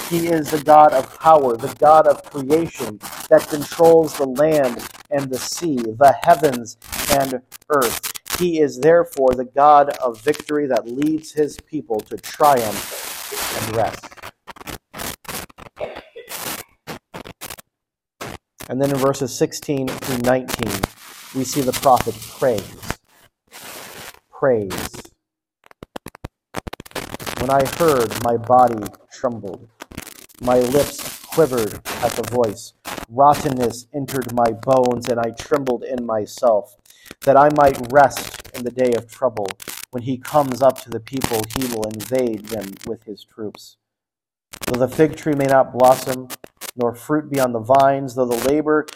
He 0.10 0.28
is 0.28 0.52
the 0.52 0.64
God 0.64 0.94
of 0.94 1.20
power, 1.20 1.58
the 1.58 1.76
God 1.80 2.08
of 2.08 2.24
creation 2.26 3.00
that 3.30 3.48
controls 3.50 4.16
the 4.18 4.28
land 4.28 4.88
and 5.10 5.32
the 5.32 5.40
sea, 5.40 5.78
the 5.78 6.16
heavens 6.24 6.78
and 7.14 7.42
earth. 7.72 8.17
He 8.40 8.60
is 8.60 8.80
therefore 8.80 9.32
the 9.36 9.46
God 9.46 9.92
of 9.98 10.22
victory 10.22 10.68
that 10.68 10.88
leads 10.88 11.34
his 11.34 11.60
people 11.60 12.00
to 12.02 12.18
triumph 12.18 13.64
and 13.66 13.76
rest. 13.78 14.06
And 18.70 18.82
then 18.82 18.92
in 18.92 18.98
verses 18.98 19.36
16 19.36 19.88
through 19.88 20.20
19, 20.20 20.82
we 21.36 21.44
see 21.46 21.62
the 21.62 21.74
prophet 21.74 22.16
praise. 22.40 22.98
Praise. 24.32 24.94
When 27.40 27.52
I 27.52 27.66
heard, 27.78 28.12
my 28.24 28.38
body 28.38 28.84
trembled. 29.12 29.68
My 30.42 30.60
lips 30.60 31.27
quivered 31.38 31.76
at 32.02 32.12
the 32.14 32.28
voice. 32.32 32.74
Rottenness 33.10 33.86
entered 33.94 34.34
my 34.34 34.54
bones, 34.54 35.08
and 35.08 35.20
I 35.20 35.30
trembled 35.30 35.84
in 35.84 36.04
myself, 36.04 36.78
that 37.26 37.38
I 37.38 37.50
might 37.56 37.78
rest 37.92 38.50
in 38.56 38.64
the 38.64 38.72
day 38.72 38.94
of 38.98 39.08
trouble. 39.08 39.46
When 39.92 40.02
he 40.02 40.18
comes 40.18 40.64
up 40.64 40.82
to 40.82 40.90
the 40.90 41.00
people, 41.00 41.40
he 41.56 41.68
will 41.68 41.84
invade 41.84 42.46
them 42.48 42.74
with 42.88 43.04
his 43.04 43.24
troops. 43.24 43.78
Though 44.66 44.80
the 44.80 44.88
fig 44.88 45.16
tree 45.16 45.36
may 45.36 45.46
not 45.46 45.78
blossom, 45.78 46.30
nor 46.76 46.96
fruit 46.96 47.30
be 47.30 47.40
on 47.40 47.54
the 47.54 47.60
vines, 47.60 48.16
though 48.16 48.26
the 48.26 48.50
labor 48.50 48.88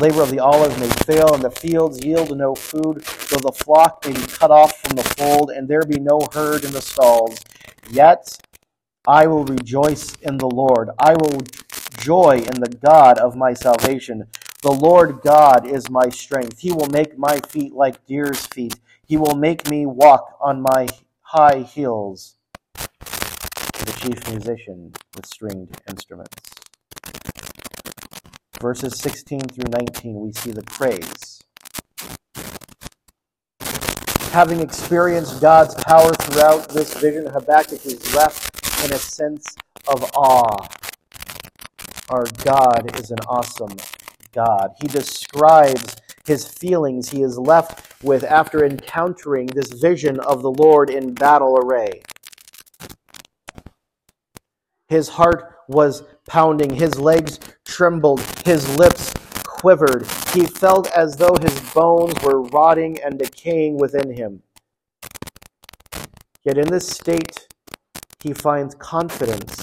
labor 0.00 0.22
of 0.22 0.32
the 0.32 0.40
olive 0.40 0.76
may 0.80 0.88
fail, 1.06 1.32
and 1.32 1.44
the 1.44 1.50
fields 1.52 2.04
yield 2.04 2.36
no 2.36 2.56
food, 2.56 3.04
though 3.30 3.38
the 3.38 3.52
flock 3.52 4.04
may 4.04 4.14
be 4.14 4.26
cut 4.26 4.50
off 4.50 4.80
from 4.80 4.96
the 4.96 5.04
fold, 5.04 5.52
and 5.52 5.68
there 5.68 5.82
be 5.82 6.00
no 6.00 6.18
herd 6.34 6.64
in 6.64 6.72
the 6.72 6.82
stalls, 6.82 7.38
yet 7.88 8.36
I 9.06 9.26
will 9.26 9.44
rejoice 9.44 10.14
in 10.22 10.38
the 10.38 10.48
Lord. 10.48 10.90
I 10.98 11.14
will 11.14 11.40
joy 11.98 12.38
in 12.38 12.60
the 12.60 12.78
God 12.82 13.18
of 13.18 13.36
my 13.36 13.54
salvation. 13.54 14.28
The 14.62 14.72
Lord 14.72 15.20
God 15.22 15.66
is 15.66 15.90
my 15.90 16.08
strength. 16.08 16.60
He 16.60 16.72
will 16.72 16.88
make 16.88 17.18
my 17.18 17.40
feet 17.48 17.72
like 17.72 18.06
deer's 18.06 18.46
feet. 18.46 18.76
He 19.06 19.16
will 19.16 19.34
make 19.34 19.68
me 19.68 19.86
walk 19.86 20.36
on 20.40 20.62
my 20.62 20.88
high 21.22 21.60
heels. 21.60 22.36
The 23.00 23.94
chief 23.98 24.28
musician 24.28 24.92
with 25.14 25.26
stringed 25.26 25.80
instruments 25.88 26.52
verses 28.62 28.96
16 29.00 29.40
through 29.40 29.70
19, 29.76 30.20
we 30.20 30.32
see 30.32 30.52
the 30.52 30.62
praise. 30.62 31.42
Having 34.30 34.60
experienced 34.60 35.40
God's 35.40 35.74
power 35.74 36.12
throughout 36.12 36.68
this 36.68 36.94
vision, 36.94 37.26
Habakkuk 37.26 37.84
is 37.84 38.14
left 38.14 38.61
in 38.84 38.92
a 38.92 38.98
sense 38.98 39.56
of 39.88 40.04
awe. 40.14 40.68
Our 42.08 42.24
God 42.44 42.98
is 42.98 43.10
an 43.10 43.18
awesome 43.28 43.76
God. 44.32 44.70
He 44.80 44.88
describes 44.88 45.96
his 46.26 46.46
feelings 46.46 47.10
he 47.10 47.22
is 47.22 47.38
left 47.38 48.02
with 48.02 48.24
after 48.24 48.64
encountering 48.64 49.46
this 49.46 49.72
vision 49.72 50.20
of 50.20 50.42
the 50.42 50.50
Lord 50.50 50.90
in 50.90 51.14
battle 51.14 51.58
array. 51.58 52.02
His 54.88 55.08
heart 55.08 55.56
was 55.68 56.02
pounding, 56.28 56.74
his 56.74 56.98
legs 56.98 57.38
trembled, 57.64 58.20
his 58.44 58.76
lips 58.76 59.14
quivered. 59.42 60.06
He 60.34 60.46
felt 60.46 60.90
as 60.90 61.16
though 61.16 61.36
his 61.40 61.58
bones 61.72 62.14
were 62.22 62.42
rotting 62.42 63.00
and 63.02 63.18
decaying 63.18 63.78
within 63.78 64.12
him. 64.12 64.42
Yet 66.44 66.58
in 66.58 66.68
this 66.68 66.88
state, 66.88 67.46
he 68.22 68.32
finds 68.32 68.74
confidence 68.76 69.60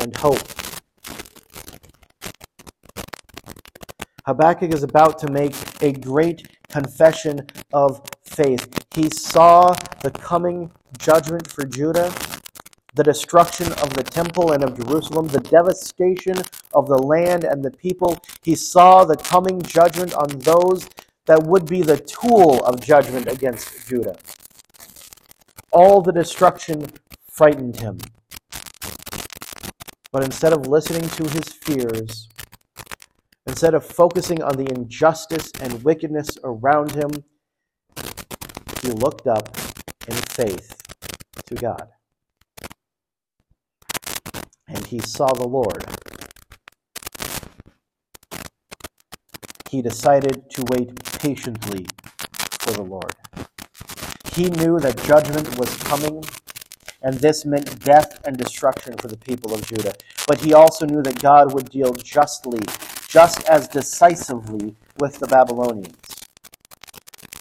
and 0.00 0.16
hope. 0.16 0.40
Habakkuk 4.26 4.72
is 4.72 4.82
about 4.82 5.18
to 5.20 5.30
make 5.30 5.54
a 5.82 5.92
great 5.92 6.48
confession 6.68 7.46
of 7.72 8.00
faith. 8.24 8.68
He 8.94 9.10
saw 9.10 9.74
the 10.02 10.10
coming 10.10 10.70
judgment 10.98 11.50
for 11.50 11.64
Judah 11.64 12.12
the 12.94 13.02
destruction 13.02 13.66
of 13.72 13.94
the 13.94 14.02
temple 14.02 14.52
and 14.52 14.62
of 14.62 14.76
Jerusalem, 14.76 15.26
the 15.26 15.40
devastation 15.40 16.36
of 16.74 16.86
the 16.86 16.98
land 16.98 17.44
and 17.44 17.64
the 17.64 17.70
people. 17.70 18.18
He 18.42 18.54
saw 18.54 19.04
the 19.04 19.16
coming 19.16 19.62
judgment 19.62 20.12
on 20.14 20.28
those 20.40 20.86
that 21.24 21.42
would 21.42 21.66
be 21.66 21.80
the 21.82 21.96
tool 21.96 22.62
of 22.64 22.80
judgment 22.80 23.28
against 23.28 23.88
Judah. 23.88 24.16
All 25.72 26.02
the 26.02 26.12
destruction 26.12 26.86
frightened 27.30 27.78
him. 27.78 27.98
But 30.12 30.24
instead 30.24 30.52
of 30.52 30.66
listening 30.66 31.08
to 31.08 31.30
his 31.30 31.48
fears, 31.48 32.28
instead 33.46 33.74
of 33.74 33.84
focusing 33.84 34.42
on 34.42 34.56
the 34.56 34.70
injustice 34.70 35.50
and 35.60 35.82
wickedness 35.84 36.38
around 36.44 36.92
him, 36.92 37.10
he 38.82 38.90
looked 38.90 39.26
up 39.26 39.56
in 40.08 40.14
faith 40.14 40.76
to 41.46 41.54
God 41.54 41.88
and 44.68 44.86
he 44.86 44.98
saw 45.00 45.32
the 45.32 45.46
Lord. 45.46 45.84
He 49.70 49.82
decided 49.82 50.50
to 50.50 50.64
wait 50.70 51.02
patiently 51.04 51.86
for 52.60 52.72
the 52.72 52.82
Lord. 52.82 53.14
He 54.34 54.44
knew 54.50 54.78
that 54.80 55.02
judgment 55.04 55.58
was 55.58 55.76
coming, 55.78 56.24
and 57.02 57.14
this 57.14 57.44
meant 57.44 57.78
death 57.84 58.20
and 58.24 58.36
destruction 58.36 58.96
for 58.98 59.08
the 59.08 59.16
people 59.18 59.54
of 59.54 59.66
Judah. 59.66 59.94
But 60.26 60.40
he 60.40 60.54
also 60.54 60.86
knew 60.86 61.02
that 61.02 61.20
God 61.20 61.52
would 61.54 61.70
deal 61.70 61.92
justly, 61.94 62.60
just 63.08 63.48
as 63.48 63.68
decisively 63.68 64.74
with 64.98 65.18
the 65.18 65.26
Babylonians. 65.26 65.96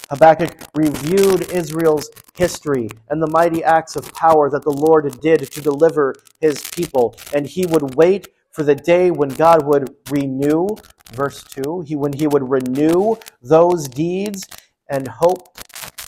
Habakkuk 0.09 0.57
reviewed 0.75 1.51
Israel's 1.51 2.09
history 2.35 2.89
and 3.09 3.21
the 3.21 3.29
mighty 3.31 3.63
acts 3.63 3.95
of 3.95 4.11
power 4.13 4.49
that 4.49 4.63
the 4.63 4.71
Lord 4.71 5.19
did 5.21 5.51
to 5.51 5.61
deliver 5.61 6.15
his 6.41 6.63
people. 6.69 7.15
And 7.33 7.47
he 7.47 7.65
would 7.67 7.95
wait 7.95 8.27
for 8.51 8.63
the 8.63 8.75
day 8.75 9.11
when 9.11 9.29
God 9.29 9.65
would 9.65 9.95
renew, 10.09 10.67
verse 11.13 11.43
2, 11.43 11.85
he, 11.87 11.95
when 11.95 12.13
he 12.13 12.27
would 12.27 12.49
renew 12.49 13.15
those 13.41 13.87
deeds 13.87 14.43
and 14.89 15.07
hope 15.07 15.57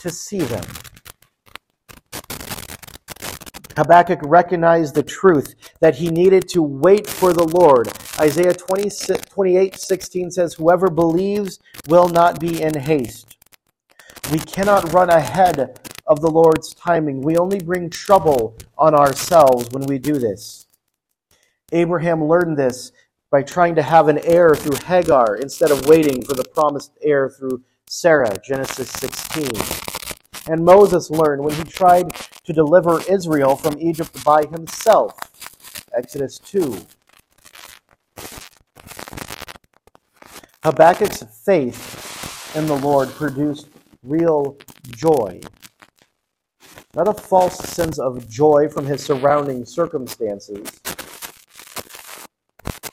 to 0.04 0.10
see 0.10 0.40
them. 0.40 0.64
Habakkuk 3.74 4.20
recognized 4.22 4.94
the 4.94 5.02
truth 5.02 5.54
that 5.80 5.94
he 5.94 6.10
needed 6.10 6.46
to 6.50 6.62
wait 6.62 7.06
for 7.06 7.32
the 7.32 7.44
Lord. 7.44 7.88
Isaiah 8.20 8.52
20, 8.52 8.90
28 9.30 9.76
16 9.76 10.30
says, 10.30 10.52
Whoever 10.52 10.90
believes 10.90 11.58
will 11.88 12.10
not 12.10 12.38
be 12.38 12.60
in 12.62 12.78
haste. 12.78 13.38
We 14.30 14.40
cannot 14.40 14.92
run 14.92 15.08
ahead 15.08 15.80
of 16.06 16.20
the 16.20 16.30
Lord's 16.30 16.74
timing. 16.74 17.22
We 17.22 17.38
only 17.38 17.58
bring 17.58 17.88
trouble 17.88 18.58
on 18.76 18.94
ourselves 18.94 19.70
when 19.70 19.86
we 19.86 19.98
do 19.98 20.18
this. 20.18 20.66
Abraham 21.72 22.22
learned 22.24 22.58
this 22.58 22.92
by 23.30 23.42
trying 23.42 23.74
to 23.76 23.82
have 23.82 24.08
an 24.08 24.18
heir 24.24 24.54
through 24.54 24.76
Hagar 24.84 25.36
instead 25.36 25.70
of 25.70 25.86
waiting 25.86 26.20
for 26.20 26.34
the 26.34 26.44
promised 26.44 26.92
heir 27.00 27.30
through 27.30 27.62
Sarah, 27.88 28.36
Genesis 28.42 28.90
16. 28.90 29.93
And 30.46 30.64
Moses 30.64 31.10
learned 31.10 31.42
when 31.42 31.54
he 31.54 31.64
tried 31.64 32.14
to 32.44 32.52
deliver 32.52 33.00
Israel 33.10 33.56
from 33.56 33.78
Egypt 33.78 34.22
by 34.24 34.44
himself, 34.44 35.14
Exodus 35.96 36.38
2. 36.38 36.78
Habakkuk's 40.62 41.24
faith 41.44 42.54
in 42.56 42.66
the 42.66 42.76
Lord 42.76 43.08
produced 43.10 43.68
real 44.02 44.56
joy. 44.94 45.40
Not 46.94 47.08
a 47.08 47.14
false 47.14 47.58
sense 47.58 47.98
of 47.98 48.28
joy 48.28 48.68
from 48.68 48.86
his 48.86 49.02
surrounding 49.02 49.64
circumstances, 49.64 50.68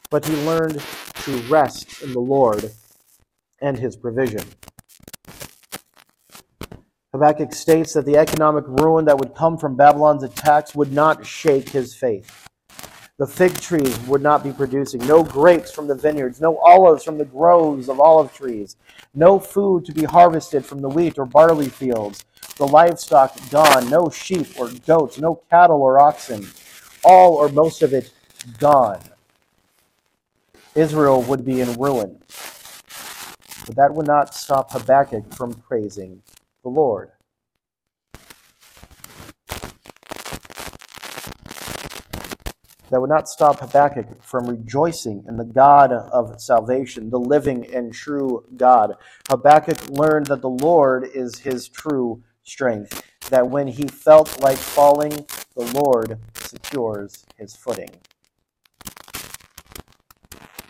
but 0.09 0.25
he 0.25 0.35
learned 0.45 0.81
to 1.23 1.37
rest 1.49 2.01
in 2.01 2.13
the 2.13 2.19
Lord 2.19 2.71
and 3.61 3.77
his 3.77 3.95
provision. 3.95 4.43
Habakkuk 7.13 7.53
states 7.53 7.91
that 7.93 8.05
the 8.05 8.15
economic 8.15 8.63
ruin 8.65 9.03
that 9.03 9.17
would 9.17 9.35
come 9.35 9.57
from 9.57 9.75
Babylon's 9.75 10.23
attacks 10.23 10.73
would 10.73 10.93
not 10.93 11.25
shake 11.25 11.67
his 11.67 11.93
faith. 11.93 12.47
The 13.17 13.27
fig 13.27 13.59
trees 13.59 13.99
would 14.07 14.21
not 14.21 14.45
be 14.45 14.53
producing, 14.53 15.05
no 15.05 15.21
grapes 15.21 15.73
from 15.73 15.87
the 15.87 15.95
vineyards, 15.95 16.39
no 16.39 16.57
olives 16.59 17.03
from 17.03 17.17
the 17.17 17.25
groves 17.25 17.89
of 17.89 17.99
olive 17.99 18.33
trees, 18.33 18.77
no 19.13 19.39
food 19.39 19.83
to 19.85 19.91
be 19.91 20.05
harvested 20.05 20.65
from 20.65 20.79
the 20.81 20.87
wheat 20.87 21.19
or 21.19 21.25
barley 21.25 21.67
fields, 21.67 22.23
the 22.55 22.65
livestock 22.65 23.37
gone, 23.49 23.89
no 23.89 24.09
sheep 24.09 24.47
or 24.57 24.69
goats, 24.87 25.19
no 25.19 25.41
cattle 25.49 25.81
or 25.81 25.99
oxen, 25.99 26.47
all 27.03 27.33
or 27.33 27.49
most 27.49 27.81
of 27.81 27.93
it 27.93 28.13
gone. 28.57 29.01
Israel 30.75 31.21
would 31.23 31.43
be 31.43 31.59
in 31.59 31.73
ruin. 31.73 32.21
But 33.65 33.75
that 33.75 33.93
would 33.93 34.07
not 34.07 34.33
stop 34.33 34.71
Habakkuk 34.71 35.35
from 35.35 35.53
praising 35.55 36.23
the 36.63 36.69
Lord. 36.69 37.11
that 42.91 42.99
would 42.99 43.09
not 43.09 43.29
stop 43.29 43.59
Habakkuk 43.61 44.21
from 44.21 44.47
rejoicing 44.47 45.23
in 45.27 45.37
the 45.37 45.45
God 45.45 45.93
of 45.93 46.41
salvation, 46.41 47.09
the 47.09 47.19
living 47.19 47.73
and 47.73 47.93
true 47.93 48.45
God. 48.57 48.95
Habakkuk 49.29 49.89
learned 49.89 50.27
that 50.27 50.41
the 50.41 50.49
Lord 50.49 51.07
is 51.15 51.39
his 51.39 51.69
true 51.69 52.21
strength, 52.43 53.01
that 53.29 53.49
when 53.49 53.67
he 53.67 53.87
felt 53.87 54.41
like 54.41 54.57
falling, 54.57 55.25
the 55.55 55.71
Lord 55.73 56.19
secures 56.35 57.25
his 57.37 57.55
footing. 57.55 57.89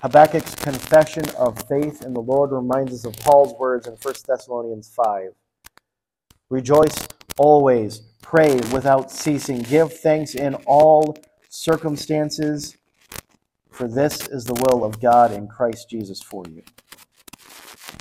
Habakkuk's 0.03 0.55
confession 0.55 1.23
of 1.37 1.67
faith 1.67 2.03
in 2.03 2.13
the 2.13 2.21
Lord 2.21 2.51
reminds 2.51 2.93
us 2.93 3.05
of 3.05 3.15
Paul's 3.17 3.53
words 3.59 3.87
in 3.87 3.93
1 3.93 4.13
Thessalonians 4.27 4.91
5. 4.95 5.29
Rejoice 6.51 7.07
always, 7.37 8.01
pray 8.21 8.55
without 8.73 9.09
ceasing, 9.09 9.61
give 9.61 9.93
thanks 9.93 10.35
in 10.35 10.55
all 10.67 11.17
circumstances, 11.47 12.75
for 13.71 13.87
this 13.87 14.27
is 14.27 14.43
the 14.43 14.53
will 14.53 14.83
of 14.83 14.99
God 14.99 15.31
in 15.31 15.47
Christ 15.47 15.89
Jesus 15.89 16.21
for 16.21 16.43
you. 16.49 16.61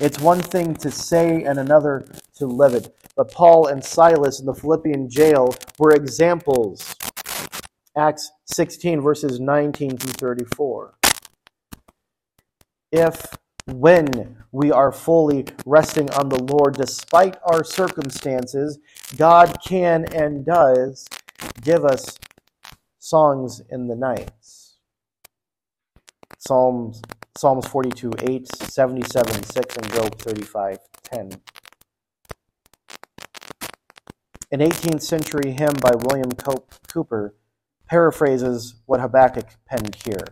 It's 0.00 0.18
one 0.18 0.40
thing 0.42 0.74
to 0.78 0.90
say 0.90 1.44
and 1.44 1.60
another 1.60 2.04
to 2.38 2.46
live 2.46 2.74
it, 2.74 2.92
but 3.14 3.30
Paul 3.30 3.68
and 3.68 3.84
Silas 3.84 4.40
in 4.40 4.46
the 4.46 4.54
Philippian 4.54 5.08
jail 5.08 5.54
were 5.78 5.92
examples. 5.92 6.96
Acts 7.96 8.32
16, 8.46 9.00
verses 9.00 9.38
19 9.38 9.96
through 9.96 10.12
34 10.12 10.94
if, 12.92 13.24
when 13.66 14.36
we 14.52 14.72
are 14.72 14.92
fully 14.92 15.46
resting 15.66 16.10
on 16.12 16.28
the 16.28 16.42
Lord 16.42 16.74
despite 16.74 17.36
our 17.44 17.64
circumstances, 17.64 18.78
God 19.16 19.58
can 19.64 20.04
and 20.12 20.44
does 20.44 21.06
give 21.62 21.84
us 21.84 22.18
songs 22.98 23.62
in 23.70 23.86
the 23.88 23.96
nights. 23.96 24.78
Psalms 26.38 27.02
Psalms 27.40 27.66
42, 27.68 28.12
8, 28.22 28.54
77, 28.54 29.44
6, 29.44 29.76
and 29.76 29.92
Job 29.94 30.18
35, 30.18 30.78
10. 31.04 31.30
An 34.52 34.60
18th 34.60 35.00
century 35.00 35.52
hymn 35.52 35.72
by 35.80 35.92
William 36.04 36.32
Cope 36.32 36.74
Cowper 36.86 37.30
paraphrases 37.88 38.74
what 38.84 39.00
Habakkuk 39.00 39.46
penned 39.64 39.96
here. 40.04 40.24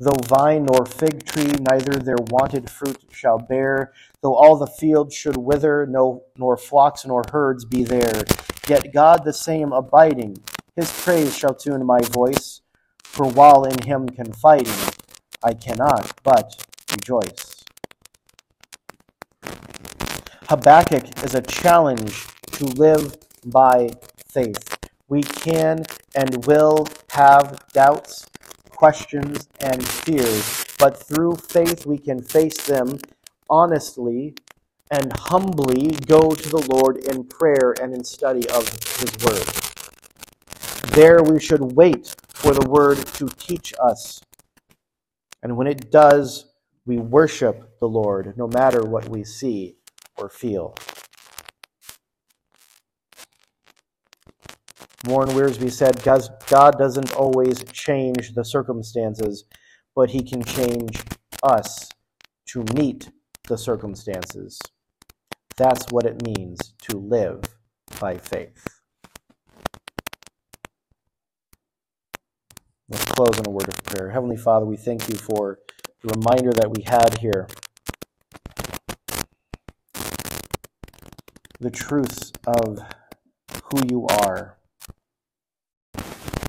Though 0.00 0.14
vine 0.28 0.66
nor 0.66 0.86
fig 0.86 1.24
tree, 1.24 1.50
neither 1.58 1.98
their 1.98 2.18
wonted 2.30 2.70
fruit 2.70 3.02
shall 3.10 3.38
bear, 3.38 3.92
though 4.22 4.36
all 4.36 4.54
the 4.54 4.68
field 4.68 5.12
should 5.12 5.36
wither, 5.36 5.86
no, 5.86 6.22
nor 6.36 6.56
flocks 6.56 7.04
nor 7.04 7.24
herds 7.32 7.64
be 7.64 7.82
there, 7.82 8.22
yet 8.68 8.92
God 8.92 9.24
the 9.24 9.32
same 9.32 9.72
abiding, 9.72 10.36
his 10.76 10.92
praise 11.02 11.36
shall 11.36 11.52
tune 11.52 11.84
my 11.84 11.98
voice, 12.00 12.60
for 13.02 13.26
while 13.26 13.64
in 13.64 13.82
him 13.82 14.08
confiding, 14.08 14.72
I 15.42 15.54
cannot 15.54 16.12
but 16.22 16.64
rejoice. 16.92 17.64
Habakkuk 20.48 21.24
is 21.24 21.34
a 21.34 21.42
challenge 21.42 22.24
to 22.52 22.66
live 22.66 23.16
by 23.46 23.90
faith. 24.28 24.78
We 25.08 25.22
can 25.22 25.84
and 26.14 26.46
will 26.46 26.86
have 27.10 27.58
doubts 27.72 28.26
questions, 28.78 29.48
and 29.58 29.84
fears, 29.84 30.64
but 30.78 30.96
through 30.96 31.34
faith 31.34 31.84
we 31.84 31.98
can 31.98 32.22
face 32.22 32.64
them 32.64 32.96
honestly 33.50 34.36
and 34.92 35.12
humbly 35.18 35.90
go 36.06 36.30
to 36.30 36.48
the 36.48 36.64
Lord 36.70 36.98
in 36.98 37.24
prayer 37.24 37.74
and 37.82 37.92
in 37.92 38.04
study 38.04 38.48
of 38.50 38.68
His 38.68 39.12
Word. 39.24 39.46
There 40.92 41.24
we 41.24 41.40
should 41.40 41.72
wait 41.72 42.14
for 42.28 42.54
the 42.54 42.68
Word 42.68 42.98
to 43.14 43.26
teach 43.26 43.74
us. 43.82 44.22
And 45.42 45.56
when 45.56 45.66
it 45.66 45.90
does, 45.90 46.46
we 46.86 46.98
worship 46.98 47.80
the 47.80 47.88
Lord 47.88 48.38
no 48.38 48.46
matter 48.46 48.84
what 48.84 49.08
we 49.08 49.24
see 49.24 49.74
or 50.16 50.28
feel. 50.28 50.76
Warren 55.06 55.30
Wiersbe 55.30 55.70
said, 55.70 56.02
God 56.02 56.78
doesn't 56.78 57.12
always 57.14 57.62
change 57.72 58.34
the 58.34 58.44
circumstances, 58.44 59.44
but 59.94 60.10
he 60.10 60.22
can 60.22 60.42
change 60.42 61.02
us 61.42 61.88
to 62.46 62.64
meet 62.74 63.10
the 63.46 63.56
circumstances. 63.56 64.60
That's 65.56 65.86
what 65.90 66.04
it 66.04 66.22
means 66.22 66.74
to 66.82 66.98
live 66.98 67.42
by 68.00 68.18
faith. 68.18 68.66
Let's 72.90 73.04
close 73.06 73.38
in 73.38 73.46
a 73.46 73.50
word 73.50 73.68
of 73.68 73.82
prayer. 73.84 74.10
Heavenly 74.10 74.36
Father, 74.36 74.66
we 74.66 74.76
thank 74.76 75.08
you 75.08 75.16
for 75.16 75.60
the 76.02 76.12
reminder 76.16 76.52
that 76.52 76.70
we 76.76 76.82
had 76.82 77.18
here. 77.18 77.46
The 81.60 81.70
truths 81.70 82.32
of 82.46 82.78
who 83.64 83.80
you 83.88 84.06
are 84.06 84.57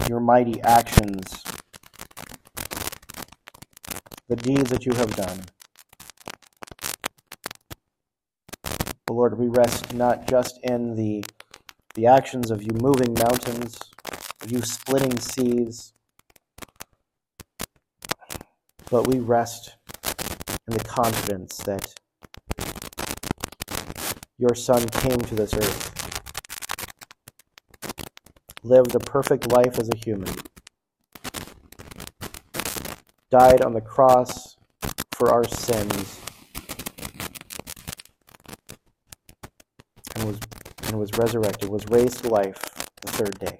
your 0.10 0.20
mighty 0.20 0.60
actions, 0.64 1.43
the 4.28 4.36
deeds 4.36 4.72
that 4.72 4.84
you 4.84 4.91
have 4.93 5.16
done. 5.16 5.39
Oh 9.07 9.14
Lord, 9.14 9.38
we 9.38 9.47
rest 9.49 9.93
not 9.93 10.28
just 10.28 10.60
in 10.64 10.95
the, 10.95 11.24
the 11.93 12.07
actions 12.07 12.49
of 12.49 12.64
you 12.64 12.72
moving 12.82 13.14
mountains, 13.14 13.78
of 14.41 14.51
you 14.51 14.64
splitting 14.64 15.20
seas, 15.20 15.93
but 18.89 19.05
we 19.07 19.20
rest 19.20 19.76
in 20.68 20.74
the 20.74 20.84
confidence 20.86 21.57
that 21.57 21.93
your 24.39 24.55
Son 24.55 24.88
came 24.88 25.20
to 25.20 25.36
this 25.36 25.53
earth 25.53 25.99
lived 28.64 28.95
a 28.95 28.99
perfect 28.99 29.51
life 29.51 29.80
as 29.80 29.89
a 29.89 29.97
human, 29.97 30.34
died 33.30 33.62
on 33.62 33.74
the 33.74 33.82
cross 33.82 34.57
for 35.12 35.32
our 35.32 35.47
sins, 35.47 36.20
and 40.16 40.24
was, 40.26 40.39
and 40.84 40.99
was 40.99 41.12
resurrected, 41.18 41.70
was 41.70 41.86
raised 41.89 42.24
to 42.24 42.30
life 42.30 42.62
the 43.01 43.12
third 43.12 43.39
day. 43.39 43.57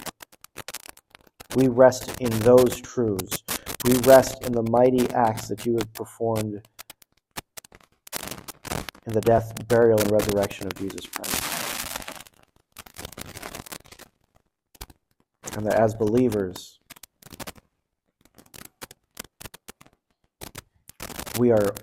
We 1.56 1.68
rest 1.68 2.20
in 2.22 2.30
those 2.39 2.80
truths. 2.82 3.43
We 3.86 3.95
rest 4.00 4.43
in 4.45 4.52
the 4.52 4.64
mighty 4.70 5.10
acts 5.12 5.47
that 5.47 5.66
you 5.66 5.74
have 5.74 5.93
performed 5.93 6.62
in 9.06 9.14
the 9.14 9.22
death, 9.22 9.68
burial, 9.68 10.00
and 10.00 10.12
resurrection 10.12 10.68
of 10.68 10.76
Jesus 10.76 11.06
Christ. 11.08 11.59
And 15.60 15.68
that 15.68 15.78
as 15.78 15.93
believers, 15.93 16.80
we 21.38 21.51
are 21.51 21.76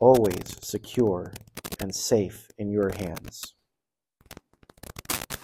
always 0.00 0.56
secure 0.60 1.32
and 1.78 1.94
safe 1.94 2.48
in 2.58 2.68
your 2.68 2.90
hands. 2.98 3.54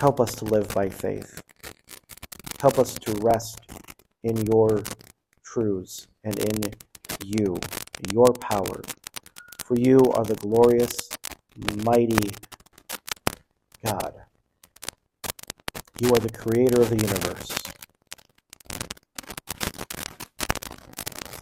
Help 0.01 0.19
us 0.19 0.35
to 0.35 0.45
live 0.45 0.67
by 0.75 0.89
faith. 0.89 1.41
Help 2.61 2.81
us 2.81 2.95
to 2.95 3.13
rest 3.23 3.61
in 4.25 4.45
your 4.47 4.83
truths 5.45 6.09
and 6.25 6.37
in 6.41 6.73
you, 7.25 7.57
your 8.13 8.33
power. 8.41 8.81
For 9.65 9.79
you 9.79 10.01
are 10.17 10.25
the 10.25 10.35
glorious, 10.35 11.09
mighty 11.85 12.29
God. 13.85 14.15
You 15.99 16.11
are 16.11 16.19
the 16.19 16.29
creator 16.29 16.83
of 16.83 16.91
the 16.91 16.97
universe. 16.97 17.57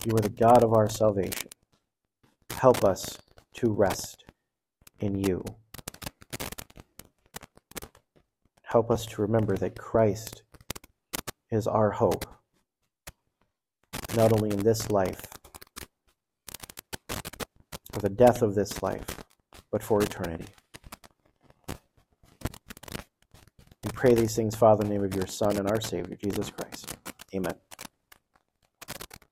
You 0.06 0.14
are 0.14 0.20
the 0.20 0.28
God 0.28 0.62
of 0.62 0.72
our 0.72 0.88
salvation. 0.88 1.48
Help 2.50 2.84
us 2.84 3.18
to 3.54 3.72
rest 3.72 4.24
in 5.00 5.18
you. 5.18 5.44
Help 8.62 8.92
us 8.92 9.06
to 9.06 9.22
remember 9.22 9.56
that 9.56 9.76
Christ 9.76 10.44
is 11.50 11.66
our 11.66 11.90
hope, 11.90 12.24
not 14.16 14.32
only 14.32 14.50
in 14.50 14.62
this 14.62 14.88
life, 14.88 15.22
or 17.10 18.00
the 18.00 18.08
death 18.08 18.40
of 18.40 18.54
this 18.54 18.84
life, 18.84 19.24
but 19.72 19.82
for 19.82 20.00
eternity. 20.00 20.46
Pray 24.04 24.14
these 24.14 24.36
things, 24.36 24.54
Father, 24.54 24.82
in 24.82 24.90
the 24.90 24.94
name 24.96 25.04
of 25.04 25.14
your 25.14 25.26
Son 25.26 25.56
and 25.56 25.66
our 25.66 25.80
Savior, 25.80 26.14
Jesus 26.22 26.50
Christ. 26.50 26.94
Amen. 27.34 27.54